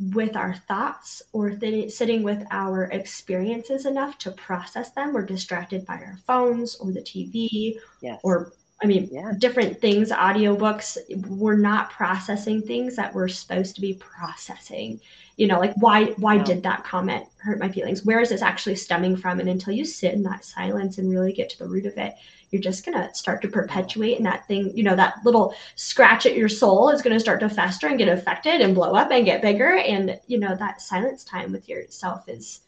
with 0.00 0.34
our 0.34 0.54
thoughts 0.66 1.22
or 1.32 1.50
th- 1.50 1.92
sitting 1.92 2.22
with 2.22 2.42
our 2.50 2.84
experiences 2.84 3.84
enough 3.84 4.16
to 4.18 4.30
process 4.32 4.90
them. 4.92 5.12
We're 5.12 5.26
distracted 5.26 5.86
by 5.86 5.94
our 5.94 6.18
phones 6.26 6.76
or 6.76 6.90
the 6.90 7.02
TV 7.02 7.78
yes. 8.00 8.18
or 8.22 8.52
I 8.82 8.86
mean, 8.86 9.08
yeah. 9.12 9.32
different 9.36 9.78
things, 9.80 10.10
audiobooks, 10.10 10.96
we're 11.28 11.56
not 11.56 11.90
processing 11.90 12.62
things 12.62 12.96
that 12.96 13.14
we're 13.14 13.28
supposed 13.28 13.74
to 13.74 13.80
be 13.80 13.94
processing. 13.94 15.00
You 15.36 15.48
know, 15.48 15.58
like 15.58 15.74
why 15.76 16.06
why 16.16 16.36
no. 16.36 16.44
did 16.44 16.62
that 16.62 16.84
comment 16.84 17.26
hurt 17.38 17.58
my 17.58 17.68
feelings? 17.68 18.04
Where 18.04 18.20
is 18.20 18.30
this 18.30 18.42
actually 18.42 18.76
stemming 18.76 19.16
from? 19.16 19.40
And 19.40 19.48
until 19.48 19.74
you 19.74 19.84
sit 19.84 20.14
in 20.14 20.22
that 20.24 20.44
silence 20.44 20.98
and 20.98 21.10
really 21.10 21.32
get 21.32 21.50
to 21.50 21.58
the 21.58 21.68
root 21.68 21.86
of 21.86 21.96
it, 21.98 22.14
you're 22.50 22.62
just 22.62 22.84
going 22.84 22.96
to 22.96 23.14
start 23.14 23.40
to 23.42 23.48
perpetuate 23.48 24.16
and 24.16 24.26
that 24.26 24.46
thing 24.46 24.76
you 24.76 24.82
know 24.82 24.96
that 24.96 25.14
little 25.24 25.54
scratch 25.76 26.26
at 26.26 26.36
your 26.36 26.48
soul 26.48 26.90
is 26.90 27.02
going 27.02 27.14
to 27.14 27.20
start 27.20 27.40
to 27.40 27.48
fester 27.48 27.86
and 27.86 27.98
get 27.98 28.08
affected 28.08 28.60
and 28.60 28.74
blow 28.74 28.94
up 28.94 29.10
and 29.10 29.24
get 29.24 29.42
bigger 29.42 29.76
and 29.76 30.18
you 30.26 30.38
know 30.38 30.54
that 30.56 30.80
silence 30.80 31.24
time 31.24 31.52
with 31.52 31.68
yourself 31.68 32.28
is 32.28 32.60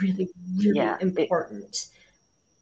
really 0.00 0.28
really 0.56 0.76
yeah, 0.76 0.96
important 1.00 1.64
it, 1.64 1.88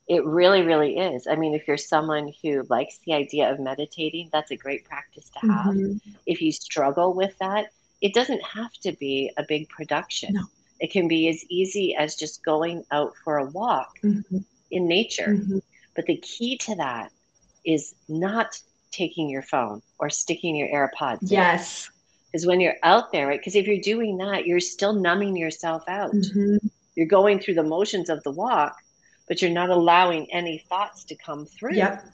it 0.08 0.24
really 0.24 0.62
really 0.62 0.96
is 0.96 1.26
i 1.26 1.36
mean 1.36 1.54
if 1.54 1.66
you're 1.68 1.76
someone 1.76 2.32
who 2.42 2.64
likes 2.68 2.98
the 3.06 3.12
idea 3.12 3.50
of 3.50 3.60
meditating 3.60 4.28
that's 4.32 4.50
a 4.50 4.56
great 4.56 4.84
practice 4.84 5.28
to 5.30 5.40
have 5.40 5.74
mm-hmm. 5.74 6.10
if 6.26 6.40
you 6.40 6.50
struggle 6.50 7.12
with 7.14 7.36
that 7.38 7.66
it 8.00 8.14
doesn't 8.14 8.42
have 8.42 8.72
to 8.72 8.92
be 8.92 9.30
a 9.36 9.42
big 9.42 9.68
production 9.68 10.34
no. 10.34 10.42
It 10.80 10.92
can 10.92 11.08
be 11.08 11.28
as 11.28 11.44
easy 11.48 11.94
as 11.96 12.14
just 12.14 12.44
going 12.44 12.84
out 12.90 13.14
for 13.24 13.38
a 13.38 13.46
walk 13.46 13.98
Mhm. 14.02 14.44
in 14.70 14.86
nature. 14.86 15.34
Mhm. 15.34 15.62
But 15.94 16.06
the 16.06 16.16
key 16.16 16.56
to 16.58 16.76
that 16.76 17.10
is 17.64 17.94
not 18.08 18.60
taking 18.92 19.28
your 19.28 19.42
phone 19.42 19.82
or 19.98 20.08
sticking 20.08 20.54
your 20.54 20.68
AirPods. 20.68 21.18
Yes. 21.22 21.90
Because 22.26 22.46
when 22.46 22.60
you're 22.60 22.76
out 22.82 23.10
there, 23.10 23.26
right? 23.26 23.40
Because 23.40 23.56
if 23.56 23.66
you're 23.66 23.80
doing 23.80 24.18
that, 24.18 24.46
you're 24.46 24.60
still 24.60 24.92
numbing 24.92 25.36
yourself 25.36 25.82
out. 25.88 26.12
Mhm. 26.12 26.70
You're 26.94 27.06
going 27.06 27.40
through 27.40 27.54
the 27.54 27.62
motions 27.62 28.08
of 28.08 28.22
the 28.22 28.30
walk, 28.30 28.76
but 29.28 29.42
you're 29.42 29.50
not 29.50 29.70
allowing 29.70 30.32
any 30.32 30.58
thoughts 30.58 31.04
to 31.04 31.14
come 31.14 31.46
through. 31.46 31.76
Yep. 31.76 32.04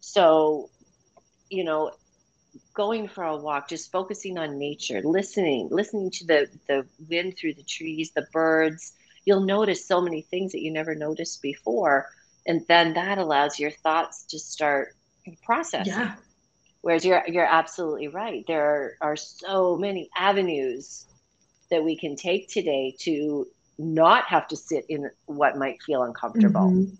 So, 0.00 0.70
you 1.50 1.64
know, 1.64 1.92
going 2.74 3.08
for 3.08 3.24
a 3.24 3.36
walk, 3.36 3.68
just 3.68 3.90
focusing 3.90 4.38
on 4.38 4.58
nature, 4.58 5.02
listening, 5.04 5.68
listening 5.70 6.10
to 6.10 6.26
the 6.26 6.48
the 6.68 6.86
wind 7.08 7.36
through 7.36 7.54
the 7.54 7.62
trees, 7.62 8.12
the 8.12 8.26
birds, 8.32 8.92
you'll 9.24 9.44
notice 9.44 9.86
so 9.86 10.00
many 10.00 10.22
things 10.22 10.52
that 10.52 10.60
you 10.60 10.72
never 10.72 10.94
noticed 10.94 11.42
before, 11.42 12.08
and 12.46 12.64
then 12.68 12.94
that 12.94 13.18
allows 13.18 13.58
your 13.58 13.70
thoughts 13.70 14.24
to 14.24 14.38
start 14.38 14.94
processing. 15.44 15.92
Yeah. 15.92 16.14
Whereas 16.80 17.04
you're 17.04 17.22
you're 17.28 17.46
absolutely 17.46 18.08
right. 18.08 18.44
There 18.46 18.96
are 19.00 19.16
so 19.16 19.76
many 19.76 20.10
avenues 20.16 21.06
that 21.70 21.82
we 21.82 21.96
can 21.96 22.16
take 22.16 22.48
today 22.48 22.94
to 23.00 23.46
not 23.78 24.24
have 24.24 24.46
to 24.48 24.56
sit 24.56 24.84
in 24.88 25.10
what 25.26 25.56
might 25.58 25.82
feel 25.82 26.02
uncomfortable. 26.04 26.70
Mhm. 26.70 26.96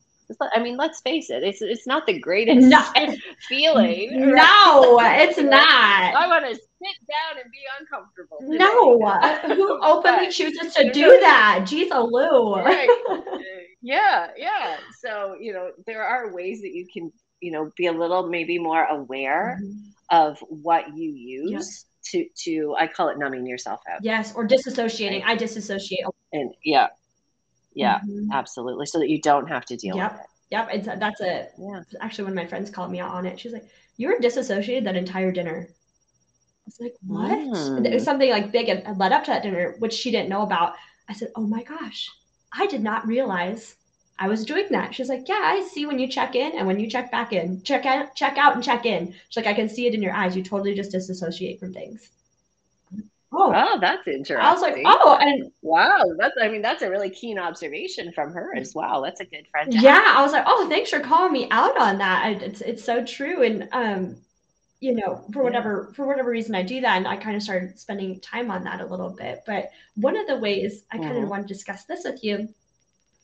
I 0.54 0.60
mean, 0.62 0.78
let's 0.78 1.02
face 1.02 1.28
it, 1.28 1.42
it's 1.42 1.60
it's 1.60 1.86
not 1.86 2.06
the 2.06 2.18
greatest 2.18 2.66
No, 2.66 2.80
feeling. 3.48 4.32
right? 4.32 4.34
no, 4.34 4.98
it's 5.02 5.38
not. 5.56 6.14
I 6.14 6.26
want 6.26 6.44
to 6.46 6.54
sit 6.54 6.96
down 7.06 7.42
and 7.42 7.50
be 7.52 7.58
uncomfortable. 7.78 8.38
today. 8.40 8.56
No, 8.56 9.54
who 9.54 9.82
openly 9.84 10.30
chooses 10.30 10.72
to 10.74 10.90
do 10.90 11.18
that? 11.20 11.64
Jeez, 11.68 11.88
a 11.92 12.02
Lou. 12.02 12.54
Right. 12.56 12.88
yeah, 13.82 14.28
yeah. 14.36 14.78
So, 15.00 15.36
you 15.38 15.52
know, 15.52 15.70
there 15.86 16.02
are 16.02 16.32
ways 16.32 16.62
that 16.62 16.72
you 16.72 16.86
can, 16.90 17.12
you 17.40 17.50
know, 17.52 17.70
be 17.76 17.86
a 17.86 17.92
little 17.92 18.26
maybe 18.28 18.58
more 18.58 18.84
aware 18.84 19.60
Mhm. 19.62 19.82
of 20.10 20.38
what 20.48 20.96
you 20.96 21.10
use 21.12 21.84
to 22.10 22.26
to 22.44 22.74
I 22.78 22.86
call 22.86 23.08
it 23.10 23.18
numbing 23.18 23.46
yourself 23.46 23.80
out. 23.90 24.02
Yes, 24.02 24.34
or 24.34 24.46
disassociating. 24.48 25.22
I 25.26 25.34
disassociate. 25.36 26.06
And 26.32 26.54
yeah. 26.64 26.88
Yeah, 27.74 28.00
Mhm. 28.00 28.30
absolutely. 28.32 28.86
So 28.86 28.98
that 28.98 29.08
you 29.08 29.20
don't 29.20 29.48
have 29.48 29.64
to 29.66 29.76
deal 29.76 29.96
Yep. 29.96 30.12
with 30.12 30.20
it. 30.20 30.26
Yep. 30.50 30.68
It's 30.72 30.86
that's 31.00 31.20
a 31.22 31.48
Yeah. 31.58 31.82
actually 32.00 32.24
one 32.24 32.32
of 32.32 32.36
my 32.36 32.46
friends 32.46 32.70
called 32.70 32.90
me 32.90 33.00
out 33.00 33.12
on 33.12 33.24
it. 33.24 33.40
She's 33.40 33.52
like, 33.52 33.66
"You 33.96 34.08
were 34.08 34.18
disassociated 34.18 34.84
that 34.84 34.96
entire 34.96 35.32
dinner." 35.32 35.68
I 35.70 36.66
was 36.66 36.78
like, 36.80 36.94
"What?" 37.06 37.38
Mm. 37.38 37.86
It 37.86 37.94
was 37.94 38.04
something 38.04 38.30
like 38.30 38.52
big 38.52 38.68
and 38.68 38.98
led 38.98 39.12
up 39.12 39.24
to 39.24 39.30
that 39.30 39.42
dinner, 39.42 39.76
which 39.78 39.94
she 39.94 40.10
didn't 40.10 40.28
know 40.28 40.42
about. 40.42 40.74
I 41.08 41.14
said, 41.14 41.32
"Oh 41.34 41.46
my 41.46 41.62
gosh, 41.62 42.08
I 42.52 42.66
did 42.66 42.82
not 42.82 43.06
realize 43.06 43.76
I 44.18 44.28
was 44.28 44.44
doing 44.44 44.66
that." 44.70 44.94
She's 44.94 45.08
like, 45.08 45.26
"Yeah, 45.28 45.40
I 45.42 45.62
see 45.62 45.86
when 45.86 45.98
you 45.98 46.06
check 46.06 46.34
in 46.34 46.52
and 46.52 46.66
when 46.66 46.78
you 46.78 46.88
check 46.90 47.10
back 47.10 47.32
in. 47.32 47.62
Check 47.62 47.86
out, 47.86 48.14
check 48.14 48.36
out, 48.36 48.54
and 48.54 48.62
check 48.62 48.84
in." 48.84 49.14
She's 49.30 49.36
like, 49.36 49.46
"I 49.46 49.54
can 49.54 49.68
see 49.70 49.86
it 49.86 49.94
in 49.94 50.02
your 50.02 50.12
eyes. 50.12 50.36
You 50.36 50.42
totally 50.42 50.74
just 50.74 50.92
disassociate 50.92 51.58
from 51.58 51.72
things." 51.72 52.10
Oh, 53.34 53.52
Oh, 53.54 53.78
that's 53.80 54.06
interesting. 54.06 54.36
I 54.38 54.52
was 54.52 54.60
like, 54.60 54.76
"Oh," 54.84 55.16
and 55.20 55.50
Wow, 55.62 56.02
that's 56.18 56.34
I 56.40 56.48
mean 56.48 56.60
that's 56.62 56.82
a 56.82 56.90
really 56.90 57.10
keen 57.10 57.38
observation 57.38 58.12
from 58.12 58.32
her 58.32 58.54
as 58.56 58.74
well. 58.74 59.00
That's 59.02 59.20
a 59.20 59.24
good 59.24 59.46
friend. 59.50 59.70
to 59.72 59.76
have. 59.78 59.84
yeah 59.84 60.14
i 60.16 60.22
was 60.22 60.32
like 60.32 60.44
oh 60.46 60.68
thanks 60.68 60.90
for 60.90 61.00
calling 61.00 61.32
me 61.32 61.48
out 61.50 61.76
on 61.78 61.98
that 61.98 62.42
it's 62.42 62.60
it's 62.60 62.84
so 62.84 63.04
true 63.04 63.42
and 63.42 63.68
um 63.72 64.16
you 64.80 64.94
know 64.94 65.24
for 65.32 65.40
Yeah. 65.40 65.44
whatever 65.44 65.92
for 65.94 66.06
whatever 66.06 66.30
reason 66.30 66.54
i 66.54 66.62
do 66.62 66.80
that 66.80 66.96
and 66.96 67.06
i 67.06 67.16
kind 67.16 67.36
of 67.36 67.42
started 67.42 67.78
spending 67.78 68.20
time 68.20 68.50
on 68.50 68.64
that 68.64 68.80
a 68.80 68.86
little 68.86 69.10
bit 69.10 69.40
but 69.46 69.70
one 69.94 70.16
of 70.16 70.26
the 70.26 70.36
ways 70.36 70.84
i 70.90 70.98
kind 70.98 71.22
of 71.22 71.28
want 71.30 71.46
to 71.46 71.54
discuss 71.54 71.84
this 71.84 72.02
with 72.04 72.22
you 72.24 72.48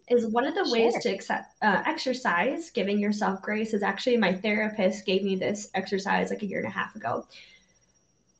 is 0.09 0.27
one 0.29 0.47
of 0.47 0.55
the 0.55 0.71
ways 0.71 0.94
to 1.03 1.09
accept 1.11 1.53
uh, 1.62 1.83
exercise 1.85 2.71
giving 2.71 2.99
yourself 2.99 3.42
grace 3.42 3.75
is 3.75 3.83
actually 3.83 4.16
my 4.16 4.33
therapist 4.33 5.05
gave 5.05 5.23
me 5.23 5.37
this 5.37 5.68
exercise 5.75 6.31
like 6.31 6.42
a 6.42 6.47
year 6.47 6.61
and 6.61 6.68
a 6.68 6.71
half 6.71 6.94
ago 6.97 7.27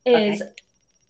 is 0.07 0.43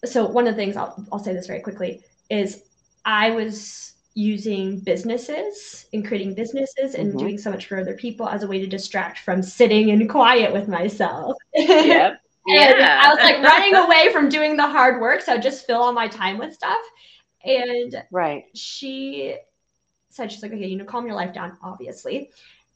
so 0.04 0.26
one 0.26 0.46
of 0.46 0.54
the 0.54 0.60
things 0.60 0.76
I'll, 0.76 1.04
I'll 1.12 1.18
say 1.18 1.32
this 1.32 1.46
very 1.46 1.60
quickly 1.60 2.02
is 2.30 2.62
i 3.04 3.30
was 3.30 3.94
using 4.14 4.80
businesses 4.80 5.86
and 5.92 6.06
creating 6.06 6.34
businesses 6.34 6.94
and 6.94 7.12
Mhm. 7.14 7.18
doing 7.18 7.38
so 7.38 7.50
much 7.50 7.66
for 7.66 7.78
other 7.78 7.94
people 7.94 8.28
as 8.28 8.42
a 8.42 8.46
way 8.48 8.58
to 8.60 8.66
distract 8.66 9.20
from 9.20 9.42
sitting 9.42 9.90
in 9.90 10.08
quiet 10.08 10.52
with 10.52 10.68
myself 10.68 11.36
Yep. 11.54 12.20
and 12.48 12.78
Yeah. 12.78 13.00
i 13.04 13.08
was 13.14 13.18
like 13.22 13.42
running 13.42 13.74
away 13.74 14.12
from 14.12 14.28
doing 14.28 14.56
the 14.56 14.66
hard 14.66 15.00
work 15.00 15.20
so 15.22 15.34
i 15.34 15.38
just 15.38 15.66
fill 15.66 15.80
all 15.82 15.92
my 15.92 16.08
time 16.08 16.38
with 16.38 16.54
stuff 16.54 16.80
and 17.44 18.02
Right. 18.10 18.44
she 18.54 19.36
said 20.10 20.32
she's 20.32 20.42
like 20.42 20.52
okay 20.52 20.66
you 20.66 20.76
know 20.76 20.84
calm 20.84 21.06
your 21.06 21.14
life 21.14 21.32
down 21.32 21.56
obviously 21.62 22.30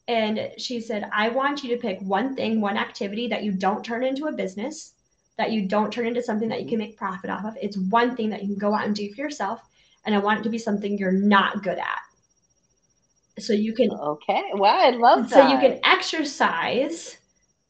and 0.07 0.51
she 0.57 0.79
said 0.79 1.09
i 1.13 1.29
want 1.29 1.63
you 1.63 1.69
to 1.75 1.81
pick 1.81 1.99
one 2.01 2.35
thing 2.35 2.61
one 2.61 2.77
activity 2.77 3.27
that 3.27 3.43
you 3.43 3.51
don't 3.51 3.83
turn 3.83 4.03
into 4.03 4.27
a 4.27 4.31
business 4.31 4.92
that 5.37 5.51
you 5.51 5.67
don't 5.67 5.91
turn 5.91 6.05
into 6.07 6.21
something 6.21 6.49
that 6.49 6.61
you 6.61 6.67
can 6.67 6.79
mm-hmm. 6.79 6.89
make 6.89 6.97
profit 6.97 7.29
off 7.29 7.45
of 7.45 7.57
it's 7.61 7.77
one 7.77 8.15
thing 8.15 8.29
that 8.29 8.41
you 8.41 8.49
can 8.49 8.57
go 8.57 8.73
out 8.73 8.85
and 8.85 8.95
do 8.95 9.11
for 9.13 9.21
yourself 9.21 9.61
and 10.05 10.15
i 10.15 10.17
want 10.17 10.39
it 10.39 10.43
to 10.43 10.49
be 10.49 10.57
something 10.57 10.97
you're 10.97 11.11
not 11.11 11.63
good 11.63 11.77
at 11.77 11.99
so 13.39 13.51
you 13.51 13.73
can 13.73 13.89
Okay. 13.91 14.43
Wow, 14.53 14.77
I 14.79 14.91
love 14.91 15.29
that. 15.29 15.33
so 15.33 15.47
you 15.47 15.57
can 15.57 15.79
exercise 15.83 17.17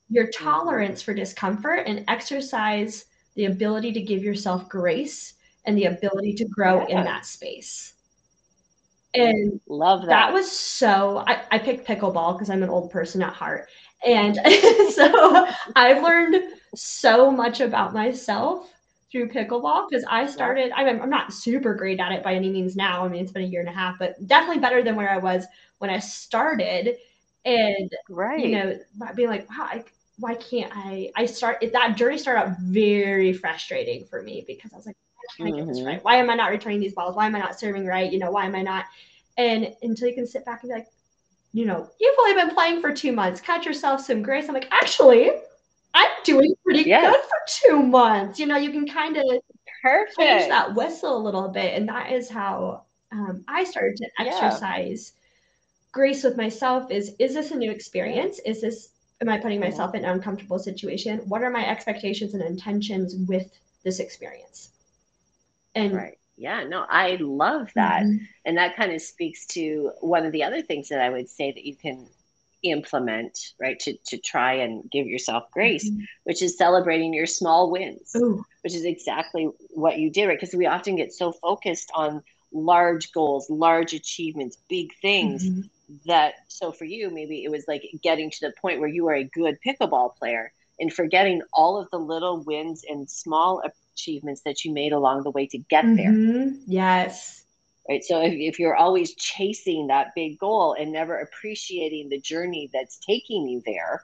your 0.10 0.26
mm-hmm. 0.28 0.43
tolerance 0.43 1.02
for 1.02 1.13
discomfort 1.13 1.84
and 1.88 2.04
exercise 2.08 3.06
the 3.36 3.45
ability 3.45 3.93
to 3.93 4.02
give 4.02 4.23
yourself 4.23 4.67
grace 4.67 5.36
and 5.65 5.78
the 5.78 5.86
ability 5.86 6.34
to 6.34 6.45
grow 6.45 6.86
Yeah. 6.88 6.99
in 6.99 7.06
that 7.06 7.26
space 7.26 7.93
and 9.15 9.60
love 9.67 10.02
that. 10.02 10.08
that 10.08 10.34
was 10.34 10.52
so 10.52 11.23
I, 11.28 11.43
I 11.52 11.60
picked 11.60 11.88
pickleball 11.88 12.34
because 12.34 12.49
i'm 12.49 12.63
an 12.63 12.69
old 12.69 12.91
person 12.91 13.21
at 13.21 13.34
heart 13.34 13.69
and 14.06 14.36
so 14.93 15.47
i've 15.76 16.04
learned 16.04 16.43
so 16.76 17.30
much 17.32 17.60
about 17.62 17.94
myself 17.94 18.70
through 19.12 19.30
pickleball 19.30 19.88
because 19.88 20.04
i 20.10 20.26
started 20.26 20.72
I'm, 20.76 21.02
I'm 21.02 21.10
not 21.10 21.32
super 21.32 21.76
great 21.76 22.00
at 22.00 22.12
it 22.12 22.24
by 22.24 22.34
any 22.34 22.50
means 22.50 22.76
now. 22.76 23.06
I 23.06 23.10
mean 23.10 23.22
it's 23.24 23.32
been 23.32 23.44
a 23.44 23.48
year 23.48 23.60
and 23.60 23.70
a 23.70 23.74
half 23.74 24.00
but 24.00 24.16
definitely 24.28 24.60
better 24.60 24.82
than 24.82 24.96
where 24.96 25.10
i 25.12 25.18
was 25.18 25.46
when 25.78 25.90
i 25.92 26.00
started. 26.00 26.96
And 27.46 27.92
right. 28.10 28.40
you 28.40 28.50
know 28.58 28.80
being 29.16 29.30
like 29.30 29.48
wow 29.50 29.68
I, 29.72 29.84
why 30.18 30.36
can't 30.36 30.72
i? 30.76 31.12
I 31.16 31.26
start 31.26 31.64
that 31.74 31.96
journey 31.98 32.18
started 32.18 32.40
out 32.42 32.58
very 32.60 33.34
frustrating 33.34 34.06
for 34.06 34.24
me 34.24 34.44
because 34.48 34.72
i 34.74 34.78
was 34.78 34.86
like 34.88 34.96
why 35.38 35.46
can't 35.46 35.56
i 35.56 35.60
get 35.60 35.68
this 35.68 35.80
Mhm. 35.80 35.86
right? 35.86 36.04
Why 36.04 36.16
am 36.16 36.30
i 36.30 36.36
not 36.36 36.50
returning 36.52 36.80
these 36.80 36.94
balls? 36.94 37.16
Why 37.16 37.26
am 37.28 37.36
i 37.36 37.40
not 37.40 37.60
serving 37.60 37.86
right? 37.86 38.12
You 38.12 38.20
know 38.20 38.32
why 38.32 38.46
am 38.46 38.56
i 38.56 38.62
not? 38.64 38.86
And 39.38 39.74
until 39.84 40.08
you 40.08 40.16
can 40.16 40.26
sit 40.28 40.44
back 40.46 40.64
and 40.64 40.70
be 40.70 40.76
like 40.76 40.88
you 41.52 41.66
know 41.66 41.88
you've 42.00 42.16
only 42.20 42.34
been 42.34 42.54
playing 42.56 42.82
for 42.82 42.92
two 42.94 43.12
months. 43.12 43.42
Cut 43.42 43.64
yourself 43.66 44.02
some 44.02 44.24
grace. 44.24 44.48
I'm 44.48 44.56
like 44.56 44.70
actually 44.72 45.32
i'm 45.93 46.10
doing 46.23 46.53
pretty 46.63 46.84
Yes. 46.89 47.13
good 47.13 47.21
for 47.23 47.38
two 47.69 47.84
months 47.84 48.39
you 48.39 48.45
know 48.45 48.58
you 48.58 48.71
can 48.71 48.88
kind 48.88 49.17
of 49.17 49.23
change 50.17 50.47
that 50.47 50.73
whistle 50.75 51.17
a 51.17 51.23
little 51.23 51.49
bit 51.49 51.75
and 51.75 51.88
that 51.89 52.12
is 52.12 52.29
how 52.29 52.84
um, 53.12 53.43
i 53.47 53.63
started 53.63 53.97
to 53.97 54.10
Yeah. 54.19 54.27
exercise 54.27 55.13
grace 55.91 56.23
with 56.23 56.38
myself 56.38 56.89
is 56.91 57.15
is 57.19 57.34
this 57.34 57.51
a 57.51 57.56
new 57.56 57.71
experience 57.71 58.39
is 58.45 58.62
this 58.62 58.89
am 59.21 59.29
i 59.29 59.38
putting 59.38 59.60
myself 59.60 59.95
in 59.95 60.03
an 60.03 60.12
uncomfortable 60.12 60.60
situation 60.60 61.19
what 61.27 61.43
are 61.43 61.51
my 61.51 61.65
expectations 61.67 62.34
and 62.34 62.43
intentions 62.43 63.15
with 63.27 63.51
this 63.84 63.99
experience 63.99 64.71
and 65.75 65.93
Right. 65.93 66.17
Yeah, 66.36 66.63
no, 66.63 66.84
I 66.89 67.17
love 67.21 67.71
that. 67.75 68.03
Mhm. 68.03 68.27
And 68.45 68.58
that 68.58 68.75
kind 68.75 68.91
of 68.91 69.01
speaks 69.01 69.45
to 69.47 69.91
one 70.01 70.25
of 70.25 70.32
the 70.32 70.43
other 70.43 70.63
things 70.63 70.89
that 70.89 70.99
I 70.99 71.10
would 71.12 71.29
say 71.29 71.51
that 71.51 71.63
you 71.63 71.75
can 71.75 72.08
implement, 72.63 73.38
right, 73.60 73.80
to, 73.80 73.97
to 74.08 74.17
try 74.17 74.56
and 74.56 74.89
give 74.91 75.08
yourself 75.08 75.43
grace, 75.52 75.89
Mhm. 75.89 76.06
which 76.23 76.41
is 76.41 76.58
celebrating 76.58 77.13
your 77.13 77.28
small 77.28 77.71
wins, 77.71 78.15
Ooh, 78.15 78.43
which 78.63 78.76
is 78.76 78.86
exactly 78.86 79.49
what 79.71 79.99
you 79.99 80.10
did, 80.12 80.28
right? 80.28 80.39
Because 80.39 80.56
we 80.56 80.65
often 80.65 80.95
get 80.95 81.13
so 81.13 81.32
focused 81.34 81.91
on 81.95 82.23
large 82.54 83.12
goals, 83.13 83.49
large 83.49 83.93
achievements, 83.93 84.58
big 84.69 84.89
things 85.02 85.49
mhm. 85.49 85.69
that, 86.06 86.36
so 86.47 86.71
for 86.71 86.86
you, 86.86 87.10
maybe 87.10 87.43
it 87.43 87.52
was 87.52 87.65
like 87.67 87.84
getting 88.02 88.32
to 88.32 88.38
the 88.41 88.54
point 88.62 88.80
where 88.80 88.89
you 88.89 89.04
were 89.06 89.13
a 89.15 89.23
good 89.23 89.58
pickleball 89.65 90.15
player 90.17 90.52
and 90.80 90.91
forgetting 90.93 91.41
all 91.54 91.78
of 91.80 91.89
the 91.91 91.99
little 91.99 92.43
wins 92.43 92.84
and 92.88 93.10
small 93.10 93.62
achievements 93.95 94.41
that 94.45 94.63
you 94.65 94.73
made 94.73 94.91
along 94.93 95.23
the 95.23 95.32
way 95.32 95.47
to 95.47 95.58
get 95.58 95.88
there 95.95 96.13
Mhm. 96.13 96.63
yes 96.65 97.42
right? 97.89 98.04
So 98.04 98.22
if, 98.22 98.34
if 98.34 98.60
you're 98.60 98.76
always 98.76 99.15
chasing 99.15 99.88
that 99.88 100.12
big 100.15 100.39
goal 100.39 100.76
and 100.80 100.91
never 100.91 101.19
appreciating 101.19 102.10
the 102.10 102.19
journey 102.19 102.69
that's 102.74 102.98
taking 102.98 103.48
you 103.48 103.62
there 103.65 104.04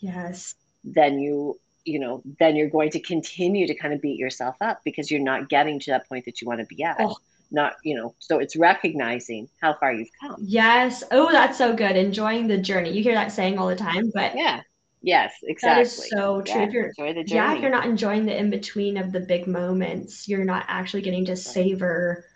yes. 0.00 0.54
then 0.84 1.18
you 1.18 1.58
you 1.84 1.98
know 1.98 2.22
then 2.38 2.56
you're 2.56 2.68
going 2.68 2.90
to 2.90 3.00
continue 3.00 3.66
to 3.66 3.74
kind 3.74 3.94
of 3.94 4.00
beat 4.00 4.18
yourself 4.18 4.56
up 4.60 4.80
because 4.84 5.10
you're 5.10 5.20
not 5.20 5.48
getting 5.48 5.78
to 5.80 5.90
that 5.90 6.08
point 6.08 6.24
that 6.24 6.40
you 6.40 6.46
want 6.46 6.60
to 6.60 6.66
be 6.66 6.82
at. 6.82 6.96
Oh. 7.00 7.16
not 7.50 7.74
you 7.82 7.94
know 7.94 8.14
so 8.18 8.38
it's 8.38 8.56
recognizing 8.56 9.48
how 9.60 9.74
far 9.74 9.92
you've 9.92 10.10
come. 10.20 10.36
Yes. 10.38 11.02
Oh 11.10 11.30
that's 11.32 11.58
so 11.58 11.74
good. 11.74 11.96
Enjoying 11.96 12.46
the 12.46 12.58
journey. 12.58 12.92
You 12.92 13.02
hear 13.02 13.14
that 13.14 13.32
saying 13.32 13.58
all 13.58 13.68
the 13.68 13.76
time 13.76 14.10
but 14.14 14.36
yeah. 14.36 14.62
Yes 15.02 15.32
exactly 15.44 15.84
is 15.84 16.10
so 16.10 16.42
true. 16.42 16.54
Yeah, 16.54 16.66
if 16.66 16.72
you're 16.72 16.86
enjoy 16.88 17.14
the 17.14 17.24
journey 17.24 17.34
yeah 17.34 17.54
if 17.54 17.62
you're 17.62 17.70
not 17.70 17.86
enjoying 17.86 18.26
the 18.26 18.36
in 18.36 18.50
between 18.50 18.98
of 18.98 19.12
the 19.12 19.20
big 19.20 19.46
moments 19.46 20.28
you're 20.28 20.44
not 20.44 20.66
actually 20.68 21.00
getting 21.00 21.24
to 21.24 21.36
savor 21.36 22.26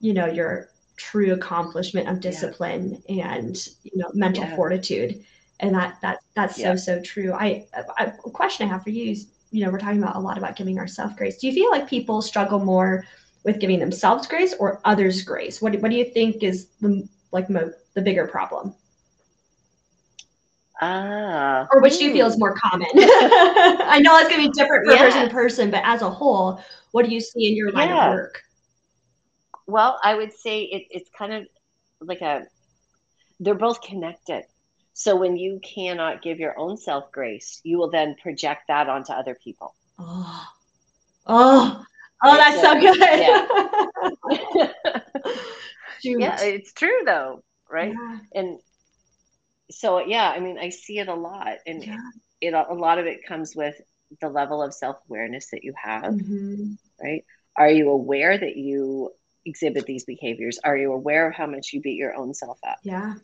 you 0.00 0.12
know 0.14 0.26
your 0.26 0.70
true 0.96 1.32
accomplishment 1.32 2.08
of 2.08 2.20
discipline 2.20 3.02
yeah. 3.08 3.34
and 3.34 3.68
you 3.84 3.96
know 3.96 4.10
mental 4.12 4.44
yeah. 4.44 4.56
fortitude 4.56 5.24
and 5.60 5.74
that 5.74 5.98
that 6.02 6.18
that's 6.34 6.58
yeah. 6.58 6.74
so 6.74 6.96
so 6.96 7.02
true 7.02 7.32
I, 7.32 7.66
I, 7.96 8.04
a 8.04 8.30
question 8.30 8.66
i 8.66 8.70
have 8.70 8.82
for 8.82 8.90
you 8.90 9.12
is 9.12 9.28
you 9.50 9.64
know 9.64 9.70
we're 9.70 9.78
talking 9.78 10.02
about 10.02 10.16
a 10.16 10.20
lot 10.20 10.36
about 10.36 10.56
giving 10.56 10.78
ourselves 10.78 11.14
grace 11.16 11.38
do 11.38 11.46
you 11.46 11.54
feel 11.54 11.70
like 11.70 11.88
people 11.88 12.20
struggle 12.20 12.58
more 12.58 13.06
with 13.44 13.60
giving 13.60 13.78
themselves 13.78 14.26
grace 14.26 14.54
or 14.58 14.80
others 14.84 15.22
grace 15.22 15.62
what, 15.62 15.74
what 15.80 15.90
do 15.90 15.96
you 15.96 16.04
think 16.04 16.42
is 16.42 16.68
the 16.80 17.08
like 17.32 17.48
mo- 17.48 17.72
the 17.94 18.02
bigger 18.02 18.26
problem 18.26 18.74
Ah. 20.82 21.68
Or 21.72 21.82
which 21.82 21.98
do 21.98 22.04
you 22.04 22.12
feel 22.12 22.26
is 22.26 22.38
more 22.38 22.54
common? 22.54 22.88
I 22.94 24.00
know 24.02 24.16
it's 24.16 24.30
going 24.30 24.42
to 24.42 24.48
be 24.48 24.52
different 24.58 24.86
for 24.86 24.94
yeah. 24.94 25.02
person 25.02 25.28
to 25.28 25.30
person, 25.30 25.70
but 25.70 25.82
as 25.84 26.00
a 26.00 26.08
whole, 26.08 26.62
what 26.92 27.04
do 27.04 27.12
you 27.12 27.20
see 27.20 27.48
in 27.48 27.54
your 27.54 27.70
line 27.72 27.90
yeah. 27.90 28.08
of 28.08 28.14
work? 28.14 28.42
Well, 29.70 29.98
I 30.02 30.14
would 30.14 30.32
say 30.32 30.62
it, 30.62 30.86
it's 30.90 31.10
kind 31.16 31.32
of 31.32 31.46
like 32.00 32.20
a, 32.20 32.44
they're 33.38 33.54
both 33.54 33.80
connected. 33.82 34.44
So 34.92 35.16
when 35.16 35.36
you 35.36 35.60
cannot 35.62 36.22
give 36.22 36.38
your 36.38 36.58
own 36.58 36.76
self 36.76 37.10
grace, 37.12 37.60
you 37.64 37.78
will 37.78 37.90
then 37.90 38.16
project 38.22 38.68
that 38.68 38.88
onto 38.88 39.12
other 39.12 39.36
people. 39.42 39.74
Oh, 39.98 40.46
oh, 41.26 41.84
oh, 42.22 42.36
that's 42.36 42.60
so 42.60 42.78
good. 42.78 42.98
Yeah. 46.02 46.02
yeah, 46.02 46.42
it's 46.42 46.72
true 46.72 47.02
though, 47.06 47.42
right? 47.70 47.92
Yeah. 47.92 48.18
And 48.34 48.58
so 49.70 50.00
yeah, 50.00 50.30
I 50.30 50.40
mean, 50.40 50.58
I 50.58 50.70
see 50.70 50.98
it 50.98 51.08
a 51.08 51.14
lot, 51.14 51.58
and 51.66 51.84
yeah. 51.84 51.96
it 52.40 52.52
a 52.52 52.74
lot 52.74 52.98
of 52.98 53.06
it 53.06 53.26
comes 53.26 53.54
with 53.54 53.80
the 54.20 54.28
level 54.28 54.62
of 54.62 54.74
self 54.74 54.96
awareness 55.08 55.50
that 55.50 55.64
you 55.64 55.72
have, 55.82 56.12
mm-hmm. 56.12 56.72
right? 57.02 57.24
Are 57.56 57.70
you 57.70 57.90
aware 57.90 58.36
that 58.36 58.56
you 58.56 59.12
exhibit 59.46 59.86
these 59.86 60.04
behaviors? 60.04 60.58
Are 60.64 60.76
you 60.76 60.92
aware 60.92 61.28
of 61.28 61.34
how 61.34 61.46
much 61.46 61.72
you 61.72 61.80
beat 61.80 61.96
your 61.96 62.14
own 62.16 62.34
self 62.34 62.58
up? 62.66 62.78
Yeah. 62.82 63.14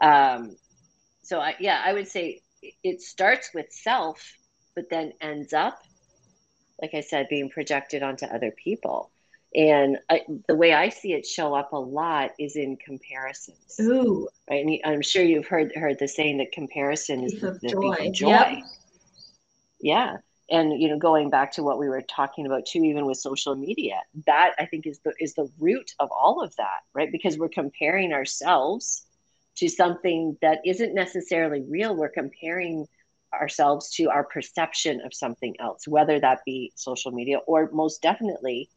Um, 0.00 0.56
so 1.22 1.40
I, 1.40 1.54
yeah, 1.58 1.82
I 1.84 1.92
would 1.92 2.08
say 2.08 2.42
it 2.82 3.00
starts 3.00 3.50
with 3.54 3.66
self, 3.70 4.22
but 4.74 4.90
then 4.90 5.12
ends 5.20 5.52
up, 5.52 5.78
like 6.80 6.94
I 6.94 7.00
said, 7.00 7.28
being 7.28 7.50
projected 7.50 8.02
onto 8.02 8.26
other 8.26 8.52
people. 8.52 9.10
And 9.54 9.98
I, 10.10 10.22
the 10.48 10.56
way 10.56 10.72
I 10.72 10.88
see 10.88 11.12
it 11.12 11.24
show 11.24 11.54
up 11.54 11.72
a 11.72 11.78
lot 11.78 12.32
is 12.40 12.56
in 12.56 12.76
comparisons. 12.76 13.76
Ooh. 13.80 14.28
Right. 14.50 14.64
And 14.66 14.80
I'm 14.84 15.02
sure 15.02 15.22
you've 15.22 15.46
heard 15.46 15.72
heard 15.76 15.98
the 16.00 16.08
saying 16.08 16.38
that 16.38 16.50
comparison 16.50 17.22
is 17.22 17.40
the, 17.40 17.56
the 17.62 17.68
joy. 17.68 18.10
joy. 18.10 18.28
Yep. 18.28 18.64
Yeah. 19.80 20.16
And 20.50 20.80
you 20.80 20.88
know, 20.88 20.98
going 20.98 21.30
back 21.30 21.52
to 21.52 21.62
what 21.62 21.78
we 21.78 21.88
were 21.88 22.02
talking 22.02 22.44
about 22.46 22.66
too, 22.66 22.84
even 22.84 23.06
with 23.06 23.18
social 23.18 23.54
media, 23.56 24.00
that 24.26 24.52
I 24.58 24.66
think 24.66 24.86
is 24.86 25.00
the 25.00 25.14
is 25.18 25.34
the 25.34 25.50
root 25.58 25.92
of 25.98 26.10
all 26.12 26.42
of 26.42 26.54
that, 26.56 26.80
right? 26.92 27.10
Because 27.10 27.38
we're 27.38 27.48
comparing 27.48 28.12
ourselves 28.12 29.06
to 29.56 29.68
something 29.68 30.36
that 30.42 30.60
isn't 30.64 30.94
necessarily 30.94 31.62
real. 31.62 31.96
We're 31.96 32.08
comparing 32.08 32.86
ourselves 33.32 33.90
to 33.90 34.10
our 34.10 34.24
perception 34.24 35.00
of 35.00 35.14
something 35.14 35.54
else, 35.60 35.88
whether 35.88 36.20
that 36.20 36.40
be 36.44 36.72
social 36.74 37.12
media 37.12 37.38
or 37.38 37.70
most 37.72 38.02
definitely 38.02 38.68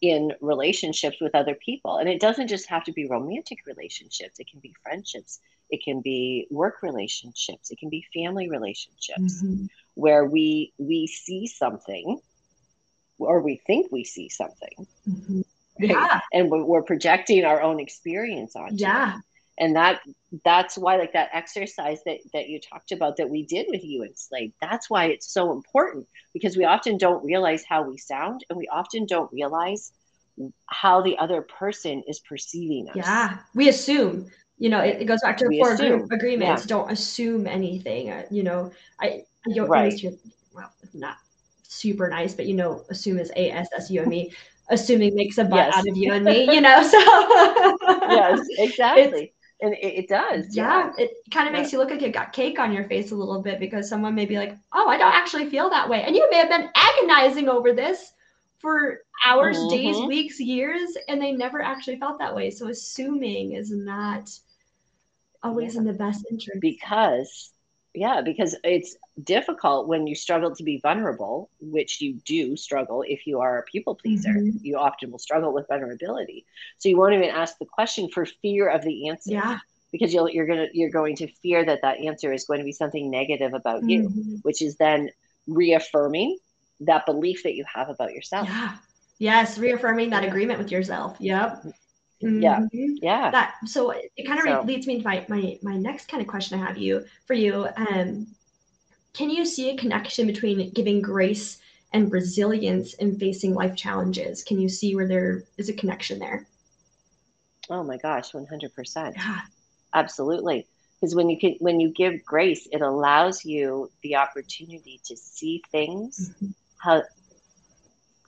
in 0.00 0.32
relationships 0.40 1.18
with 1.20 1.34
other 1.34 1.54
people. 1.54 1.98
And 1.98 2.08
it 2.08 2.20
doesn't 2.20 2.48
just 2.48 2.68
have 2.68 2.84
to 2.84 2.92
be 2.92 3.06
romantic 3.06 3.58
relationships, 3.66 4.38
it 4.38 4.50
can 4.50 4.60
be 4.60 4.74
friendships, 4.82 5.40
it 5.70 5.82
can 5.82 6.00
be 6.00 6.46
work 6.50 6.82
relationships, 6.82 7.70
it 7.70 7.78
can 7.78 7.88
be 7.88 8.04
family 8.14 8.48
relationships 8.48 9.42
mm-hmm. 9.42 9.66
where 9.94 10.24
we 10.24 10.72
we 10.78 11.06
see 11.06 11.46
something 11.46 12.20
or 13.18 13.40
we 13.40 13.60
think 13.66 13.92
we 13.92 14.04
see 14.04 14.28
something. 14.28 14.86
Mm-hmm. 15.08 15.40
Right? 15.80 15.90
Yeah. 15.90 16.20
And 16.32 16.50
we're 16.50 16.82
projecting 16.82 17.44
our 17.44 17.62
own 17.62 17.80
experience 17.80 18.54
on 18.56 18.76
yeah. 18.76 19.16
It 19.16 19.24
and 19.60 19.76
that 19.76 20.00
that's 20.44 20.76
why 20.76 20.96
like 20.96 21.12
that 21.12 21.28
exercise 21.32 21.98
that 22.06 22.18
that 22.32 22.48
you 22.48 22.58
talked 22.58 22.90
about 22.90 23.16
that 23.18 23.28
we 23.28 23.44
did 23.44 23.66
with 23.68 23.84
you 23.84 24.02
and 24.02 24.16
slade 24.16 24.52
that's 24.60 24.90
why 24.90 25.06
it's 25.06 25.32
so 25.32 25.52
important 25.52 26.08
because 26.32 26.56
we 26.56 26.64
often 26.64 26.96
don't 26.96 27.24
realize 27.24 27.62
how 27.68 27.82
we 27.82 27.98
sound 27.98 28.44
and 28.48 28.56
we 28.56 28.66
often 28.68 29.06
don't 29.06 29.32
realize 29.32 29.92
how 30.66 31.02
the 31.02 31.18
other 31.18 31.42
person 31.42 32.02
is 32.08 32.18
perceiving 32.20 32.88
us 32.88 32.96
yeah 32.96 33.38
we 33.54 33.68
assume 33.68 34.28
you 34.60 34.68
know 34.68 34.80
it, 34.80 35.02
it 35.02 35.06
goes 35.06 35.20
back 35.22 35.36
to 35.36 35.48
the 35.48 35.58
four 35.58 35.72
agreements 36.12 36.62
yeah. 36.62 36.68
don't 36.68 36.92
assume 36.92 37.46
anything 37.46 38.10
uh, 38.10 38.22
you 38.30 38.44
know 38.44 38.70
i 39.00 39.24
you 39.46 39.56
know, 39.56 39.66
right. 39.66 40.04
well 40.54 40.70
not 40.94 41.16
super 41.62 42.08
nice 42.08 42.34
but 42.34 42.46
you 42.46 42.54
know 42.54 42.84
assume 42.90 43.18
is 43.18 43.32
a 43.36 43.50
s 43.50 43.68
s 43.76 43.90
u 43.90 44.02
m 44.02 44.12
e 44.12 44.32
assuming 44.68 45.14
makes 45.14 45.38
a 45.38 45.44
butt 45.44 45.66
yes. 45.66 45.76
out 45.76 45.88
of 45.88 45.96
you 45.96 46.12
and 46.12 46.24
me 46.24 46.44
you 46.54 46.60
know 46.60 46.82
so 46.82 46.98
yes 48.10 48.38
exactly 48.58 49.32
and 49.62 49.74
it, 49.74 50.04
it 50.04 50.08
does 50.08 50.54
yeah, 50.54 50.90
yeah. 50.96 51.04
it 51.04 51.10
kind 51.30 51.48
of 51.48 51.54
yeah. 51.54 51.60
makes 51.60 51.72
you 51.72 51.78
look 51.78 51.90
like 51.90 52.02
you 52.02 52.10
got 52.10 52.32
cake 52.32 52.58
on 52.58 52.72
your 52.72 52.84
face 52.84 53.12
a 53.12 53.14
little 53.14 53.42
bit 53.42 53.58
because 53.58 53.88
someone 53.88 54.14
may 54.14 54.26
be 54.26 54.36
like 54.36 54.56
oh 54.72 54.88
i 54.88 54.98
don't 54.98 55.14
actually 55.14 55.48
feel 55.48 55.70
that 55.70 55.88
way 55.88 56.02
and 56.02 56.14
you 56.14 56.28
may 56.30 56.36
have 56.36 56.50
been 56.50 56.68
agonizing 56.74 57.48
over 57.48 57.72
this 57.72 58.12
for 58.58 59.00
hours 59.24 59.56
mm-hmm. 59.56 59.76
days 59.76 59.96
weeks 60.06 60.38
years 60.38 60.96
and 61.08 61.20
they 61.20 61.32
never 61.32 61.62
actually 61.62 61.96
felt 61.96 62.18
that 62.18 62.34
way 62.34 62.50
so 62.50 62.68
assuming 62.68 63.52
is 63.52 63.70
not 63.70 64.30
always 65.42 65.74
yeah. 65.74 65.80
in 65.80 65.86
the 65.86 65.92
best 65.92 66.24
interest. 66.30 66.60
Because 66.60 67.52
yeah 67.94 68.20
because 68.20 68.56
it's 68.62 68.96
difficult 69.24 69.88
when 69.88 70.06
you 70.06 70.14
struggle 70.14 70.54
to 70.54 70.62
be 70.62 70.78
vulnerable 70.80 71.50
which 71.60 72.00
you 72.00 72.14
do 72.24 72.56
struggle 72.56 73.04
if 73.06 73.26
you 73.26 73.40
are 73.40 73.58
a 73.58 73.62
people 73.64 73.94
pleaser. 73.94 74.30
Mm-hmm. 74.30 74.58
you 74.62 74.76
often 74.76 75.10
will 75.10 75.18
struggle 75.18 75.52
with 75.52 75.66
vulnerability. 75.68 76.46
So 76.78 76.88
you 76.88 76.96
won't 76.96 77.14
even 77.14 77.30
ask 77.30 77.58
the 77.58 77.66
question 77.66 78.08
for 78.08 78.24
fear 78.26 78.68
of 78.68 78.82
the 78.82 79.08
answer 79.08 79.32
yeah. 79.32 79.58
because 79.92 80.14
you'll, 80.14 80.30
you're 80.30 80.46
gonna 80.46 80.68
you're 80.72 80.90
going 80.90 81.16
to 81.16 81.26
fear 81.42 81.64
that 81.64 81.80
that 81.82 81.98
answer 81.98 82.32
is 82.32 82.44
going 82.44 82.60
to 82.60 82.64
be 82.64 82.72
something 82.72 83.10
negative 83.10 83.54
about 83.54 83.82
you 83.88 84.08
mm-hmm. 84.08 84.36
which 84.42 84.62
is 84.62 84.76
then 84.76 85.10
reaffirming 85.46 86.38
that 86.80 87.04
belief 87.06 87.42
that 87.42 87.54
you 87.54 87.64
have 87.72 87.88
about 87.88 88.12
yourself. 88.12 88.48
Yeah. 88.48 88.76
Yes 89.18 89.58
reaffirming 89.58 90.10
that 90.10 90.24
agreement 90.24 90.58
with 90.58 90.70
yourself. 90.70 91.16
Yep 91.18 91.64
mm-hmm. 92.22 92.94
yeah. 93.02 93.30
That 93.30 93.54
so 93.66 93.90
it 93.90 94.26
kind 94.26 94.38
of 94.40 94.44
so, 94.44 94.62
leads 94.62 94.86
me 94.86 94.98
to 94.98 95.04
my, 95.04 95.24
my 95.28 95.58
my 95.62 95.76
next 95.76 96.08
kind 96.08 96.20
of 96.20 96.26
question 96.26 96.60
i 96.60 96.66
have 96.66 96.76
you 96.76 97.04
for 97.26 97.34
you 97.34 97.66
um 97.76 98.26
can 99.12 99.30
you 99.30 99.44
see 99.44 99.70
a 99.70 99.76
connection 99.76 100.26
between 100.26 100.70
giving 100.70 101.02
grace 101.02 101.58
and 101.92 102.12
resilience 102.12 102.94
in 102.94 103.18
facing 103.18 103.54
life 103.54 103.74
challenges? 103.74 104.44
Can 104.44 104.60
you 104.60 104.68
see 104.68 104.94
where 104.94 105.08
there 105.08 105.42
is 105.56 105.68
a 105.68 105.72
connection 105.72 106.18
there? 106.18 106.46
Oh 107.68 107.82
my 107.82 107.96
gosh 107.96 108.32
100% 108.32 109.16
yeah. 109.16 109.40
absolutely. 109.94 110.66
Because 111.00 111.14
when 111.14 111.30
you 111.30 111.38
can 111.38 111.56
when 111.60 111.80
you 111.80 111.90
give 111.90 112.24
grace 112.24 112.68
it 112.70 112.82
allows 112.82 113.44
you 113.44 113.90
the 114.02 114.16
opportunity 114.16 115.00
to 115.04 115.16
see 115.16 115.62
things 115.72 116.30
mm-hmm. 116.30 116.50
how 116.78 117.02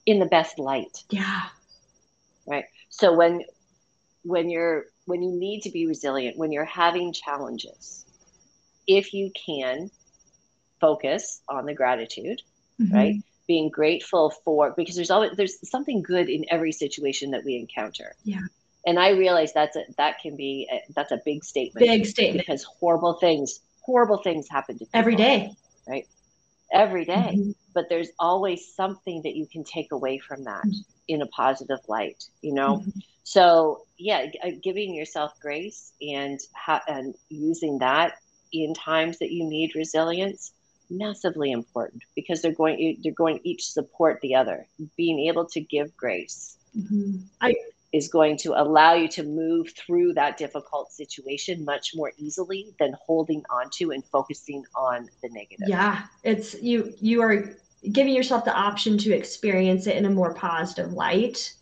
in 0.07 0.19
the 0.19 0.27
best 0.27 0.59
light. 0.59 1.05
Yeah. 1.11 1.43
Right? 2.47 2.65
So 2.89 3.15
when 3.15 3.43
when 4.23 4.51
you're 4.51 4.85
when 5.07 5.23
you 5.23 5.33
need 5.33 5.63
to 5.63 5.71
be 5.71 5.87
resilient 5.87 6.37
when 6.37 6.53
you're 6.53 6.65
having 6.65 7.13
challenges 7.13 8.07
if 8.87 9.13
you 9.15 9.31
can 9.35 9.91
focus 10.81 11.41
on 11.49 11.67
the 11.67 11.75
gratitude 11.75 12.43
mm-hmm. 12.83 12.95
right? 12.95 13.17
Being 13.47 13.71
grateful 13.71 14.31
for 14.45 14.73
because 14.77 14.95
there's 14.95 15.11
always 15.11 15.33
there's 15.37 15.69
something 15.69 16.03
good 16.03 16.29
in 16.29 16.45
every 16.51 16.73
situation 16.73 17.33
that 17.33 17.45
we 17.45 17.57
encounter. 17.57 18.15
Yeah. 18.25 18.41
And 18.87 18.99
i 18.99 19.11
realize 19.11 19.53
that's 19.53 19.77
a 19.77 19.85
that 19.99 20.21
can 20.21 20.37
be 20.37 20.69
a, 20.73 20.81
that's 20.95 21.13
a 21.13 21.21
big 21.25 21.45
statement. 21.45 21.87
Big 21.87 22.07
statement. 22.07 22.47
Because 22.47 22.63
horrible 22.63 23.15
things 23.15 23.61
horrible 23.81 24.19
things 24.19 24.49
happen 24.49 24.77
to 24.79 24.85
people, 24.85 24.99
every 24.99 25.17
day. 25.17 25.53
right 25.89 26.07
every 26.73 27.05
day. 27.05 27.35
Mm-hmm. 27.37 27.51
but 27.75 27.89
there's 27.89 28.11
always 28.19 28.75
something 28.75 29.23
that 29.23 29.37
you 29.37 29.47
can 29.47 29.65
take 29.65 29.93
away 29.93 30.19
from 30.19 30.45
that 30.45 30.65
mm-hmm. 30.65 30.81
in 31.09 31.23
a 31.23 31.27
positive 31.27 31.81
light 31.89 32.25
you 32.41 32.55
know 32.55 32.79
mm-hmm. 32.79 32.99
So 33.25 33.83
yeah, 33.99 34.27
uh, 34.43 34.51
giving 34.63 34.95
yourself 34.95 35.33
grace 35.41 35.93
and 36.01 36.41
ha- 36.55 36.83
and 36.89 37.15
using 37.29 37.79
that 37.79 38.15
in 38.53 38.75
times 38.75 39.19
that 39.19 39.31
you 39.31 39.45
need 39.45 39.75
resilience 39.75 40.53
massively 40.91 41.53
important 41.53 42.03
because 42.15 42.43
they're 42.43 42.53
going 42.53 42.99
they're 43.03 43.13
going 43.13 43.41
each 43.45 43.71
support 43.71 44.21
the 44.23 44.35
other. 44.35 44.67
Being 44.97 45.21
able 45.21 45.47
to 45.47 45.61
give 45.61 45.97
grace 45.97 46.57
mm-hmm. 46.77 47.19
I, 47.41 47.55
is 47.93 48.09
going 48.09 48.37
to 48.39 48.61
allow 48.61 48.95
you 48.95 49.07
to 49.07 49.23
move 49.23 49.71
through 49.77 50.15
that 50.15 50.39
difficult 50.39 50.91
situation 50.93 51.65
much 51.65 51.93
more 51.95 52.13
easily 52.17 52.75
than 52.79 52.95
holding 53.05 53.43
onto 53.51 53.93
and 53.93 54.05
focusing 54.07 54.65
on 54.75 55.09
the 55.23 55.29
negative. 55.29 55.69
Yeah, 55.69 56.03
it's 56.25 56.61
you 56.63 56.95
you 57.01 57.23
are 57.23 57.57
giving 57.91 58.15
yourself 58.15 58.45
the 58.45 58.55
option 58.55 58.97
to 58.97 59.13
experience 59.13 59.87
it 59.87 59.97
in 59.97 60.05
a 60.05 60.11
more 60.11 60.33
positive 60.35 60.93
light 60.93 61.53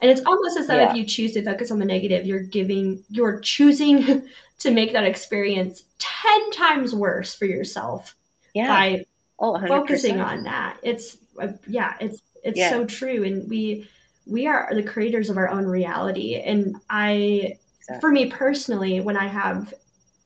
and 0.00 0.10
it's 0.10 0.20
almost 0.26 0.58
as 0.58 0.66
though 0.66 0.76
yeah. 0.76 0.90
if 0.90 0.96
you 0.96 1.04
choose 1.04 1.32
to 1.32 1.42
focus 1.42 1.70
on 1.70 1.78
the 1.78 1.84
negative, 1.84 2.26
you're 2.26 2.40
giving, 2.40 3.02
you're 3.08 3.40
choosing 3.40 4.28
to 4.58 4.70
make 4.70 4.92
that 4.92 5.04
experience 5.04 5.84
10 5.98 6.50
times 6.50 6.94
worse 6.94 7.34
for 7.34 7.46
yourself 7.46 8.14
yeah. 8.54 8.68
by 8.68 9.06
oh, 9.38 9.58
focusing 9.66 10.20
on 10.20 10.42
that. 10.44 10.78
It's, 10.82 11.16
uh, 11.40 11.48
yeah, 11.66 11.94
it's, 12.00 12.20
it's 12.44 12.58
yeah. 12.58 12.70
so 12.70 12.84
true. 12.84 13.24
And 13.24 13.48
we, 13.48 13.88
we 14.26 14.46
are 14.46 14.68
the 14.74 14.82
creators 14.82 15.30
of 15.30 15.36
our 15.36 15.48
own 15.48 15.66
reality. 15.66 16.34
And 16.36 16.76
I, 16.90 17.56
exactly. 17.78 18.00
for 18.00 18.10
me 18.10 18.28
personally, 18.28 19.00
when 19.00 19.16
I 19.16 19.28
have, 19.28 19.72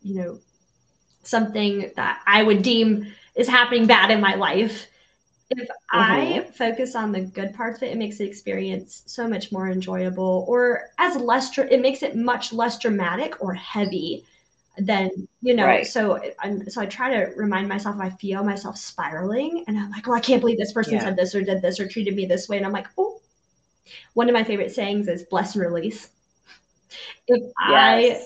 you 0.02 0.14
know, 0.14 0.38
something 1.22 1.92
that 1.96 2.22
I 2.26 2.42
would 2.42 2.62
deem 2.62 3.12
is 3.34 3.46
happening 3.46 3.86
bad 3.86 4.10
in 4.10 4.20
my 4.20 4.34
life, 4.34 4.86
if 5.50 5.68
mm-hmm. 5.68 5.70
I 5.90 6.46
focus 6.56 6.94
on 6.94 7.12
the 7.12 7.20
good 7.20 7.54
parts 7.54 7.78
of 7.78 7.82
it, 7.82 7.92
it 7.92 7.98
makes 7.98 8.18
the 8.18 8.24
experience 8.24 9.02
so 9.06 9.28
much 9.28 9.52
more 9.52 9.68
enjoyable, 9.68 10.46
or 10.48 10.90
as 10.98 11.16
less, 11.16 11.56
it 11.58 11.82
makes 11.82 12.02
it 12.02 12.16
much 12.16 12.52
less 12.52 12.78
dramatic 12.78 13.42
or 13.42 13.52
heavy 13.52 14.24
than 14.78 15.10
you 15.42 15.54
know. 15.54 15.66
Right. 15.66 15.86
So 15.86 16.20
I'm 16.38 16.70
so 16.70 16.80
I 16.80 16.86
try 16.86 17.10
to 17.10 17.32
remind 17.36 17.68
myself 17.68 17.96
I 18.00 18.10
feel 18.10 18.44
myself 18.44 18.78
spiraling, 18.78 19.64
and 19.66 19.78
I'm 19.78 19.90
like, 19.90 20.08
oh, 20.08 20.14
I 20.14 20.20
can't 20.20 20.40
believe 20.40 20.56
this 20.56 20.72
person 20.72 20.94
yeah. 20.94 21.00
said 21.00 21.16
this 21.16 21.34
or 21.34 21.42
did 21.42 21.60
this 21.60 21.80
or 21.80 21.86
treated 21.86 22.14
me 22.14 22.24
this 22.26 22.48
way, 22.48 22.56
and 22.56 22.64
I'm 22.64 22.72
like, 22.72 22.86
oh. 22.96 23.19
One 24.14 24.28
of 24.28 24.34
my 24.34 24.44
favorite 24.44 24.72
sayings 24.72 25.08
is 25.08 25.24
"bless 25.24 25.54
and 25.54 25.64
release." 25.64 26.08
If 27.28 27.42
yes. 27.42 27.52
I, 27.58 28.20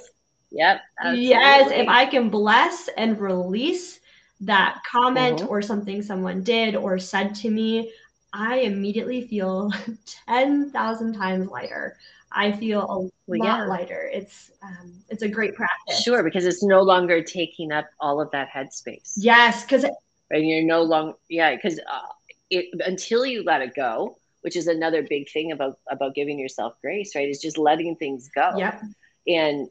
yep, 0.50 0.80
absolutely. 0.98 1.28
yes, 1.28 1.70
if 1.70 1.88
I 1.88 2.06
can 2.06 2.30
bless 2.30 2.88
and 2.96 3.20
release 3.20 4.00
that 4.40 4.80
comment 4.90 5.40
mm-hmm. 5.40 5.48
or 5.48 5.62
something 5.62 6.02
someone 6.02 6.42
did 6.42 6.76
or 6.76 6.98
said 6.98 7.34
to 7.36 7.50
me, 7.50 7.92
I 8.32 8.58
immediately 8.58 9.26
feel 9.26 9.70
10,000 10.26 11.14
times 11.14 11.50
lighter. 11.50 11.96
I 12.34 12.52
feel 12.52 12.82
a 12.82 12.98
well, 13.26 13.48
lot 13.48 13.58
yeah. 13.60 13.66
lighter. 13.66 14.10
It's 14.12 14.50
um, 14.62 14.92
it's 15.08 15.22
a 15.22 15.28
great 15.28 15.54
practice. 15.54 16.02
Sure, 16.02 16.22
because 16.24 16.46
it's 16.46 16.64
no 16.64 16.82
longer 16.82 17.22
taking 17.22 17.70
up 17.70 17.86
all 18.00 18.20
of 18.20 18.30
that 18.32 18.48
headspace. 18.48 19.12
Yes, 19.16 19.62
because 19.62 19.84
and 20.30 20.48
you're 20.48 20.64
no 20.64 20.82
longer 20.82 21.14
yeah 21.28 21.54
because 21.54 21.78
uh, 21.78 22.58
until 22.80 23.24
you 23.24 23.44
let 23.44 23.62
it 23.62 23.74
go, 23.76 24.18
which 24.44 24.56
is 24.56 24.66
another 24.66 25.02
big 25.02 25.30
thing 25.30 25.52
about 25.52 25.78
about 25.90 26.14
giving 26.14 26.38
yourself 26.38 26.74
grace, 26.82 27.14
right? 27.14 27.28
Is 27.28 27.40
just 27.40 27.56
letting 27.56 27.96
things 27.96 28.28
go. 28.34 28.52
Yeah. 28.58 28.78
And 29.26 29.68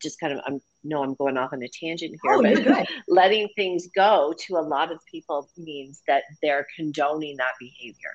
just 0.00 0.18
kind 0.18 0.32
of 0.32 0.40
I'm 0.46 0.62
no, 0.82 1.02
I'm 1.02 1.14
going 1.14 1.36
off 1.36 1.52
on 1.52 1.62
a 1.62 1.68
tangent 1.68 2.18
here, 2.22 2.32
oh, 2.32 2.42
but 2.42 2.88
letting 3.08 3.48
things 3.56 3.88
go 3.94 4.34
to 4.46 4.56
a 4.56 4.60
lot 4.60 4.90
of 4.90 5.04
people 5.04 5.50
means 5.58 6.00
that 6.06 6.22
they're 6.40 6.66
condoning 6.76 7.36
that 7.36 7.52
behavior. 7.60 8.12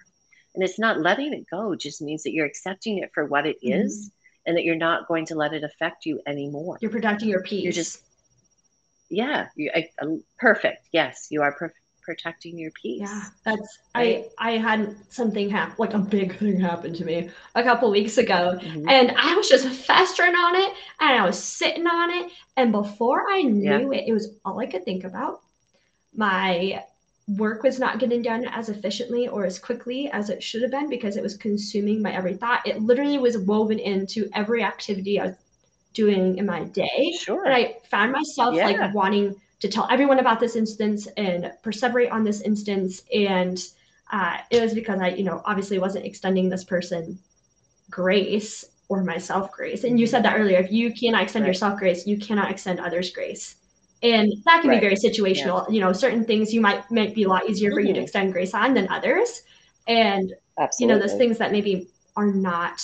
And 0.55 0.63
it's 0.63 0.79
not 0.79 0.99
letting 0.99 1.33
it 1.33 1.45
go, 1.51 1.75
just 1.75 2.01
means 2.01 2.23
that 2.23 2.31
you're 2.31 2.47
accepting 2.47 2.97
it 2.97 3.11
for 3.13 3.25
what 3.25 3.45
it 3.45 3.57
mm-hmm. 3.63 3.81
is, 3.81 4.09
and 4.47 4.57
that 4.57 4.63
you're 4.63 4.75
not 4.75 5.07
going 5.07 5.25
to 5.27 5.35
let 5.35 5.53
it 5.53 5.63
affect 5.63 6.05
you 6.05 6.19
anymore. 6.25 6.77
You're 6.81 6.91
protecting 6.91 7.29
your 7.29 7.43
peace. 7.43 7.63
You're 7.63 7.73
just, 7.73 8.01
yeah, 9.09 9.47
you, 9.55 9.69
I, 9.75 9.89
perfect. 10.39 10.87
Yes, 10.91 11.27
you 11.29 11.41
are 11.41 11.51
perfect 11.51 11.80
protecting 12.01 12.57
your 12.57 12.71
peace. 12.71 13.01
Yeah, 13.01 13.23
that's 13.43 13.79
right? 13.95 14.25
I 14.37 14.55
I 14.55 14.57
had 14.57 14.95
something 15.09 15.49
happen, 15.49 15.75
like 15.77 15.93
a 15.93 15.99
big 15.99 16.37
thing 16.37 16.59
happened 16.59 16.95
to 16.97 17.05
me 17.05 17.29
a 17.55 17.63
couple 17.63 17.89
weeks 17.91 18.17
ago, 18.17 18.59
mm-hmm. 18.61 18.89
and 18.89 19.13
I 19.17 19.35
was 19.35 19.47
just 19.49 19.67
festering 19.67 20.35
on 20.35 20.55
it, 20.55 20.73
and 20.99 21.19
I 21.19 21.25
was 21.25 21.41
sitting 21.41 21.87
on 21.87 22.09
it, 22.09 22.31
and 22.57 22.71
before 22.71 23.23
I 23.29 23.43
knew 23.43 23.93
yeah. 23.93 23.99
it, 23.99 24.09
it 24.09 24.13
was 24.13 24.35
all 24.45 24.59
I 24.59 24.65
could 24.65 24.85
think 24.85 25.03
about. 25.03 25.41
My 26.13 26.83
work 27.37 27.63
was 27.63 27.79
not 27.79 27.99
getting 27.99 28.21
done 28.21 28.45
as 28.49 28.69
efficiently 28.69 29.27
or 29.27 29.45
as 29.45 29.59
quickly 29.59 30.09
as 30.11 30.29
it 30.29 30.43
should 30.43 30.61
have 30.61 30.71
been 30.71 30.89
because 30.89 31.15
it 31.15 31.23
was 31.23 31.37
consuming 31.37 32.01
my 32.01 32.11
every 32.13 32.33
thought. 32.33 32.67
It 32.67 32.81
literally 32.81 33.17
was 33.17 33.37
woven 33.37 33.79
into 33.79 34.29
every 34.33 34.63
activity 34.63 35.19
I 35.19 35.27
was 35.27 35.35
doing 35.93 36.37
in 36.37 36.45
my 36.45 36.63
day. 36.65 37.13
Sure. 37.19 37.45
And 37.45 37.53
I 37.53 37.77
found 37.89 38.11
myself 38.11 38.55
yeah. 38.55 38.67
like 38.67 38.93
wanting 38.93 39.35
to 39.61 39.69
tell 39.69 39.87
everyone 39.89 40.19
about 40.19 40.39
this 40.39 40.55
instance 40.55 41.07
and 41.17 41.51
perseverate 41.63 42.11
on 42.11 42.23
this 42.23 42.41
instance. 42.41 43.03
And 43.13 43.63
uh, 44.11 44.37
it 44.49 44.61
was 44.61 44.73
because 44.73 44.99
I, 44.99 45.09
you 45.09 45.23
know, 45.23 45.41
obviously 45.45 45.79
wasn't 45.79 46.05
extending 46.05 46.49
this 46.49 46.63
person 46.63 47.17
grace 47.89 48.65
or 48.89 49.03
myself 49.03 49.51
grace. 49.51 49.83
And 49.83 49.99
you 49.99 50.07
said 50.07 50.23
that 50.23 50.37
earlier. 50.37 50.59
If 50.59 50.71
you 50.71 50.91
cannot 50.93 51.23
extend 51.23 51.43
right. 51.43 51.49
yourself 51.49 51.79
grace, 51.79 52.05
you 52.05 52.17
cannot 52.17 52.51
extend 52.51 52.79
others 52.79 53.11
grace. 53.11 53.55
And 54.03 54.33
that 54.45 54.61
can 54.61 54.71
right. 54.71 54.81
be 54.81 54.87
very 54.87 54.95
situational. 54.95 55.65
Yeah. 55.67 55.75
You 55.75 55.79
know, 55.81 55.93
certain 55.93 56.25
things 56.25 56.51
you 56.51 56.59
might 56.59 56.89
might 56.89 57.13
be 57.13 57.23
a 57.23 57.29
lot 57.29 57.47
easier 57.47 57.71
for 57.71 57.77
mm-hmm. 57.77 57.87
you 57.87 57.93
to 57.93 57.99
mm-hmm. 57.99 58.03
extend 58.03 58.33
grace 58.33 58.55
on 58.55 58.73
than 58.73 58.89
others. 58.89 59.43
And 59.87 60.33
Absolutely. 60.57 60.93
you 60.93 60.99
know, 60.99 61.07
those 61.07 61.17
things 61.17 61.37
that 61.37 61.51
maybe 61.51 61.87
are 62.15 62.31
not 62.31 62.81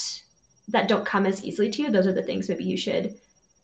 that 0.67 0.88
don't 0.88 1.05
come 1.05 1.25
as 1.25 1.43
easily 1.43 1.71
to 1.71 1.82
you, 1.82 1.91
those 1.91 2.05
are 2.05 2.13
the 2.13 2.21
things 2.21 2.49
maybe 2.49 2.65
you 2.65 2.78
should 2.78 3.19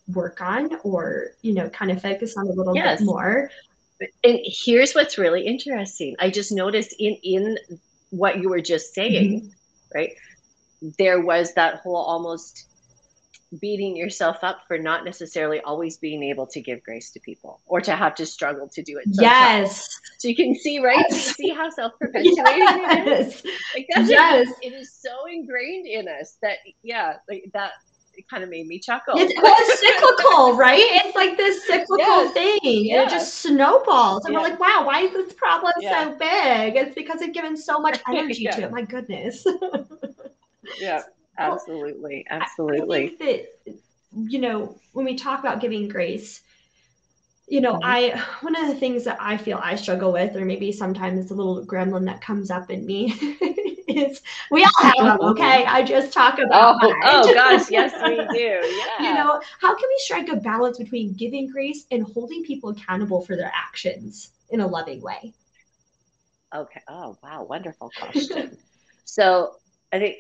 work 0.08 0.42
on 0.42 0.70
or 0.84 1.28
you 1.42 1.54
know 1.54 1.70
kind 1.70 1.92
of 1.92 2.02
focus 2.02 2.36
on 2.38 2.48
a 2.48 2.52
little 2.52 2.76
yes. 2.76 3.00
bit 3.00 3.06
more 3.06 3.50
and 4.24 4.40
here's 4.44 4.94
what's 4.94 5.18
really 5.18 5.46
interesting 5.46 6.16
i 6.20 6.30
just 6.30 6.52
noticed 6.52 6.94
in 7.00 7.16
in 7.24 7.58
what 8.10 8.40
you 8.40 8.50
were 8.50 8.62
just 8.62 8.94
saying 8.94 9.42
mm-hmm. 9.42 9.98
right 9.98 10.14
there 11.00 11.22
was 11.22 11.54
that 11.54 11.76
whole 11.76 11.96
almost 11.96 12.68
beating 13.60 13.96
yourself 13.96 14.38
up 14.42 14.62
for 14.68 14.78
not 14.78 15.06
necessarily 15.06 15.60
always 15.62 15.98
being 15.98 16.24
able 16.24 16.48
to 16.48 16.62
give 16.62 16.84
grace 16.84 17.12
to 17.12 17.20
people 17.20 17.62
or 17.66 17.82
to 17.82 17.96
have 17.96 18.16
to 18.16 18.26
struggle 18.26 18.68
to 18.68 18.82
do 18.82 18.98
it. 18.98 19.06
Sometimes. 19.14 19.22
Yes. 19.22 20.00
So 20.18 20.28
you 20.28 20.36
can 20.36 20.56
see, 20.56 20.80
right? 20.80 21.06
You 21.10 21.16
see 21.16 21.50
how 21.50 21.70
self-perpetuating 21.70 22.36
yes. 22.38 22.98
it 22.98 23.08
is. 23.08 23.44
Like 23.76 23.88
that's 23.94 24.10
yes. 24.10 24.48
it 24.62 24.74
is 24.74 24.94
so 24.94 25.28
ingrained 25.32 25.88
in 25.88 26.08
us 26.08 26.38
that 26.42 26.58
yeah, 26.82 27.18
like 27.30 27.50
that 27.54 27.74
it 28.16 28.28
kind 28.30 28.44
of 28.44 28.50
made 28.50 28.68
me 28.68 28.80
chuckle. 28.80 29.16
It's, 29.18 29.34
well, 29.42 29.56
it's 29.58 29.80
cyclical, 29.80 30.54
right? 30.58 30.82
It's 30.82 31.16
like 31.16 31.38
this 31.38 31.66
cyclical 31.66 31.98
yes. 31.98 32.34
thing. 32.34 32.60
Yes. 32.64 33.04
And 33.04 33.12
it 33.12 33.14
just 33.14 33.36
snowballs. 33.36 34.26
And 34.26 34.34
we're 34.34 34.42
like, 34.42 34.60
wow, 34.60 34.84
why 34.86 35.02
is 35.02 35.14
this 35.14 35.34
problem 35.34 35.74
so 35.82 36.12
big? 36.12 36.76
It's 36.76 36.96
because 36.96 37.22
I've 37.22 37.34
given 37.34 37.58
so 37.58 37.80
much 37.80 38.00
energy 38.08 38.46
to 38.46 38.64
it. 38.64 38.72
My 38.72 38.84
goodness. 38.84 39.46
yeah, 40.80 41.04
absolutely. 41.38 42.26
Absolutely. 42.30 43.00
I, 43.00 43.04
I 43.04 43.08
think 43.08 43.20
that, 43.20 43.80
you 44.16 44.40
know, 44.40 44.80
when 44.94 45.06
we 45.06 45.16
talk 45.16 45.40
about 45.40 45.60
giving 45.60 45.88
grace, 45.88 46.42
you 47.48 47.62
know, 47.62 47.74
mm-hmm. 47.74 47.84
I 47.84 48.24
one 48.42 48.56
of 48.56 48.68
the 48.68 48.76
things 48.76 49.04
that 49.04 49.18
I 49.20 49.38
feel 49.38 49.60
I 49.62 49.76
struggle 49.76 50.14
with, 50.14 50.36
or 50.36 50.46
maybe 50.46 50.72
sometimes 50.72 51.20
it's 51.20 51.32
a 51.32 51.36
little 51.36 51.66
gremlin 51.66 52.06
that 52.06 52.22
comes 52.22 52.50
up 52.50 52.72
in 52.72 52.86
me 52.86 53.14
is 53.88 54.22
we 54.52 54.64
all 54.64 54.72
have 54.82 55.20
them, 55.20 55.28
okay? 55.30 55.66
I 55.66 55.84
just 55.84 56.14
talk 56.14 56.40
about 56.40 56.80
Oh, 56.82 56.94
oh 57.04 57.34
gosh, 57.34 57.70
yes, 57.70 57.94
we 58.06 58.16
do. 58.38 58.60
Yeah. 58.78 59.00
you 59.00 59.14
know, 59.14 59.42
how 59.60 59.76
can 59.76 59.90
we 59.90 59.98
strike 60.00 60.30
a 60.30 60.38
balance 60.38 60.78
between 60.78 61.14
giving 61.14 61.50
grace 61.50 61.86
and 61.92 62.04
holding 62.04 62.44
people 62.44 62.70
accountable 62.70 63.22
for 63.22 63.36
their 63.36 63.52
actions 63.54 64.32
in 64.50 64.62
a 64.62 64.68
loving 64.68 65.02
way? 65.02 65.34
Okay. 66.54 66.82
Oh, 66.88 67.18
wow, 67.24 67.44
wonderful 67.44 67.92
question. 67.98 68.58
so 69.06 69.56
I 69.92 70.00
think 70.00 70.18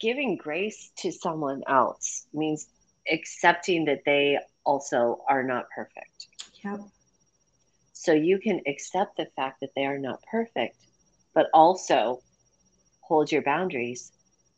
giving 0.00 0.36
grace 0.36 0.90
to 0.98 1.12
someone 1.12 1.62
else 1.68 2.26
means 2.32 2.68
accepting 3.10 3.84
that 3.84 4.02
they 4.04 4.38
also 4.64 5.22
are 5.28 5.42
not 5.42 5.66
perfect. 5.74 6.28
Yep. 6.64 6.80
So 7.92 8.12
you 8.12 8.38
can 8.38 8.60
accept 8.66 9.16
the 9.16 9.26
fact 9.36 9.60
that 9.60 9.70
they 9.74 9.84
are 9.84 9.98
not 9.98 10.22
perfect, 10.30 10.76
but 11.34 11.46
also 11.54 12.20
hold 13.06 13.30
your 13.30 13.42
boundaries 13.42 14.12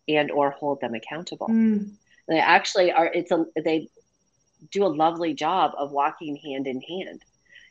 and 0.09 0.31
or 0.31 0.51
hold 0.51 0.81
them 0.81 0.95
accountable. 0.95 1.49
Mm. 1.49 1.93
They 2.29 2.39
actually 2.39 2.93
are 2.93 3.07
it's 3.07 3.31
a 3.31 3.47
they 3.63 3.89
do 4.71 4.85
a 4.85 4.89
lovely 4.89 5.35
job 5.35 5.73
of 5.77 5.93
walking 5.93 6.37
hand 6.37 6.67
in 6.67 6.81
hand. 6.81 7.23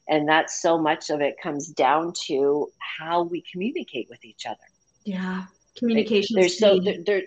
And 0.10 0.28
that's 0.28 0.62
so 0.62 0.78
much 0.78 1.10
of 1.10 1.20
it 1.20 1.36
comes 1.42 1.68
down 1.68 2.14
to 2.28 2.72
how 2.78 3.24
we 3.24 3.44
communicate 3.52 4.08
with 4.10 4.24
each 4.24 4.46
other. 4.46 4.58
Yeah. 5.04 5.44
Communication. 5.78 6.40
There's 6.40 6.58
so 6.58 6.80
there, 6.80 6.98
there 7.06 7.24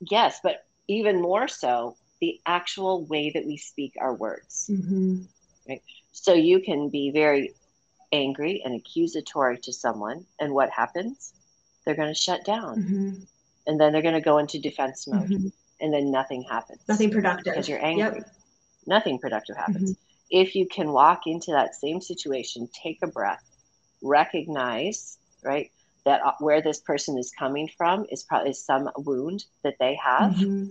yes, 0.00 0.40
but 0.42 0.64
even 0.86 1.20
more 1.20 1.48
so 1.48 1.96
the 2.20 2.40
actual 2.46 3.04
way 3.06 3.30
that 3.34 3.44
we 3.44 3.56
speak 3.56 3.94
our 4.00 4.14
words. 4.14 4.70
Mm-hmm. 4.70 5.22
Right. 5.68 5.82
So 6.12 6.34
you 6.34 6.60
can 6.60 6.88
be 6.88 7.10
very 7.10 7.54
angry 8.12 8.62
and 8.64 8.74
accusatory 8.74 9.58
to 9.58 9.72
someone, 9.72 10.26
and 10.38 10.52
what 10.52 10.70
happens? 10.70 11.32
They're 11.84 11.96
going 11.96 12.12
to 12.12 12.18
shut 12.18 12.44
down. 12.44 12.82
Mm-hmm. 12.82 13.10
And 13.66 13.80
then 13.80 13.92
they're 13.92 14.02
going 14.02 14.14
to 14.14 14.20
go 14.20 14.38
into 14.38 14.58
defense 14.58 15.06
mode. 15.06 15.28
Mm-hmm. 15.28 15.48
And 15.80 15.94
then 15.94 16.10
nothing 16.10 16.42
happens. 16.42 16.80
Nothing 16.88 17.10
productive. 17.10 17.44
Because 17.44 17.68
you're 17.68 17.84
angry. 17.84 18.18
Yep. 18.18 18.30
Nothing 18.86 19.18
productive 19.18 19.56
happens. 19.56 19.92
Mm-hmm. 19.92 20.02
If 20.30 20.54
you 20.54 20.66
can 20.66 20.92
walk 20.92 21.22
into 21.26 21.52
that 21.52 21.74
same 21.74 22.00
situation, 22.00 22.68
take 22.72 22.98
a 23.02 23.06
breath, 23.06 23.42
recognize, 24.02 25.18
right, 25.42 25.70
that 26.04 26.22
uh, 26.24 26.32
where 26.38 26.62
this 26.62 26.80
person 26.80 27.18
is 27.18 27.32
coming 27.38 27.68
from 27.76 28.06
is 28.10 28.22
probably 28.22 28.52
some 28.52 28.90
wound 28.98 29.44
that 29.64 29.76
they 29.78 29.98
have, 30.02 30.32
mm-hmm. 30.32 30.66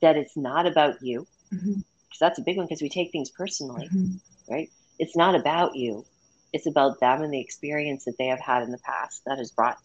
that 0.00 0.16
it's 0.16 0.36
not 0.36 0.66
about 0.66 0.96
you. 1.00 1.26
Because 1.50 1.64
mm-hmm. 1.64 1.80
that's 2.20 2.38
a 2.38 2.42
big 2.42 2.56
one 2.56 2.66
because 2.66 2.82
we 2.82 2.88
take 2.88 3.10
things 3.10 3.30
personally, 3.30 3.88
mm-hmm. 3.88 4.52
right? 4.52 4.70
It's 4.98 5.16
not 5.16 5.34
about 5.34 5.74
you. 5.74 6.04
It's 6.52 6.66
about 6.66 7.00
them 7.00 7.22
and 7.22 7.32
the 7.32 7.40
experience 7.40 8.04
that 8.04 8.18
they 8.18 8.26
have 8.26 8.40
had 8.40 8.62
in 8.62 8.70
the 8.70 8.78
past 8.78 9.22
that 9.26 9.38
has 9.38 9.50
brought 9.50 9.78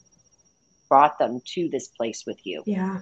brought 0.89 1.19
them 1.19 1.41
to 1.53 1.69
this 1.69 1.87
place 1.87 2.25
with 2.25 2.45
you. 2.45 2.63
Yeah. 2.65 3.01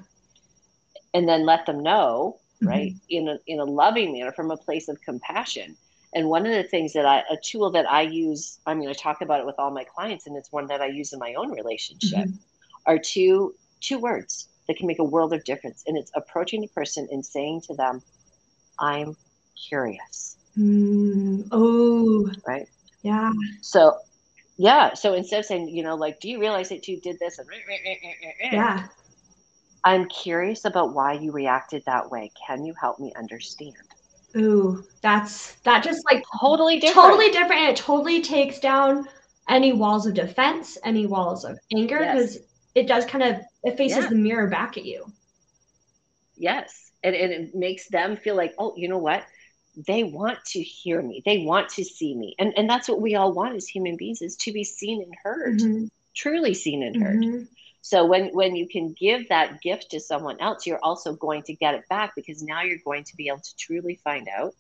And 1.13 1.27
then 1.27 1.45
let 1.45 1.65
them 1.65 1.81
know, 1.81 2.39
mm-hmm. 2.55 2.67
right, 2.67 2.93
in 3.09 3.27
a 3.29 3.39
in 3.47 3.59
a 3.59 3.65
loving 3.65 4.13
manner 4.13 4.31
from 4.31 4.51
a 4.51 4.57
place 4.57 4.89
of 4.89 5.01
compassion. 5.01 5.77
And 6.13 6.29
one 6.29 6.45
of 6.45 6.53
the 6.53 6.63
things 6.63 6.93
that 6.93 7.05
I 7.05 7.23
a 7.29 7.37
tool 7.41 7.71
that 7.71 7.89
I 7.89 8.01
use, 8.01 8.59
I 8.65 8.73
mean, 8.73 8.89
I 8.89 8.93
talk 8.93 9.21
about 9.21 9.39
it 9.39 9.45
with 9.45 9.55
all 9.57 9.71
my 9.71 9.83
clients, 9.83 10.27
and 10.27 10.35
it's 10.35 10.51
one 10.51 10.67
that 10.67 10.81
I 10.81 10.87
use 10.87 11.13
in 11.13 11.19
my 11.19 11.33
own 11.35 11.51
relationship, 11.51 12.27
mm-hmm. 12.27 12.35
are 12.85 12.97
two 12.97 13.55
two 13.81 13.99
words 13.99 14.49
that 14.67 14.77
can 14.77 14.87
make 14.87 14.99
a 14.99 15.03
world 15.03 15.33
of 15.33 15.43
difference. 15.43 15.83
And 15.87 15.97
it's 15.97 16.11
approaching 16.15 16.63
a 16.63 16.67
person 16.67 17.07
and 17.11 17.25
saying 17.25 17.61
to 17.67 17.75
them, 17.75 18.01
I'm 18.79 19.15
curious. 19.69 20.37
Mm, 20.57 21.47
oh, 21.51 22.29
right. 22.47 22.67
Yeah. 23.03 23.31
So, 23.61 23.97
yeah. 24.57 24.93
So 24.93 25.13
instead 25.13 25.39
of 25.39 25.45
saying, 25.45 25.69
you 25.69 25.83
know, 25.83 25.95
like, 25.95 26.19
do 26.19 26.29
you 26.29 26.39
realize 26.39 26.69
that 26.69 26.87
you 26.87 26.99
did 27.01 27.17
this? 27.19 27.39
And 27.39 27.47
yeah. 28.51 28.87
I'm 29.83 30.07
curious 30.09 30.65
about 30.65 30.93
why 30.93 31.13
you 31.13 31.31
reacted 31.31 31.83
that 31.85 32.09
way. 32.09 32.31
Can 32.47 32.65
you 32.65 32.73
help 32.79 32.99
me 32.99 33.13
understand? 33.17 33.75
Ooh, 34.37 34.83
that's 35.01 35.53
that 35.63 35.83
just 35.83 36.03
like 36.11 36.23
totally 36.41 36.79
different. 36.79 37.09
Totally 37.09 37.31
different. 37.31 37.61
And 37.61 37.69
it 37.69 37.77
totally 37.77 38.21
takes 38.21 38.59
down 38.59 39.07
any 39.47 39.73
walls 39.73 40.05
of 40.07 40.13
defense, 40.13 40.77
any 40.83 41.05
walls 41.05 41.45
of 41.45 41.57
anger, 41.73 41.99
because 41.99 42.35
yes. 42.35 42.43
it 42.73 42.87
does 42.87 43.05
kind 43.05 43.23
of 43.23 43.41
it 43.63 43.77
faces 43.77 44.03
yeah. 44.03 44.09
the 44.09 44.15
mirror 44.15 44.47
back 44.47 44.77
at 44.77 44.85
you. 44.85 45.05
Yes. 46.35 46.91
And, 47.03 47.15
and 47.15 47.31
it 47.31 47.55
makes 47.55 47.87
them 47.87 48.17
feel 48.17 48.35
like, 48.35 48.53
oh, 48.57 48.73
you 48.75 48.89
know 48.89 48.97
what? 48.97 49.23
They 49.75 50.03
want 50.03 50.43
to 50.45 50.61
hear 50.61 51.01
me. 51.01 51.21
They 51.25 51.39
want 51.39 51.69
to 51.69 51.83
see 51.83 52.15
me. 52.15 52.35
And 52.39 52.53
and 52.57 52.69
that's 52.69 52.87
what 52.87 53.01
we 53.01 53.15
all 53.15 53.33
want 53.33 53.55
as 53.55 53.67
human 53.67 53.97
beings 53.97 54.21
is 54.21 54.35
to 54.37 54.51
be 54.51 54.63
seen 54.63 55.01
and 55.01 55.15
heard. 55.23 55.59
Mm-hmm. 55.59 55.85
Truly 56.15 56.53
seen 56.53 56.83
and 56.83 57.01
heard. 57.01 57.19
Mm-hmm. 57.19 57.43
So 57.81 58.03
when 58.05 58.29
when 58.29 58.55
you 58.55 58.67
can 58.67 58.93
give 58.93 59.29
that 59.29 59.61
gift 59.61 59.91
to 59.91 59.99
someone 59.99 60.41
else, 60.41 60.65
you're 60.65 60.79
also 60.81 61.13
going 61.13 61.43
to 61.43 61.53
get 61.53 61.75
it 61.75 61.87
back 61.87 62.13
because 62.15 62.41
now 62.41 62.63
you're 62.63 62.79
going 62.83 63.03
to 63.03 63.15
be 63.15 63.27
able 63.27 63.41
to 63.41 63.55
truly 63.57 63.99
find 64.03 64.27
out 64.27 64.55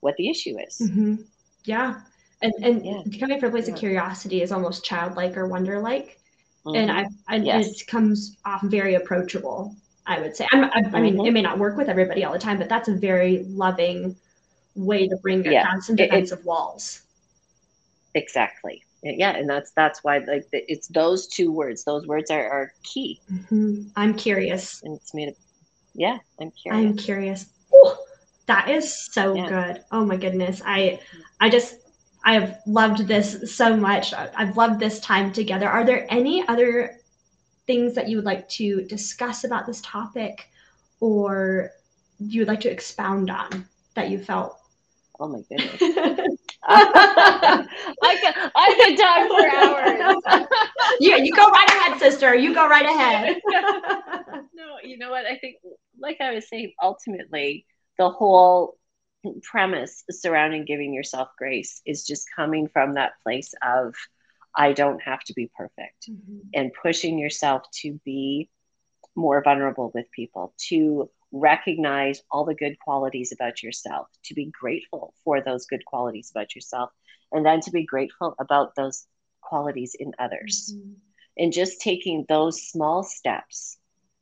what 0.00 0.16
the 0.16 0.30
issue 0.30 0.56
is. 0.58 0.78
Mm-hmm. 0.78 1.16
Yeah, 1.64 2.00
and 2.40 2.54
and 2.62 2.86
yeah. 2.86 3.18
coming 3.18 3.38
from 3.38 3.50
a 3.50 3.52
place 3.52 3.68
yeah. 3.68 3.74
of 3.74 3.78
curiosity 3.78 4.40
is 4.40 4.50
almost 4.50 4.82
childlike 4.82 5.36
or 5.36 5.46
wonderlike, 5.46 6.18
mm-hmm. 6.64 6.74
and 6.74 6.90
I, 6.90 7.06
I 7.28 7.36
yes. 7.36 7.82
it 7.82 7.86
comes 7.86 8.38
off 8.46 8.62
very 8.62 8.94
approachable. 8.94 9.74
I 10.06 10.18
would 10.18 10.34
say. 10.34 10.48
I'm, 10.50 10.64
I. 10.64 10.82
I, 10.94 11.00
mean, 11.02 11.16
it 11.16 11.18
mm-hmm. 11.18 11.34
may 11.34 11.42
not 11.42 11.58
work 11.58 11.76
with 11.76 11.88
everybody 11.88 12.24
all 12.24 12.32
the 12.32 12.38
time, 12.38 12.58
but 12.58 12.70
that's 12.70 12.88
a 12.88 12.94
very 12.94 13.44
loving 13.44 14.16
way 14.84 15.08
to 15.08 15.16
bring 15.16 15.44
yeah. 15.44 15.64
down 15.64 15.82
some 15.82 15.96
defensive 15.96 16.38
it, 16.38 16.42
it, 16.42 16.46
walls. 16.46 17.02
Exactly. 18.14 18.84
Yeah 19.02 19.30
and 19.30 19.48
that's 19.48 19.70
that's 19.70 20.04
why 20.04 20.18
like 20.18 20.46
it's 20.52 20.88
those 20.88 21.26
two 21.26 21.50
words. 21.52 21.84
Those 21.84 22.06
words 22.06 22.30
are, 22.30 22.50
are 22.50 22.72
key. 22.82 23.20
Mm-hmm. 23.32 23.88
i'm 23.96 24.14
curious. 24.14 24.82
And 24.82 24.96
it's 24.96 25.14
made 25.14 25.28
of 25.28 25.36
yeah 25.94 26.18
i'm 26.40 26.50
curious. 26.50 26.90
I'm 26.90 26.96
curious. 26.96 27.46
Ooh, 27.74 27.94
that 28.46 28.68
is 28.68 29.12
so 29.12 29.34
yeah. 29.34 29.48
good. 29.48 29.84
Oh 29.90 30.04
my 30.04 30.16
goodness. 30.16 30.60
I 30.64 31.00
i 31.40 31.48
just 31.48 31.76
i 32.24 32.34
have 32.34 32.58
loved 32.66 33.06
this 33.06 33.54
so 33.54 33.76
much. 33.76 34.12
I've 34.12 34.56
loved 34.56 34.80
this 34.80 35.00
time 35.00 35.32
together. 35.32 35.68
Are 35.68 35.84
there 35.84 36.06
any 36.10 36.46
other 36.46 36.98
things 37.66 37.94
that 37.94 38.08
you 38.08 38.16
would 38.16 38.24
like 38.24 38.48
to 38.48 38.82
discuss 38.82 39.44
about 39.44 39.66
this 39.66 39.80
topic 39.82 40.50
or 40.98 41.70
you 42.18 42.40
would 42.40 42.48
like 42.48 42.60
to 42.60 42.70
expound 42.70 43.30
on 43.30 43.66
that 43.94 44.10
you 44.10 44.18
felt 44.18 44.59
oh 45.20 45.28
my 45.28 45.40
goodness 45.48 46.40
I 46.62 48.16
could 48.20 48.34
I 48.54 48.74
could 48.76 48.98
talk 48.98 49.28
for 49.28 49.46
hours. 49.56 50.46
yeah, 51.00 51.16
you 51.16 51.34
go 51.34 51.48
right 51.48 51.68
ahead, 51.68 51.98
sister. 51.98 52.34
You 52.34 52.54
go 52.54 52.68
right 52.68 52.84
ahead. 52.84 53.40
no, 54.54 54.76
you 54.84 54.98
know 54.98 55.10
what? 55.10 55.24
I 55.26 55.38
think, 55.38 55.56
like 55.98 56.18
I 56.20 56.34
was 56.34 56.48
saying, 56.48 56.72
ultimately, 56.82 57.66
the 57.98 58.10
whole 58.10 58.76
premise 59.42 60.04
surrounding 60.10 60.64
giving 60.64 60.92
yourself 60.94 61.28
grace 61.38 61.80
is 61.86 62.06
just 62.06 62.26
coming 62.34 62.68
from 62.68 62.94
that 62.94 63.12
place 63.22 63.54
of 63.62 63.94
I 64.54 64.72
don't 64.72 65.00
have 65.02 65.20
to 65.24 65.34
be 65.34 65.50
perfect 65.56 66.10
mm-hmm. 66.10 66.38
and 66.54 66.72
pushing 66.82 67.18
yourself 67.18 67.62
to 67.82 68.00
be 68.04 68.50
more 69.14 69.42
vulnerable 69.42 69.90
with 69.94 70.10
people, 70.12 70.54
to 70.68 71.10
recognize 71.32 72.22
all 72.30 72.44
the 72.44 72.54
good 72.54 72.78
qualities 72.78 73.32
about 73.32 73.62
yourself, 73.62 74.08
to 74.24 74.34
be 74.34 74.46
grateful 74.46 75.14
for 75.24 75.40
those 75.40 75.66
good 75.66 75.84
qualities 75.84 76.30
about 76.30 76.54
yourself, 76.54 76.90
and 77.32 77.44
then 77.44 77.60
to 77.60 77.70
be 77.70 77.84
grateful 77.84 78.34
about 78.38 78.74
those 78.74 79.06
qualities 79.40 79.94
in 79.98 80.12
others. 80.18 80.74
Mm-hmm. 80.74 80.92
And 81.38 81.52
just 81.52 81.80
taking 81.80 82.26
those 82.28 82.62
small 82.62 83.02
steps 83.02 83.78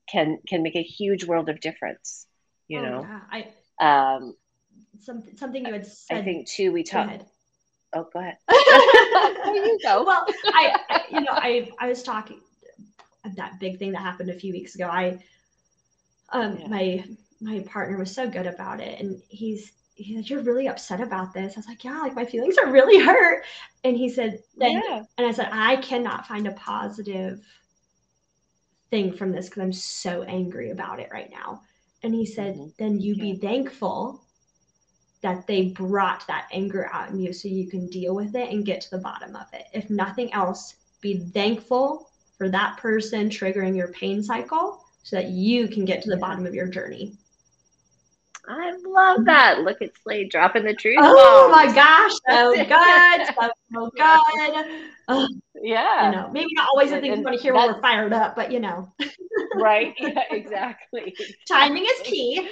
can 0.09 0.39
can 0.47 0.63
make 0.63 0.77
a 0.77 0.83
huge 0.83 1.25
world 1.25 1.49
of 1.49 1.61
difference. 1.61 2.27
You 2.69 2.81
oh, 2.81 2.83
know, 2.83 3.07
yeah. 3.09 3.45
I 3.81 4.15
um, 4.15 4.35
something 5.01 5.37
something 5.37 5.67
you 5.67 5.73
had 5.73 5.87
said. 5.87 6.19
I 6.19 6.23
think 6.23 6.47
too. 6.47 6.73
We 6.73 6.85
talked. 6.85 7.25
Oh, 7.95 8.07
go 8.13 8.21
ahead. 8.21 8.37
there 8.49 9.55
you 9.55 9.79
go. 9.83 10.03
Well, 10.07 10.27
I, 10.45 10.79
I, 10.91 11.01
you 11.11 11.21
know, 11.23 11.33
I 11.33 11.71
I 11.81 11.89
was 11.89 12.03
talking 12.03 12.41
that 13.37 13.59
big 13.59 13.79
thing 13.79 13.93
that 13.93 14.01
happened 14.01 14.31
a 14.31 14.35
few 14.35 14.53
weeks 14.53 14.75
ago. 14.75 14.87
I 14.87 15.19
um, 16.31 16.59
yeah. 16.59 16.69
my 16.69 17.05
my 17.41 17.61
partner 17.61 17.99
was 17.99 18.15
so 18.15 18.29
good 18.29 18.47
about 18.47 18.81
it, 18.81 19.01
and 19.01 19.21
he's 19.29 19.73
he 19.95 20.15
said, 20.15 20.29
"You're 20.29 20.43
really 20.43 20.69
upset 20.69 21.01
about 21.01 21.33
this." 21.33 21.55
I 21.57 21.61
was 21.61 21.67
like, 21.67 21.85
"Yeah, 21.85 21.99
like 22.01 22.15
my 22.15 22.25
feelings 22.25 22.59
are 22.59 22.71
really 22.71 23.03
hurt." 23.05 23.45
And 23.85 23.97
he 23.97 24.09
said, 24.09 24.43
then, 24.57 24.83
yeah. 24.85 25.03
and 25.17 25.27
I 25.27 25.33
said, 25.33 25.49
"I 25.53 25.77
cannot 25.77 26.27
find 26.27 26.47
a 26.47 26.53
positive 26.53 27.41
thing 28.91 29.13
from 29.13 29.33
this 29.33 29.49
because 29.49 29.63
I'm 29.63 29.73
so 29.73 30.23
angry 30.23 30.71
about 30.71 31.01
it 31.01 31.11
right 31.13 31.31
now." 31.31 31.63
And 32.03 32.15
he 32.15 32.27
said, 32.27 32.55
mm-hmm. 32.55 32.69
"Then 32.79 33.01
you 33.01 33.15
yeah. 33.15 33.23
be 33.23 33.39
thankful." 33.39 34.25
that 35.21 35.49
they 35.49 35.71
brought 35.71 36.25
that 36.29 36.47
anger 36.53 36.89
out 36.93 37.11
in 37.11 37.19
you 37.19 37.33
so 37.33 37.49
you 37.49 37.69
can 37.69 37.89
deal 37.89 38.15
with 38.15 38.37
it 38.37 38.53
and 38.53 38.65
get 38.65 38.81
to 38.81 38.91
the 38.91 38.99
bottom 38.99 39.35
of 39.35 39.47
it. 39.53 39.65
If 39.73 39.91
nothing 39.91 40.33
else, 40.33 40.77
be 41.01 41.19
thankful 41.35 42.09
for 42.37 42.49
that 42.51 42.77
person 42.77 43.29
triggering 43.29 43.77
your 43.77 43.89
pain 43.89 44.23
cycle 44.23 44.85
so 45.03 45.17
that 45.17 45.29
you 45.29 45.69
can 45.69 45.85
get 45.85 46.03
to 46.03 46.11
the 46.11 46.17
bottom 46.17 46.47
of 46.47 46.55
your 46.55 46.69
journey. 46.69 47.17
I 48.49 48.73
love 48.87 49.27
that. 49.27 49.61
Look 49.61 49.83
at 49.83 49.91
Slade 50.03 50.31
dropping 50.31 50.65
the 50.65 50.75
truth. 50.75 50.97
Oh 51.01 51.49
my 51.51 51.67
gosh, 51.67 52.13
so 52.29 52.55
good, 52.55 53.27
so, 53.39 53.51
so 53.75 53.91
good. 53.97 55.29
yeah, 55.63 56.11
you 56.11 56.17
know, 56.17 56.31
maybe 56.33 56.49
not 56.55 56.69
always 56.73 56.91
the 56.91 57.01
things 57.01 57.19
you 57.19 57.25
want 57.25 57.37
to 57.37 57.43
hear 57.43 57.55
when 57.55 57.75
we're 57.75 57.81
fired 57.83 58.13
up, 58.15 58.37
but 58.37 58.51
you 58.51 58.61
know, 58.61 58.91
right? 59.55 59.95
Yeah, 60.01 60.23
exactly. 60.31 61.15
Timing 61.47 61.85
is 61.85 62.01
key. 62.05 62.49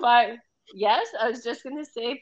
but 0.00 0.30
yes, 0.74 1.06
I 1.20 1.28
was 1.28 1.44
just 1.44 1.62
going 1.62 1.76
to 1.76 1.84
say, 1.84 2.20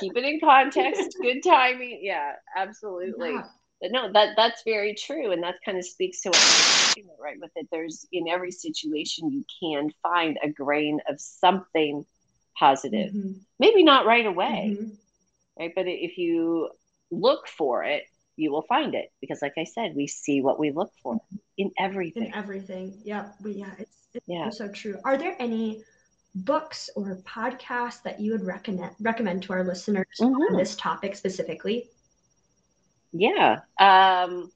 keep 0.00 0.16
it 0.16 0.24
in 0.24 0.40
context. 0.40 1.18
Good 1.20 1.42
timing. 1.44 2.00
Yeah, 2.02 2.32
absolutely. 2.56 3.32
Yeah 3.32 3.42
but 3.80 3.90
no 3.90 4.12
that 4.12 4.30
that's 4.36 4.62
very 4.64 4.94
true 4.94 5.32
and 5.32 5.42
that 5.42 5.56
kind 5.64 5.78
of 5.78 5.84
speaks 5.84 6.22
to 6.22 6.30
what 6.30 7.18
right 7.20 7.40
with 7.40 7.50
it 7.56 7.66
there's 7.70 8.06
in 8.12 8.28
every 8.28 8.50
situation 8.50 9.30
you 9.30 9.44
can 9.60 9.90
find 10.02 10.38
a 10.42 10.48
grain 10.48 11.00
of 11.08 11.20
something 11.20 12.04
positive 12.58 13.12
mm-hmm. 13.12 13.32
maybe 13.58 13.82
not 13.82 14.06
right 14.06 14.26
away 14.26 14.76
mm-hmm. 14.78 14.90
right 15.58 15.72
but 15.74 15.86
if 15.86 16.16
you 16.18 16.70
look 17.10 17.46
for 17.48 17.84
it 17.84 18.04
you 18.36 18.50
will 18.50 18.62
find 18.62 18.94
it 18.94 19.12
because 19.20 19.40
like 19.42 19.54
i 19.58 19.64
said 19.64 19.92
we 19.94 20.06
see 20.06 20.40
what 20.40 20.58
we 20.58 20.70
look 20.70 20.92
for 21.02 21.18
in 21.58 21.70
everything 21.78 22.26
in 22.26 22.34
everything 22.34 22.98
yeah 23.04 23.28
we, 23.42 23.52
yeah 23.52 23.70
it's, 23.78 23.96
it's 24.14 24.24
yeah. 24.26 24.50
so 24.50 24.68
true 24.68 24.98
are 25.04 25.18
there 25.18 25.36
any 25.38 25.82
books 26.34 26.90
or 26.96 27.16
podcasts 27.26 28.02
that 28.02 28.20
you 28.20 28.32
would 28.32 28.44
recommend 28.44 28.94
recommend 29.00 29.42
to 29.42 29.52
our 29.52 29.64
listeners 29.64 30.06
mm-hmm. 30.20 30.34
on 30.34 30.56
this 30.56 30.76
topic 30.76 31.16
specifically 31.16 31.88
yeah. 33.12 33.60
Um, 33.78 34.50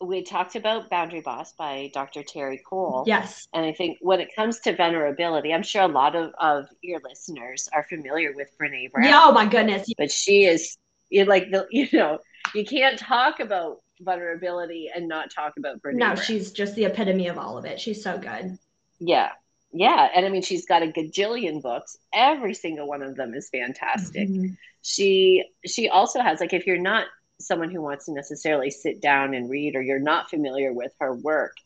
we 0.00 0.22
talked 0.22 0.56
about 0.56 0.90
Boundary 0.90 1.20
Boss 1.20 1.52
by 1.52 1.90
Dr. 1.94 2.22
Terri 2.22 2.58
Cole. 2.62 3.04
Yes. 3.06 3.48
And 3.52 3.64
I 3.64 3.72
think 3.72 3.98
when 4.00 4.20
it 4.20 4.34
comes 4.34 4.60
to 4.60 4.74
vulnerability, 4.76 5.52
I'm 5.52 5.62
sure 5.62 5.82
a 5.82 5.88
lot 5.88 6.14
of, 6.14 6.32
of 6.38 6.66
your 6.82 7.00
listeners 7.04 7.68
are 7.72 7.84
familiar 7.84 8.32
with 8.34 8.48
Brene 8.60 8.90
Brown. 8.90 9.06
Yeah, 9.06 9.22
oh 9.24 9.32
my 9.32 9.46
goodness. 9.46 9.88
But 9.96 10.10
she 10.10 10.44
is 10.44 10.76
you're 11.10 11.26
like 11.26 11.50
the 11.50 11.66
you 11.70 11.88
know, 11.92 12.18
you 12.54 12.64
can't 12.64 12.98
talk 12.98 13.40
about 13.40 13.78
vulnerability 14.00 14.90
and 14.94 15.08
not 15.08 15.30
talk 15.30 15.54
about 15.58 15.80
Brene. 15.80 15.94
No, 15.94 16.14
Brown. 16.14 16.24
she's 16.24 16.52
just 16.52 16.74
the 16.74 16.84
epitome 16.84 17.28
of 17.28 17.38
all 17.38 17.56
of 17.56 17.64
it. 17.64 17.80
She's 17.80 18.02
so 18.02 18.18
good. 18.18 18.58
Yeah. 18.98 19.30
Yeah. 19.72 20.08
And 20.14 20.26
I 20.26 20.28
mean 20.28 20.42
she's 20.42 20.66
got 20.66 20.82
a 20.82 20.86
gajillion 20.86 21.62
books. 21.62 21.96
Every 22.12 22.54
single 22.54 22.88
one 22.88 23.02
of 23.02 23.16
them 23.16 23.34
is 23.34 23.48
fantastic. 23.48 24.28
Mm-hmm. 24.28 24.54
She 24.82 25.44
she 25.64 25.88
also 25.88 26.20
has 26.20 26.40
like 26.40 26.52
if 26.52 26.66
you're 26.66 26.78
not 26.78 27.06
someone 27.40 27.70
who 27.70 27.82
wants 27.82 28.06
to 28.06 28.12
necessarily 28.12 28.70
sit 28.70 29.00
down 29.00 29.34
and 29.34 29.50
read 29.50 29.76
or 29.76 29.82
you're 29.82 29.98
not 29.98 30.30
familiar 30.30 30.72
with 30.72 30.92
her 31.00 31.14
work, 31.14 31.56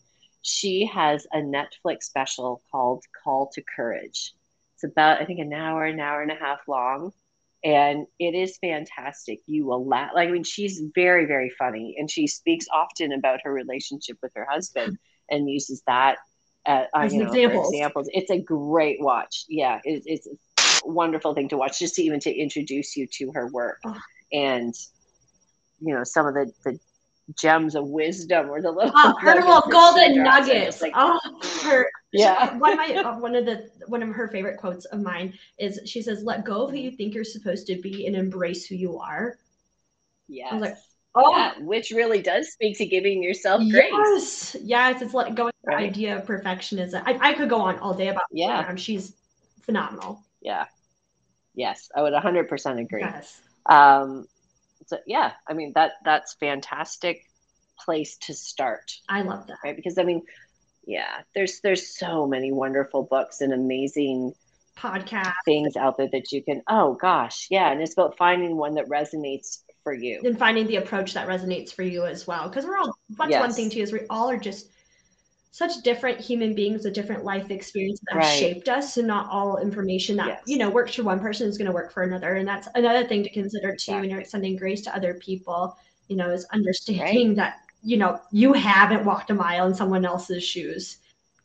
she 0.42 0.86
has 0.86 1.26
a 1.32 1.38
Netflix 1.38 2.04
special 2.04 2.62
called 2.70 3.04
Call 3.24 3.50
to 3.54 3.62
Courage. 3.76 4.32
It's 4.74 4.84
about, 4.84 5.20
I 5.20 5.24
think, 5.24 5.40
an 5.40 5.52
hour, 5.52 5.84
an 5.84 6.00
hour 6.00 6.22
and 6.22 6.30
a 6.30 6.36
half 6.36 6.60
long. 6.68 7.12
And 7.64 8.06
it 8.20 8.34
is 8.34 8.56
fantastic. 8.58 9.40
You 9.46 9.66
will 9.66 9.84
laugh. 9.84 10.12
Like, 10.14 10.28
I 10.28 10.32
mean, 10.32 10.44
she's 10.44 10.80
very, 10.94 11.26
very 11.26 11.50
funny. 11.58 11.96
And 11.98 12.08
she 12.08 12.28
speaks 12.28 12.66
often 12.72 13.12
about 13.12 13.40
her 13.42 13.52
relationship 13.52 14.16
with 14.22 14.32
her 14.36 14.46
husband 14.48 14.96
and 15.28 15.50
uses 15.50 15.82
that 15.86 16.18
uh, 16.66 16.84
as 16.94 17.12
you 17.12 17.20
know, 17.20 17.28
examples. 17.28 17.72
examples. 17.72 18.10
It's 18.12 18.30
a 18.30 18.38
great 18.38 19.00
watch. 19.00 19.44
Yeah, 19.48 19.80
it, 19.84 20.02
it's 20.06 20.26
a 20.26 20.88
wonderful 20.88 21.34
thing 21.34 21.48
to 21.48 21.56
watch 21.56 21.78
just 21.78 21.94
to 21.96 22.02
even 22.02 22.20
to 22.20 22.32
introduce 22.32 22.96
you 22.96 23.06
to 23.14 23.32
her 23.32 23.48
work. 23.48 23.80
Oh. 23.84 23.96
And 24.32 24.74
you 25.80 25.94
know 25.94 26.04
some 26.04 26.26
of 26.26 26.34
the, 26.34 26.52
the 26.64 26.78
gems 27.34 27.74
of 27.74 27.86
wisdom 27.86 28.48
or 28.48 28.62
the 28.62 28.70
little 28.70 28.92
oh, 28.96 29.14
her 29.20 29.34
little 29.34 29.60
golden 29.70 30.22
nuggets. 30.22 30.80
Like, 30.80 30.92
oh, 30.96 31.18
her 31.64 31.90
yeah. 32.12 32.56
One 32.58 32.72
of 32.72 32.78
my 32.78 32.94
uh, 32.94 33.18
one 33.18 33.34
of 33.34 33.44
the 33.44 33.70
one 33.86 34.02
of 34.02 34.08
her 34.10 34.28
favorite 34.28 34.58
quotes 34.58 34.84
of 34.86 35.00
mine 35.02 35.34
is 35.58 35.80
she 35.84 36.00
says, 36.02 36.22
"Let 36.22 36.44
go 36.44 36.64
of 36.64 36.70
who 36.70 36.76
you 36.78 36.90
think 36.90 37.14
you're 37.14 37.24
supposed 37.24 37.66
to 37.66 37.76
be 37.80 38.06
and 38.06 38.16
embrace 38.16 38.66
who 38.66 38.74
you 38.76 38.98
are." 38.98 39.36
Yes. 40.28 40.48
I 40.52 40.54
was 40.56 40.62
like, 40.62 40.76
oh, 41.14 41.36
yeah, 41.36 41.52
which 41.60 41.90
really 41.90 42.20
does 42.20 42.52
speak 42.52 42.76
to 42.78 42.86
giving 42.86 43.22
yourself 43.22 43.62
grace. 43.70 43.88
yes, 43.90 44.56
yes. 44.62 45.02
It's 45.02 45.14
like 45.14 45.34
going 45.34 45.48
of 45.48 45.54
the 45.64 45.74
Right. 45.76 45.88
idea 45.90 46.18
of 46.18 46.26
perfectionism. 46.26 47.02
I, 47.06 47.30
I 47.30 47.32
could 47.34 47.48
go 47.48 47.60
on 47.60 47.78
all 47.78 47.94
day 47.94 48.08
about 48.08 48.24
Yeah. 48.30 48.62
her. 48.62 48.76
She's 48.76 49.14
phenomenal. 49.62 50.22
Yeah. 50.42 50.66
Yes, 51.54 51.90
I 51.96 52.02
would 52.02 52.12
100% 52.12 52.80
agree. 52.80 53.00
Yes. 53.00 53.40
Um, 53.66 54.26
so 54.88 54.98
yeah, 55.06 55.32
I 55.46 55.52
mean 55.52 55.72
that 55.74 55.92
that's 56.04 56.34
fantastic 56.34 57.22
place 57.84 58.16
to 58.22 58.34
start, 58.34 58.90
I 59.08 59.22
love 59.22 59.46
that. 59.46 59.58
right? 59.64 59.76
Because 59.76 59.98
I 59.98 60.02
mean, 60.02 60.22
yeah, 60.86 61.20
there's 61.34 61.60
there's 61.60 61.96
so 61.96 62.26
many 62.26 62.50
wonderful 62.52 63.04
books 63.04 63.40
and 63.40 63.52
amazing 63.52 64.34
Podcast 64.76 65.32
things 65.44 65.76
out 65.76 65.96
there 65.96 66.08
that 66.12 66.32
you 66.32 66.42
can. 66.42 66.62
Oh 66.68 66.94
gosh, 66.94 67.48
yeah, 67.50 67.70
and 67.70 67.82
it's 67.82 67.92
about 67.92 68.16
finding 68.16 68.56
one 68.56 68.74
that 68.74 68.88
resonates 68.88 69.58
for 69.84 69.92
you. 69.92 70.20
and 70.24 70.38
finding 70.38 70.66
the 70.66 70.76
approach 70.76 71.14
that 71.14 71.28
resonates 71.28 71.72
for 71.72 71.82
you 71.82 72.04
as 72.04 72.26
well. 72.26 72.48
Because 72.48 72.64
we're 72.64 72.78
all 72.78 72.96
that's 73.18 73.32
one 73.34 73.52
thing 73.52 73.70
too 73.70 73.80
is 73.80 73.92
we 73.92 74.00
all 74.08 74.30
are 74.30 74.38
just 74.38 74.70
such 75.58 75.82
different 75.82 76.20
human 76.20 76.54
beings 76.54 76.84
with 76.84 76.94
different 76.94 77.24
life 77.24 77.50
experiences 77.50 78.04
that 78.10 78.16
Right. 78.16 78.24
shaped 78.24 78.68
us. 78.68 78.94
So 78.94 79.02
not 79.02 79.28
all 79.30 79.58
information 79.58 80.16
that 80.16 80.28
Yes. 80.28 80.42
you 80.46 80.58
know 80.58 80.70
works 80.70 80.94
for 80.94 81.02
one 81.04 81.20
person 81.20 81.48
is 81.48 81.58
going 81.58 81.66
to 81.66 81.72
work 81.72 81.92
for 81.92 82.02
another. 82.04 82.34
And 82.34 82.46
that's 82.48 82.68
another 82.74 83.06
thing 83.06 83.22
to 83.24 83.30
consider 83.30 83.74
too 83.76 83.98
when 84.00 84.04
Exactly. 84.04 84.10
you're 84.10 84.20
extending 84.20 84.56
grace 84.56 84.82
to 84.82 84.94
other 84.96 85.14
people. 85.14 85.76
You 86.08 86.16
know, 86.16 86.30
is 86.30 86.46
understanding 86.52 87.34
that 87.36 87.60
you 87.82 87.96
know 87.98 88.20
you 88.32 88.52
haven't 88.54 89.04
walked 89.04 89.30
a 89.30 89.34
mile 89.34 89.66
in 89.66 89.74
someone 89.74 90.04
else's 90.04 90.44
shoes. 90.44 90.98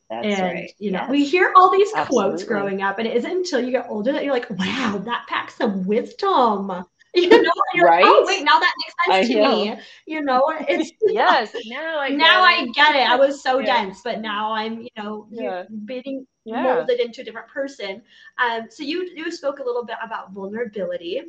That's 0.09 0.39
and 0.39 0.41
right. 0.41 0.71
you 0.79 0.91
know, 0.91 1.01
Yes. 1.01 1.09
we 1.09 1.25
hear 1.25 1.51
all 1.55 1.71
these 1.71 1.91
quotes 2.05 2.43
growing 2.43 2.81
up, 2.81 2.99
and 2.99 3.07
it 3.07 3.15
isn't 3.17 3.31
until 3.31 3.61
you 3.61 3.71
get 3.71 3.87
older 3.89 4.11
that 4.13 4.23
you're 4.23 4.33
like, 4.33 4.49
wow, 4.51 5.01
that 5.05 5.25
packs 5.27 5.55
some 5.55 5.85
wisdom. 5.85 6.85
You 7.15 7.29
know, 7.29 7.37
and 7.37 7.75
you're 7.75 7.85
like, 7.85 7.99
oh 8.03 8.23
Right? 8.23 8.25
wait, 8.27 8.43
now 8.43 8.59
that 8.59 8.73
makes 8.83 8.93
I 9.07 9.23
sense 9.23 9.29
to 9.29 9.35
know. 9.35 9.75
me. 9.75 9.79
You 10.07 10.21
know, 10.23 10.43
it's 10.67 10.91
yes. 11.05 11.53
Now 11.65 11.99
I 11.99 12.11
now 12.17 12.41
get 12.41 12.43
I 12.43 12.67
it. 12.67 12.75
get 12.75 12.95
it. 12.95 13.09
I 13.09 13.15
was 13.15 13.41
so 13.43 13.61
Yeah. 13.61 13.63
dense, 13.63 14.01
but 14.03 14.21
now 14.21 14.51
I'm, 14.53 14.81
you 14.81 14.89
know, 14.97 15.27
Yeah. 15.29 15.65
being 15.85 16.25
Yeah. 16.45 16.87
molded 16.87 16.99
into 16.99 17.21
a 17.21 17.23
different 17.23 17.47
person. 17.49 18.01
Um, 18.39 18.67
so 18.69 18.83
you 18.83 19.09
you 19.15 19.31
spoke 19.31 19.59
a 19.59 19.63
little 19.63 19.85
bit 19.85 19.97
about 20.03 20.31
vulnerability. 20.33 21.21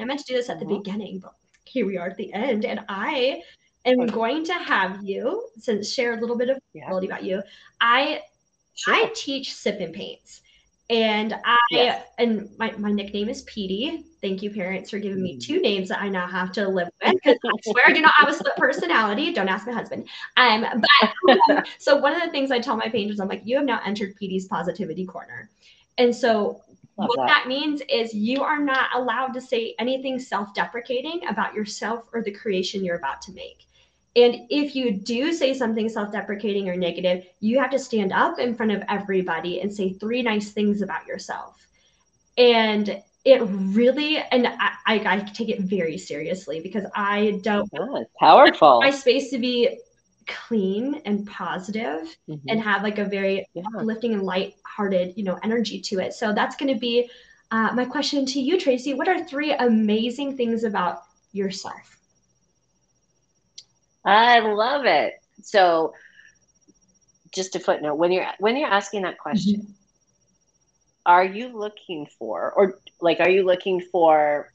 I 0.00 0.04
meant 0.04 0.20
to 0.20 0.26
do 0.26 0.34
this 0.36 0.50
at 0.50 0.60
the 0.60 0.66
Mhm. 0.66 0.66
beginning, 0.66 1.20
but 1.20 1.34
here 1.64 1.86
we 1.86 1.98
are 1.98 2.08
at 2.08 2.16
the 2.16 2.32
end, 2.32 2.64
and 2.64 2.80
I 2.88 3.42
am 3.86 4.10
Okay. 4.10 4.10
going 4.10 4.44
to 4.46 4.54
have 4.54 5.02
you 5.04 5.48
since 5.58 5.92
share 5.92 6.14
a 6.14 6.20
little 6.20 6.36
bit 6.36 6.50
of 6.50 6.58
Yeah. 6.72 6.92
vulnerability 6.92 7.06
about 7.08 7.24
you. 7.24 7.42
I 7.80 8.22
Sure. 8.74 9.06
I 9.06 9.12
teach 9.14 9.54
sip 9.54 9.80
and 9.80 9.94
paints. 9.94 10.42
And 10.90 11.34
I 11.44 11.56
Yes. 11.70 12.06
and 12.16 12.48
my, 12.58 12.72
my 12.78 12.90
nickname 12.90 13.28
is 13.28 13.42
Petey. 13.42 14.04
Thank 14.22 14.42
you, 14.42 14.50
parents, 14.50 14.90
for 14.90 14.98
giving 14.98 15.22
me 15.22 15.36
Mm. 15.36 15.40
two 15.40 15.60
names 15.60 15.90
that 15.90 16.00
I 16.00 16.08
now 16.08 16.26
have 16.26 16.50
to 16.52 16.66
live 16.66 16.88
with. 17.04 17.14
Because 17.22 17.38
I 17.44 17.70
swear 17.70 17.84
I 17.86 17.92
do 17.92 18.00
not 18.00 18.14
have 18.16 18.28
a 18.30 18.32
split 18.34 18.56
personality. 18.56 19.32
Don't 19.32 19.48
ask 19.48 19.66
my 19.66 19.72
husband. 19.72 20.08
Um, 20.36 20.66
but 20.80 21.64
so 21.78 21.96
one 21.98 22.14
of 22.14 22.22
the 22.22 22.30
things 22.30 22.50
I 22.50 22.58
tell 22.58 22.76
my 22.76 22.88
painters, 22.88 23.20
I'm 23.20 23.28
like, 23.28 23.42
you 23.44 23.56
have 23.56 23.66
now 23.66 23.80
entered 23.84 24.16
Petey's 24.16 24.46
positivity 24.48 25.04
corner. 25.04 25.50
And 25.98 26.14
so 26.14 26.62
Love 26.96 27.08
what 27.08 27.16
that. 27.18 27.42
that 27.44 27.48
means 27.48 27.82
is 27.88 28.14
you 28.14 28.42
are 28.42 28.58
not 28.58 28.88
allowed 28.94 29.34
to 29.34 29.40
say 29.40 29.74
anything 29.78 30.18
self-deprecating 30.18 31.26
about 31.28 31.54
yourself 31.54 32.08
or 32.12 32.22
the 32.22 32.32
creation 32.32 32.84
you're 32.84 32.96
about 32.96 33.22
to 33.22 33.32
make. 33.32 33.67
And 34.24 34.46
if 34.50 34.74
you 34.74 34.90
do 34.90 35.32
say 35.32 35.54
something 35.54 35.88
self 35.88 36.10
deprecating 36.10 36.68
or 36.68 36.76
negative, 36.76 37.24
you 37.40 37.60
have 37.60 37.70
to 37.70 37.78
stand 37.78 38.12
up 38.12 38.38
in 38.40 38.54
front 38.54 38.72
of 38.72 38.82
everybody 38.88 39.60
and 39.60 39.72
say 39.72 39.92
three 39.92 40.22
nice 40.22 40.50
things 40.50 40.82
about 40.82 41.06
yourself. 41.06 41.64
And 42.36 43.00
it 43.24 43.40
really, 43.42 44.18
and 44.18 44.46
I, 44.48 44.70
I, 44.86 44.94
I 45.06 45.20
take 45.20 45.50
it 45.50 45.60
very 45.60 45.98
seriously 45.98 46.60
because 46.60 46.84
I 46.96 47.40
don't 47.42 47.68
it's 47.72 48.10
powerful. 48.18 48.80
my 48.80 48.90
space 48.90 49.30
to 49.30 49.38
be 49.38 49.78
clean 50.26 51.00
and 51.04 51.26
positive 51.26 52.16
Mhm. 52.28 52.40
and 52.48 52.60
have 52.60 52.82
like 52.82 52.98
a 52.98 53.04
very 53.04 53.46
Yeah. 53.54 53.62
uplifting 53.76 54.14
and 54.14 54.22
light-hearted, 54.22 55.14
you 55.16 55.24
know, 55.24 55.38
energy 55.44 55.80
to 55.80 56.00
it. 56.00 56.12
So 56.12 56.32
that's 56.32 56.56
going 56.56 56.72
to 56.74 56.80
be 56.80 57.08
uh, 57.50 57.72
my 57.72 57.84
question 57.86 58.26
to 58.26 58.40
you, 58.40 58.58
Tracey. 58.58 58.94
What 58.94 59.08
are 59.08 59.24
three 59.24 59.52
amazing 59.52 60.36
things 60.36 60.64
about 60.64 61.02
yourself? 61.32 61.97
I 64.04 64.40
love 64.40 64.84
it. 64.84 65.14
So, 65.42 65.92
just 67.32 67.56
a 67.56 67.60
footnote: 67.60 67.96
when 67.96 68.12
you're 68.12 68.26
when 68.38 68.56
you're 68.56 68.70
asking 68.70 69.02
that 69.02 69.18
question, 69.18 69.74
are 71.06 71.24
you 71.24 71.48
looking 71.58 72.06
for, 72.18 72.52
or 72.52 72.78
like, 73.00 73.20
are 73.20 73.28
you 73.30 73.44
looking 73.44 73.80
for 73.80 74.50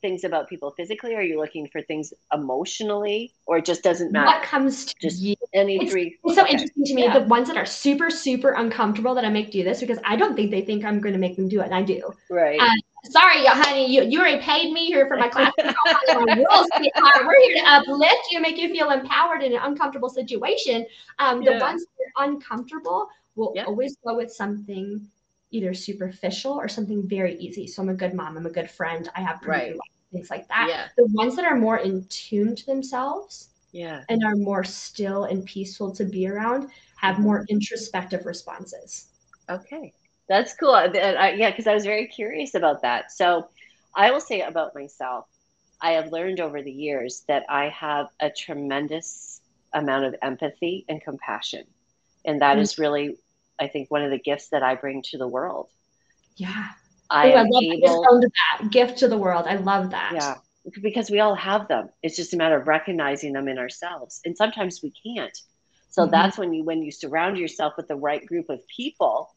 things 0.00 0.24
about 0.24 0.48
people 0.48 0.70
physically? 0.76 1.14
Or 1.14 1.18
are 1.18 1.22
you 1.22 1.38
looking 1.38 1.68
for 1.68 1.82
things 1.82 2.12
emotionally, 2.32 3.32
or 3.46 3.58
it 3.58 3.64
just 3.66 3.82
doesn't 3.82 4.10
matter? 4.12 4.26
What 4.26 4.42
comes 4.42 4.86
to 4.86 4.94
Just 5.00 5.20
you? 5.20 5.34
Any 5.52 5.76
It's- 5.76 5.90
three. 5.90 6.16
It's 6.24 6.34
so 6.34 6.42
Okay. 6.42 6.52
interesting 6.52 6.84
to 6.84 6.94
me. 6.94 7.04
Yeah. 7.04 7.18
The 7.18 7.26
ones 7.26 7.48
that 7.48 7.56
are 7.58 7.66
super, 7.66 8.08
super 8.10 8.52
uncomfortable 8.52 9.14
that 9.14 9.24
I 9.24 9.28
make 9.28 9.50
do 9.50 9.62
this 9.64 9.80
because 9.80 9.98
I 10.04 10.16
don't 10.16 10.34
think 10.34 10.50
they 10.50 10.62
think 10.62 10.84
I'm 10.84 11.00
going 11.00 11.12
to 11.12 11.20
make 11.20 11.36
them 11.36 11.48
do 11.48 11.60
it, 11.60 11.64
and 11.66 11.74
I 11.74 11.82
do. 11.82 12.10
Right. 12.30 12.58
Uh, 12.60 12.70
Sorry, 13.10 13.42
yeah, 13.42 13.54
honey, 13.54 13.92
you, 13.92 14.02
you 14.02 14.20
already 14.20 14.40
paid 14.42 14.72
me 14.72 14.86
here 14.86 15.06
for 15.06 15.16
my 15.16 15.28
class. 15.28 15.52
We're 15.58 16.34
here 16.34 16.46
to 17.54 17.62
uplift 17.66 18.26
you, 18.30 18.40
make 18.40 18.58
you 18.58 18.68
feel 18.68 18.90
empowered 18.90 19.42
in 19.42 19.52
an 19.52 19.60
uncomfortable 19.62 20.08
situation. 20.08 20.86
Um, 21.18 21.44
the 21.44 21.52
Yeah. 21.52 21.60
ones 21.60 21.84
that 21.84 22.22
are 22.22 22.24
uncomfortable 22.28 23.08
will 23.34 23.52
Yeah. 23.54 23.64
always 23.64 23.96
go 24.04 24.16
with 24.16 24.32
something 24.32 25.08
either 25.50 25.72
superficial 25.74 26.52
or 26.52 26.68
something 26.68 27.06
very 27.06 27.36
easy. 27.36 27.66
So 27.66 27.82
I'm 27.82 27.88
a 27.88 27.94
good 27.94 28.14
mom, 28.14 28.36
I'm 28.36 28.46
a 28.46 28.50
good 28.50 28.70
friend, 28.70 29.08
I 29.14 29.20
have 29.20 29.40
Right. 29.46 29.70
life, 29.70 29.78
things 30.12 30.30
like 30.30 30.48
that. 30.48 30.66
yeah. 30.68 30.88
The 30.96 31.06
ones 31.12 31.36
that 31.36 31.44
are 31.44 31.56
more 31.56 31.78
in 31.78 32.04
tune 32.08 32.56
to 32.56 32.66
themselves 32.66 33.50
Yeah. 33.72 34.02
and 34.08 34.24
are 34.24 34.34
more 34.36 34.64
still 34.64 35.24
and 35.24 35.44
peaceful 35.44 35.92
to 35.94 36.04
be 36.04 36.26
around 36.28 36.70
have 36.96 37.18
more 37.18 37.44
introspective 37.48 38.26
responses. 38.26 39.08
Okay, 39.48 39.92
that's 40.28 40.54
cool. 40.54 40.74
I, 40.74 41.34
yeah, 41.36 41.50
because 41.50 41.66
I 41.66 41.74
was 41.74 41.84
very 41.84 42.06
curious 42.08 42.54
about 42.54 42.82
that. 42.82 43.10
So, 43.12 43.48
I 43.96 44.10
will 44.10 44.20
say 44.20 44.40
about 44.40 44.74
myself, 44.74 45.26
I 45.80 45.92
have 45.92 46.12
learned 46.12 46.40
over 46.40 46.62
the 46.62 46.72
years 46.72 47.24
that 47.28 47.44
I 47.48 47.68
have 47.70 48.06
a 48.20 48.30
tremendous 48.30 49.40
amount 49.74 50.04
of 50.06 50.14
empathy 50.22 50.84
and 50.88 51.00
compassion, 51.02 51.64
and 52.24 52.40
that 52.42 52.58
Mm. 52.58 52.60
is 52.60 52.78
really, 52.78 53.16
I 53.60 53.68
think, 53.68 53.90
one 53.90 54.02
of 54.02 54.10
the 54.10 54.18
gifts 54.18 54.48
that 54.50 54.62
I 54.62 54.74
bring 54.74 55.02
to 55.10 55.18
the 55.18 55.28
world. 55.28 55.68
Yeah. 56.36 56.68
I 57.10 57.26
Ooh, 57.26 57.34
I 57.34 57.42
love 57.42 57.64
able, 57.74 58.08
that 58.60 58.70
gift 58.70 58.98
to 58.98 59.08
the 59.08 59.18
world. 59.18 59.46
I 59.46 59.56
love 59.56 59.90
that. 59.90 60.16
yeah, 60.16 60.36
because 60.82 61.10
we 61.10 61.20
all 61.20 61.34
have 61.34 61.68
them. 61.68 61.88
It's 62.02 62.16
just 62.16 62.34
a 62.34 62.36
matter 62.36 62.56
of 62.60 62.66
recognizing 62.66 63.32
them 63.32 63.48
in 63.48 63.58
ourselves, 63.58 64.20
and 64.24 64.36
sometimes 64.36 64.80
we 64.82 64.92
can't. 65.04 65.36
So 65.90 66.06
Mhm. 66.06 66.10
that's 66.10 66.38
when 66.38 66.52
you 66.52 66.64
when 66.64 66.82
you 66.82 66.90
surround 66.92 67.38
yourself 67.38 67.74
with 67.76 67.88
the 67.88 67.96
right 67.96 68.24
group 68.26 68.48
of 68.50 68.60
people 68.74 69.30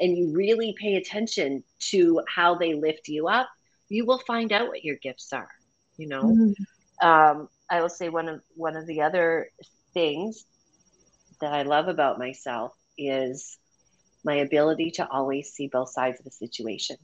and 0.00 0.16
you 0.16 0.32
really 0.34 0.74
pay 0.80 0.94
attention 0.96 1.62
to 1.90 2.20
how 2.34 2.54
they 2.54 2.74
lift 2.74 3.08
you 3.08 3.28
up, 3.28 3.48
you 3.88 4.04
will 4.06 4.20
find 4.26 4.52
out 4.52 4.68
what 4.68 4.84
your 4.84 4.96
gifts 5.02 5.32
are. 5.32 5.48
You 5.96 6.08
know, 6.08 6.38
Mm. 6.38 6.54
um, 7.02 7.48
I 7.70 7.80
will 7.80 7.88
say 7.88 8.08
one 8.08 8.28
of 8.28 8.40
one 8.54 8.76
of 8.76 8.86
the 8.86 9.02
other 9.02 9.48
things 9.94 10.44
that 11.40 11.52
I 11.52 11.62
love 11.62 11.88
about 11.88 12.18
myself 12.18 12.72
is 12.98 13.58
my 14.24 14.36
ability 14.36 14.92
to 14.96 15.08
always 15.10 15.50
see 15.50 15.68
both 15.68 15.90
sides 15.90 16.20
of 16.20 16.26
a 16.26 16.30
situation. 16.30 16.96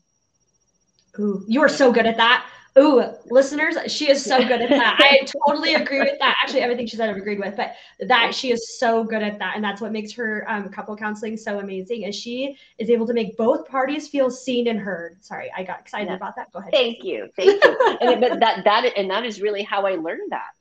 Ooh, 1.18 1.44
you 1.46 1.60
are 1.60 1.68
so 1.68 1.92
good 1.92 2.06
at 2.06 2.16
that. 2.16 2.46
Ooh, 2.78 3.04
listeners, 3.26 3.76
she 3.92 4.10
is 4.10 4.24
so 4.24 4.38
good 4.38 4.62
at 4.62 4.70
that. 4.70 4.96
I 4.98 5.26
totally 5.46 5.74
agree 5.74 5.98
with 5.98 6.18
that. 6.20 6.36
Actually, 6.42 6.60
everything 6.60 6.86
she 6.86 6.96
said 6.96 7.10
I've 7.10 7.18
agreed 7.18 7.38
with, 7.38 7.54
but 7.54 7.74
that 8.00 8.34
she 8.34 8.50
is 8.50 8.78
so 8.78 9.04
good 9.04 9.22
at 9.22 9.38
that. 9.40 9.56
And 9.56 9.62
that's 9.62 9.82
what 9.82 9.92
makes 9.92 10.10
her 10.12 10.50
um, 10.50 10.70
couple 10.70 10.96
counseling 10.96 11.36
so 11.36 11.58
amazing 11.58 12.04
is 12.04 12.16
she 12.16 12.56
is 12.78 12.88
able 12.88 13.06
to 13.08 13.12
make 13.12 13.36
both 13.36 13.68
parties 13.68 14.08
feel 14.08 14.30
seen 14.30 14.68
and 14.68 14.78
heard. 14.78 15.22
Sorry, 15.22 15.52
I 15.54 15.64
got 15.64 15.80
excited 15.80 16.08
Yeah. 16.08 16.16
about 16.16 16.34
that. 16.36 16.50
Go 16.50 16.60
ahead. 16.60 16.72
Thank 16.72 17.04
you, 17.04 17.28
thank 17.36 17.62
you. 17.62 17.98
and, 18.00 18.20
but 18.22 18.40
that 18.40 18.64
that 18.64 18.92
and 18.96 19.10
that 19.10 19.26
is 19.26 19.42
really 19.42 19.62
how 19.62 19.84
I 19.84 19.96
learned 19.96 20.32
that 20.32 20.52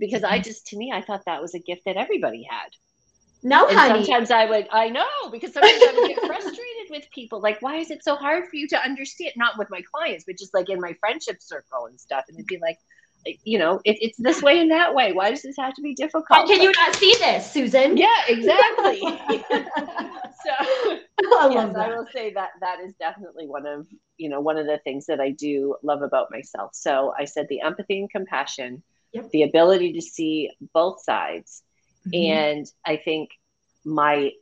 because 0.00 0.24
I 0.24 0.40
just 0.40 0.66
to 0.68 0.76
me 0.76 0.90
I 0.92 1.02
thought 1.02 1.22
that 1.26 1.40
was 1.40 1.54
a 1.54 1.60
gift 1.60 1.82
that 1.86 1.96
everybody 1.96 2.42
had. 2.50 2.70
No, 3.42 3.66
And 3.66 3.78
honey. 3.78 4.04
sometimes 4.04 4.30
I 4.30 4.44
would, 4.44 4.68
I 4.70 4.88
know, 4.88 5.30
because 5.30 5.52
sometimes 5.52 5.80
I 5.80 5.94
would 5.96 6.08
get 6.08 6.26
frustrated 6.26 6.90
with 6.90 7.10
people. 7.10 7.40
Like, 7.40 7.62
why 7.62 7.76
is 7.76 7.90
it 7.90 8.04
so 8.04 8.16
hard 8.16 8.44
for 8.48 8.56
you 8.56 8.68
to 8.68 8.82
understand? 8.82 9.32
Not 9.36 9.56
with 9.58 9.70
my 9.70 9.80
clients, 9.94 10.24
but 10.26 10.36
just 10.36 10.52
like 10.52 10.68
in 10.68 10.80
my 10.80 10.94
friendship 11.00 11.40
circle 11.40 11.86
and 11.86 11.98
stuff. 11.98 12.24
And 12.28 12.36
it'd 12.36 12.46
be 12.46 12.58
like, 12.60 12.78
you 13.44 13.58
know, 13.58 13.80
it, 13.84 13.98
it's 14.00 14.18
this 14.18 14.42
way 14.42 14.60
and 14.60 14.70
that 14.70 14.94
way. 14.94 15.12
Why 15.12 15.30
does 15.30 15.42
this 15.42 15.56
have 15.58 15.74
to 15.74 15.82
be 15.82 15.94
difficult? 15.94 16.26
How 16.28 16.46
can 16.46 16.60
you 16.62 16.72
not 16.72 16.94
see 16.94 17.14
this, 17.18 17.50
Susan? 17.50 17.96
Yeah, 17.96 18.08
exactly. 18.28 19.00
so 19.00 20.52
oh, 21.24 21.38
I 21.40 21.48
yes, 21.50 21.76
I 21.76 21.88
will 21.88 22.06
say 22.12 22.32
that 22.34 22.50
that 22.60 22.80
is 22.80 22.94
definitely 22.94 23.46
one 23.46 23.66
of 23.66 23.86
you 24.16 24.28
know 24.28 24.40
one 24.40 24.56
of 24.56 24.66
the 24.66 24.78
things 24.78 25.06
that 25.06 25.20
I 25.20 25.30
do 25.30 25.76
love 25.82 26.02
about 26.02 26.30
myself. 26.30 26.74
So 26.74 27.12
I 27.18 27.24
said 27.26 27.46
the 27.48 27.60
empathy 27.60 28.00
and 28.00 28.10
compassion. 28.10 28.82
Yep. 29.12 29.30
the 29.32 29.42
ability 29.42 29.94
to 29.94 30.00
see 30.00 30.50
both 30.72 31.02
sides. 31.02 31.64
Mhm. 32.06 32.12
And 32.12 32.66
I 32.86 32.96
think 32.96 33.30
my 33.84 34.32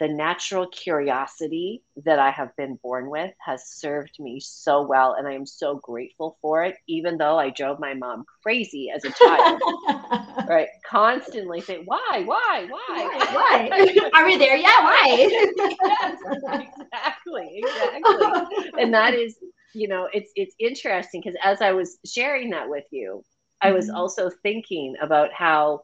the 0.00 0.08
natural 0.08 0.68
curiosity 0.68 1.82
that 2.04 2.18
I 2.18 2.30
have 2.30 2.56
been 2.56 2.76
born 2.82 3.10
with 3.10 3.32
has 3.44 3.68
served 3.70 4.16
me 4.20 4.40
so 4.40 4.82
well, 4.86 5.14
and 5.14 5.28
I 5.28 5.34
am 5.34 5.46
so 5.46 5.76
grateful 5.82 6.38
for 6.42 6.64
it. 6.64 6.76
Even 6.88 7.18
though 7.18 7.38
I 7.38 7.50
drove 7.50 7.80
my 7.80 7.94
mom 7.94 8.24
crazy 8.42 8.90
as 8.94 9.04
a 9.04 9.12
child, 9.12 9.64
right? 10.48 10.68
Constantly 10.86 11.62
saying, 11.62 11.82
"Why, 11.86 12.22
why, 12.24 12.66
why, 12.68 13.10
why? 13.14 13.26
Why? 13.30 13.74
Are 14.14 14.26
we 14.26 14.36
there 14.36 14.56
yet? 14.56 14.70
Why? 14.82 15.30
yes, 15.68 16.18
exactly, 16.52 17.50
exactly. 17.66 18.36
And 18.76 18.94
that 18.94 19.14
is, 19.14 19.36
you 19.72 19.88
know, 19.88 20.08
it's 20.12 20.32
it's 20.36 20.54
interesting 20.58 21.22
because 21.24 21.38
as 21.42 21.60
I 21.62 21.72
was 21.72 21.98
sharing 22.06 22.50
that 22.50 22.68
with 22.68 22.84
you, 22.90 23.24
I 23.60 23.72
was 23.72 23.88
Mhm. 23.88 23.94
also 23.94 24.30
thinking 24.42 24.96
about 25.00 25.32
how 25.32 25.82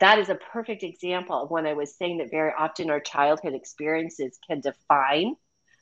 that 0.00 0.18
is 0.18 0.28
a 0.30 0.34
perfect 0.34 0.82
example 0.82 1.42
of 1.42 1.50
when 1.50 1.66
I 1.66 1.74
was 1.74 1.96
saying 1.96 2.18
that 2.18 2.30
very 2.30 2.52
often 2.58 2.90
our 2.90 3.00
childhood 3.00 3.54
experiences 3.54 4.38
can 4.46 4.60
define 4.60 5.36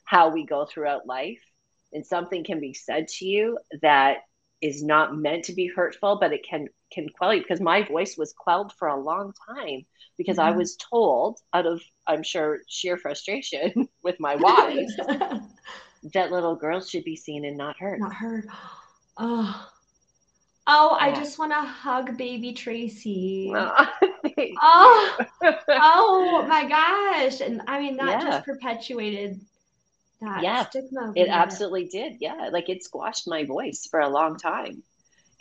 how 0.05 0.29
we 0.29 0.45
go 0.45 0.65
throughout 0.65 1.07
life. 1.07 1.39
And 1.93 2.05
something 2.05 2.43
can 2.43 2.59
be 2.59 2.73
said 2.73 3.07
to 3.19 3.25
you 3.25 3.59
that 3.81 4.17
is 4.61 4.83
not 4.83 5.15
meant 5.15 5.45
to 5.45 5.53
be 5.53 5.67
hurtful, 5.67 6.17
but 6.19 6.33
it 6.33 6.45
can 6.47 6.67
can 6.91 7.07
quell 7.09 7.33
you 7.33 7.41
because 7.41 7.61
my 7.61 7.81
voice 7.83 8.17
was 8.17 8.33
quelled 8.37 8.71
for 8.77 8.87
a 8.87 8.99
long 8.99 9.33
time 9.47 9.85
because 10.17 10.37
I 10.37 10.51
Mhm. 10.51 10.57
was 10.57 10.75
told 10.77 11.39
out 11.53 11.65
of 11.65 11.81
I'm 12.07 12.23
sure 12.23 12.59
sheer 12.67 12.97
frustration 12.97 13.87
with 14.03 14.19
my 14.19 14.35
wives 14.35 14.93
that 16.13 16.31
little 16.31 16.55
girls 16.55 16.89
should 16.89 17.03
be 17.03 17.15
seen 17.15 17.45
and 17.45 17.57
not 17.57 17.77
heard. 17.79 17.99
Not 17.99 18.13
heard. 18.13 18.47
Oh. 19.17 19.72
Oh, 20.65 20.97
I 20.99 21.11
just 21.11 21.37
want 21.39 21.51
to 21.51 21.59
hug 21.61 22.17
baby 22.17 22.53
Tracey. 22.53 23.73
Oh, 23.79 23.85
Oh, 24.61 25.17
oh 25.77 26.45
my 26.47 26.67
gosh. 26.67 27.41
And 27.41 27.61
I 27.67 27.79
mean, 27.79 27.97
that 27.97 28.21
Yeah. 28.21 28.21
just 28.21 28.43
perpetuated 28.45 29.41
that 30.21 30.45
Yeah, 30.45 30.63
stigma. 30.69 31.15
It 31.15 31.27
it. 31.27 31.29
absolutely 31.31 31.85
did. 31.87 32.13
Yeah. 32.19 32.49
Like 32.51 32.69
it 32.69 32.83
squashed 32.83 33.27
my 33.27 33.43
voice 33.45 33.87
for 33.89 33.99
a 33.99 34.09
long 34.09 34.37
time. 34.37 34.83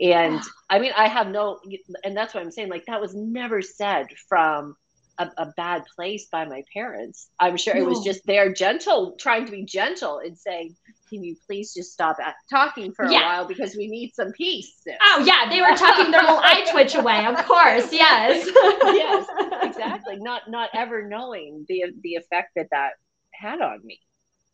And 0.01 0.43
I 0.71 0.79
mean, 0.81 0.93
I 0.97 1.09
have 1.09 1.29
no, 1.29 1.61
and 2.05 2.17
that's 2.17 2.35
what 2.35 2.43
I'm 2.43 2.51
saying. 2.53 2.71
Like 2.71 2.87
that 2.87 3.01
was 3.01 3.15
never 3.15 3.63
said 3.63 4.09
from 4.29 4.77
a, 5.19 5.29
a 5.39 5.47
bad 5.57 5.85
place 5.97 6.29
by 6.33 6.47
my 6.47 6.65
parents. 6.75 7.29
I'm 7.41 7.57
sure 7.59 7.77
it 7.77 7.87
was 7.87 8.01
No. 8.01 8.03
just 8.03 8.27
their 8.27 8.53
gentle, 8.53 9.17
trying 9.21 9.47
to 9.47 9.53
be 9.53 9.65
gentle 9.65 10.19
and 10.21 10.39
saying, 10.39 10.77
can 11.13 11.23
you 11.23 11.37
please 11.47 11.75
just 11.75 11.93
stop 11.93 12.17
at 12.25 12.35
talking 12.51 12.93
for 12.95 13.05
a 13.05 13.13
Yeah. 13.13 13.27
while 13.27 13.47
because 13.47 13.77
we 13.77 13.87
need 13.87 14.13
some 14.15 14.33
peace. 14.33 14.73
sis." 14.83 14.97
Oh, 15.03 15.23
yeah. 15.27 15.51
They 15.51 15.61
were 15.61 15.77
tucking 15.77 16.11
their 16.11 16.23
little 16.23 16.39
eye 16.39 16.65
twitch 16.71 16.95
away. 16.95 17.27
Of 17.27 17.37
course. 17.45 17.93
Yes. 17.93 18.49
Yes, 18.85 19.27
exactly. 19.63 20.17
Not, 20.19 20.51
not 20.51 20.71
ever 20.75 21.07
knowing 21.07 21.65
the, 21.69 21.85
the 22.03 22.15
effect 22.15 22.51
that 22.57 22.69
that 22.71 22.93
had 23.33 23.61
on 23.61 23.81
me. 23.85 24.01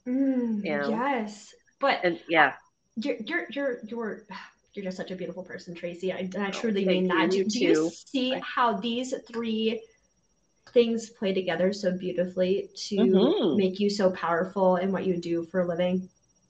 Mm, 0.06 0.64
You 0.64 0.76
know? 0.78 0.88
Yes. 0.90 1.54
But 1.80 2.00
And 2.02 2.18
yeah, 2.28 2.54
you're 2.96 3.16
you're 3.24 3.46
you're 3.50 3.78
you're 3.84 4.22
you're 4.74 4.84
just 4.84 4.96
such 4.96 5.10
a 5.12 5.16
beautiful 5.16 5.42
person, 5.44 5.74
Tracey. 5.74 6.12
I, 6.12 6.28
I 6.38 6.48
Oh, 6.48 6.50
truly 6.50 6.84
thank 6.84 7.02
mean 7.02 7.08
that. 7.08 7.24
you. 7.26 7.28
Do, 7.30 7.38
You 7.38 7.44
do 7.44 7.58
you 7.60 7.90
see 7.94 8.34
I- 8.34 8.40
how 8.40 8.76
these 8.78 9.14
three 9.32 9.80
things 10.72 11.10
play 11.10 11.32
together 11.32 11.72
so 11.72 11.96
beautifully 11.96 12.68
to 12.88 12.96
Mhm. 12.96 13.56
make 13.56 13.80
you 13.80 13.88
so 13.88 14.10
powerful 14.10 14.76
in 14.76 14.92
what 14.92 15.06
you 15.06 15.16
do 15.16 15.44
for 15.44 15.60
a 15.62 15.66
living? 15.66 16.08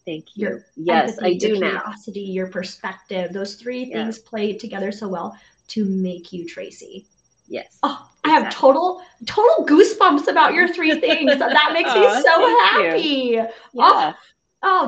Thank 0.08 0.36
you. 0.36 0.48
Your 0.48 0.64
yes, 0.76 1.18
empathy, 1.18 1.26
I 1.26 1.38
do 1.38 1.48
your 1.48 1.58
now. 1.58 1.82
curiosity, 1.82 2.20
your 2.22 2.46
perspective. 2.48 3.32
Those 3.32 3.56
three 3.56 3.84
Yeah. 3.84 4.04
things 4.04 4.18
play 4.18 4.54
together 4.54 4.90
so 4.90 5.06
well 5.08 5.36
to 5.68 5.84
make 5.84 6.32
you 6.32 6.46
Tracey. 6.46 7.04
Yes. 7.46 7.78
Oh, 7.82 8.08
I 8.24 8.30
have 8.30 8.50
total 8.52 9.02
total 9.26 9.66
goosebumps 9.66 10.28
about 10.28 10.54
your 10.54 10.68
three 10.68 10.98
things. 10.98 11.38
that 11.38 11.72
makes 11.74 11.94
me 11.94 12.00
Aw, 12.06 12.20
so 12.22 12.40
you. 12.40 12.58
happy. 12.64 13.30
Yeah. 13.32 13.50
Oh, 13.78 14.14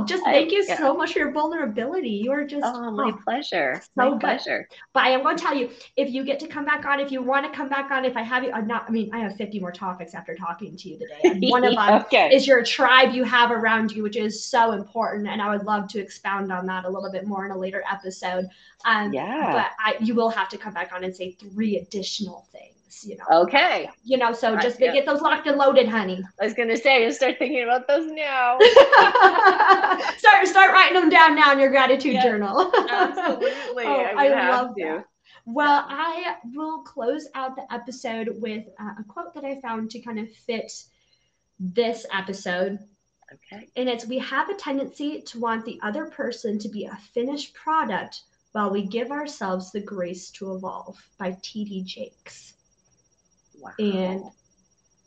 just 0.07 0.27
I- 0.27 0.33
thank 0.33 0.53
you 0.53 0.65
yeah. 0.67 0.77
so 0.77 0.95
much 0.95 1.13
for 1.13 1.21
your 1.21 1.33
vulnerability. 1.33 2.11
You 2.11 2.33
are 2.33 2.45
just 2.45 2.65
Oh, 2.65 2.91
my 2.91 3.11
oh, 3.11 3.19
pleasure. 3.25 3.81
so 3.81 3.91
my 3.95 4.11
good. 4.11 4.21
pleasure. 4.21 4.69
But 4.93 5.05
I 5.05 5.11
am 5.11 5.23
going 5.23 5.37
to 5.37 5.43
tell 5.43 5.55
you, 5.55 5.71
if 5.97 6.11
you 6.11 6.25
get 6.25 6.41
to 6.41 6.49
come 6.49 6.65
back 6.65 6.85
on, 6.87 6.99
if 6.99 7.13
you 7.13 7.23
want 7.23 7.51
to 7.51 7.57
come 7.57 7.69
back 7.69 7.91
on, 7.91 8.05
if 8.05 8.17
I 8.17 8.23
have 8.23 8.43
you, 8.43 8.51
I'm 8.53 8.67
not. 8.67 8.87
I 8.89 8.91
mean, 8.91 9.11
I 9.13 9.19
have 9.19 9.37
50 9.37 9.61
more 9.61 9.73
topics 9.73 10.15
after 10.15 10.35
talking 10.35 10.77
to 10.77 10.89
you 10.89 10.99
today, 10.99 11.21
and 11.25 11.43
one 11.49 11.65
of 11.65 11.75
them 11.77 12.03
okay. 12.03 12.35
is 12.35 12.47
your 12.47 12.65
tribe 12.65 13.15
you 13.15 13.25
have 13.25 13.51
around 13.51 13.93
you, 13.93 14.03
which 14.03 14.17
is 14.17 14.45
so 14.45 14.73
important. 14.73 15.29
And 15.29 15.41
I 15.41 15.51
would 15.55 15.65
love 15.65 15.89
to 15.89 16.01
expound 16.01 16.51
on 16.51 16.67
that 16.67 16.85
a 16.85 16.89
little 16.89 17.13
bit 17.13 17.27
more 17.27 17.45
in 17.47 17.53
a 17.53 17.59
later 17.59 17.85
episode. 17.91 18.47
Um, 18.85 19.13
yeah. 19.13 19.53
But 19.53 19.71
I, 19.79 20.03
you 20.03 20.15
will 20.15 20.31
have 20.31 20.49
to 20.51 20.59
come 20.59 20.75
back 20.75 20.93
on 20.93 21.05
and 21.05 21.15
say 21.15 21.33
three 21.33 21.77
additional 21.77 22.47
things. 22.53 22.75
You 23.03 23.17
know. 23.17 23.43
Okay. 23.43 23.89
You 24.05 24.19
know. 24.19 24.33
So 24.33 24.57
just 24.57 24.81
yeah. 24.81 24.93
get 24.93 25.07
those 25.07 25.21
locked 25.21 25.47
and 25.47 25.57
loaded, 25.57 25.89
honey. 25.89 26.23
I 26.41 26.45
was 26.45 26.55
gonna 26.55 26.77
say, 26.77 27.05
you 27.05 27.13
start 27.13 27.37
thinking 27.39 27.63
about 27.63 27.87
those 27.87 28.11
now. 28.11 28.59
start 30.19 30.47
start 30.47 30.73
writing 30.73 30.95
them 30.95 31.09
down 31.09 31.35
now 31.37 31.53
in 31.53 31.59
your 31.59 31.71
gratitude 31.71 32.15
Yeah, 32.15 32.23
journal. 32.23 32.73
Absolutely. 32.91 33.85
Oh, 33.85 34.03
I 34.17 34.29
I 34.29 34.51
love 34.51 34.75
to. 34.77 34.85
that. 34.85 35.05
Well, 35.47 35.85
I 35.89 36.37
will 36.55 36.83
close 36.83 37.29
out 37.35 37.57
the 37.57 37.73
episode 37.73 38.29
with 38.41 38.67
uh, 38.79 38.95
a 39.01 39.05
quote 39.05 39.35
that 39.35 39.45
I 39.45 39.61
found 39.61 39.91
to 39.91 40.01
kind 40.01 40.19
of 40.19 40.31
fit 40.31 40.71
this 41.59 42.07
episode. 42.13 42.79
Okay. 43.33 43.69
And 43.77 43.89
it's 43.89 44.07
We 44.07 44.19
have 44.19 44.49
a 44.49 44.55
tendency 44.55 45.23
to 45.23 45.39
want 45.39 45.65
the 45.65 45.79
other 45.83 46.07
person 46.07 46.59
to 46.59 46.69
be 46.69 46.85
a 46.85 46.97
finished 47.15 47.55
product 47.55 48.23
while 48.53 48.71
we 48.71 48.83
give 48.83 49.11
ourselves 49.13 49.71
the 49.71 49.81
grace 49.81 50.31
to 50.33 50.55
evolve 50.55 50.97
by 51.19 51.37
T.D. 51.43 51.85
Jakes. 51.85 52.55
Wow. 53.61 53.71
And 53.79 54.25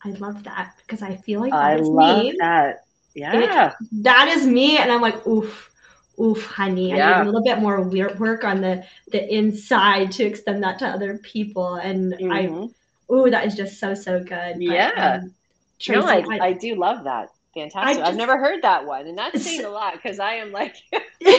I 0.06 0.10
love 0.20 0.44
that 0.44 0.76
because 0.78 1.02
I 1.02 1.16
feel 1.16 1.40
like 1.42 1.52
that 1.52 1.58
I 1.62 1.76
love 1.78 2.24
me. 2.24 2.36
that. 2.40 2.86
Yeah. 3.16 3.74
That 4.02 4.28
is 4.30 4.46
me. 4.46 4.78
And 4.78 4.92
I'm 4.92 5.02
like, 5.02 5.26
oof, 5.28 5.72
oof, 6.20 6.46
honey. 6.46 6.90
Yeah. 6.90 7.12
I 7.12 7.18
need 7.18 7.22
a 7.24 7.32
little 7.32 7.44
bit 7.44 7.60
more 7.60 7.82
work 7.84 8.44
on 8.44 8.62
the, 8.62 8.86
the 9.12 9.34
inside 9.34 10.12
to 10.14 10.24
extend 10.24 10.64
that 10.64 10.80
to 10.80 10.88
other 10.88 11.18
people. 11.20 11.76
And 11.76 12.14
I 12.16 12.48
Mhm. 12.48 12.74
Ooh, 13.12 13.30
that 13.30 13.46
is 13.46 13.56
just 13.56 13.80
so 13.80 13.94
so 13.94 14.20
good. 14.20 14.54
But, 14.56 14.62
Yeah. 14.62 15.20
um, 15.24 15.34
Tracey, 15.80 16.02
no, 16.02 16.08
I, 16.08 16.24
I- 16.38 16.48
I 16.48 16.54
do 16.54 16.76
love 16.76 17.04
that. 17.04 17.30
Fantastic. 17.54 17.98
just- 17.98 18.10
I've 18.10 18.18
never 18.18 18.38
heard 18.38 18.62
that 18.64 18.86
one, 18.86 19.06
and 19.08 19.18
that's 19.18 19.44
saying 19.44 19.64
a 19.64 19.70
lot 19.70 19.94
because 19.94 20.20
I 20.20 20.34
am 20.36 20.52
like, 20.52 20.76
you're 21.22 21.32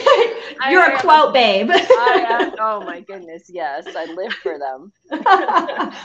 I 0.61 0.71
a 0.71 0.93
am- 0.93 0.99
quote 0.99 1.33
babe. 1.33 1.69
I 1.71 2.25
am, 2.29 2.55
oh 2.59 2.81
my 2.85 3.01
goodness, 3.01 3.49
yes, 3.49 3.85
I 3.95 4.05
live 4.13 4.33
for 4.33 4.57
them. 4.57 4.91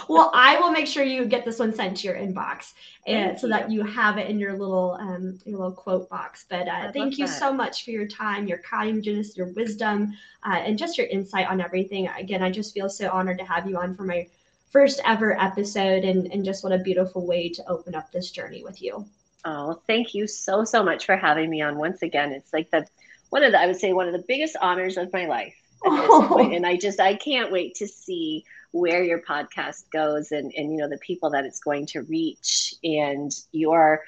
well, 0.09 0.31
I 0.35 0.59
will 0.61 0.71
make 0.73 0.87
sure 0.87 1.05
you 1.05 1.25
get 1.27 1.45
this 1.45 1.59
one 1.59 1.75
sent 1.75 1.99
to 1.99 2.07
your 2.09 2.17
inbox, 2.17 2.73
and 3.07 3.31
Thank 3.31 3.39
so 3.39 3.49
that 3.49 3.71
you 3.71 3.85
have 3.85 4.19
it 4.19 4.29
in 4.29 4.39
your 4.39 4.53
little 4.53 4.97
um 5.01 5.39
your 5.45 5.59
little 5.59 5.73
quote 5.73 6.09
box. 6.11 6.45
But 6.49 6.69
uh, 6.69 6.93
thank 6.93 7.17
you 7.19 7.27
that. 7.27 7.39
so 7.39 7.53
much 7.53 7.85
for 7.85 7.91
your 7.93 8.07
time, 8.07 8.47
your 8.49 8.59
kindness, 8.59 9.37
your 9.37 9.47
wisdom, 9.53 10.13
uh, 10.45 10.57
and 10.57 10.77
just 10.79 10.99
your 10.99 11.07
insight 11.07 11.49
on 11.49 11.61
everything. 11.61 12.09
Again, 12.09 12.43
I 12.43 12.51
just 12.51 12.75
feel 12.75 12.89
so 12.89 13.11
honored 13.11 13.39
to 13.39 13.45
have 13.45 13.69
you 13.69 13.77
on 13.79 13.95
for 13.95 14.03
my 14.05 14.27
first 14.71 15.01
ever 15.05 15.41
episode, 15.41 16.05
and 16.05 16.27
and 16.33 16.45
just 16.45 16.65
what 16.65 16.73
a 16.73 16.79
beautiful 16.79 17.27
way 17.27 17.49
to 17.49 17.67
open 17.69 17.95
up 17.95 18.11
this 18.13 18.31
journey 18.31 18.63
with 18.65 18.83
you. 18.83 19.07
Oh, 19.45 19.81
thank 19.87 20.15
you 20.15 20.27
so 20.27 20.65
so 20.65 20.83
much 20.83 21.07
for 21.07 21.17
having 21.17 21.49
me 21.51 21.63
on 21.63 21.79
once 21.79 22.03
again. 22.03 22.33
It's 22.33 22.53
like 22.53 22.71
the 22.71 22.87
one 23.31 23.43
of 23.43 23.53
the 23.53 23.61
I 23.61 23.67
would 23.67 23.77
say 23.77 23.93
one 23.93 24.07
of 24.07 24.13
the 24.13 24.25
biggest 24.27 24.57
honors 24.61 24.97
of 24.97 25.13
my 25.13 25.27
life 25.27 25.55
at 25.85 25.91
this 25.91 26.09
Oh. 26.11 26.39
And 26.53 26.67
I 26.67 26.77
just 26.77 27.01
I 27.01 27.15
can't 27.15 27.53
wait 27.53 27.77
to 27.77 27.87
see 27.87 28.45
where 28.73 29.03
your 29.03 29.21
podcast 29.21 29.85
goes 29.93 30.33
and 30.33 30.53
and 30.57 30.73
you 30.73 30.79
know 30.79 30.89
the 30.89 30.99
people 30.99 31.31
that 31.31 31.45
it's 31.45 31.61
going 31.61 31.87
to 31.87 32.03
reach 32.03 32.75
and 32.85 33.33
your 33.53 34.03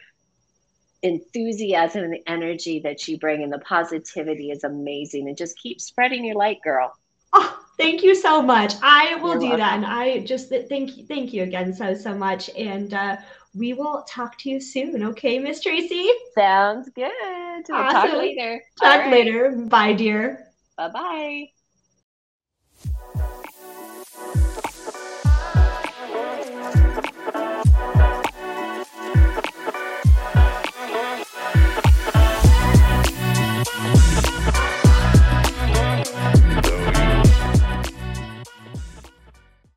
enthusiasm 1.02 2.04
and 2.04 2.12
the 2.12 2.22
energy 2.28 2.80
that 2.80 3.08
you 3.08 3.18
bring 3.18 3.42
and 3.42 3.52
the 3.52 3.58
positivity 3.58 4.50
is 4.50 4.64
amazing 4.64 5.28
and 5.28 5.36
just 5.36 5.58
keep 5.58 5.80
spreading 5.80 6.24
your 6.24 6.36
light 6.36 6.60
girl 6.62 6.92
Oh, 7.32 7.58
thank 7.78 8.02
you 8.02 8.14
so 8.14 8.42
much. 8.42 8.74
I 8.82 9.16
will 9.16 9.42
You're 9.42 9.52
do 9.52 9.56
that, 9.56 9.74
and 9.76 9.86
I 9.86 10.20
just 10.20 10.50
th- 10.50 10.68
thank 10.68 10.96
you, 10.96 11.06
thank 11.06 11.32
you 11.32 11.42
again 11.42 11.72
so 11.72 11.94
so 11.94 12.14
much. 12.14 12.50
And 12.56 12.92
uh, 12.92 13.16
we 13.54 13.72
will 13.72 14.02
talk 14.08 14.38
to 14.38 14.50
you 14.50 14.60
soon. 14.60 15.02
Okay, 15.02 15.38
Miss 15.38 15.60
Tracey. 15.60 16.10
sounds 16.34 16.88
good 16.94 17.12
we'll 17.68 17.92
talk 17.92 18.12
later 18.12 18.62
Talk 18.80 19.10
later. 19.10 19.50
Bye, 19.68 19.92
dear. 19.92 20.46
bye 20.76 20.88
bye 20.88 21.48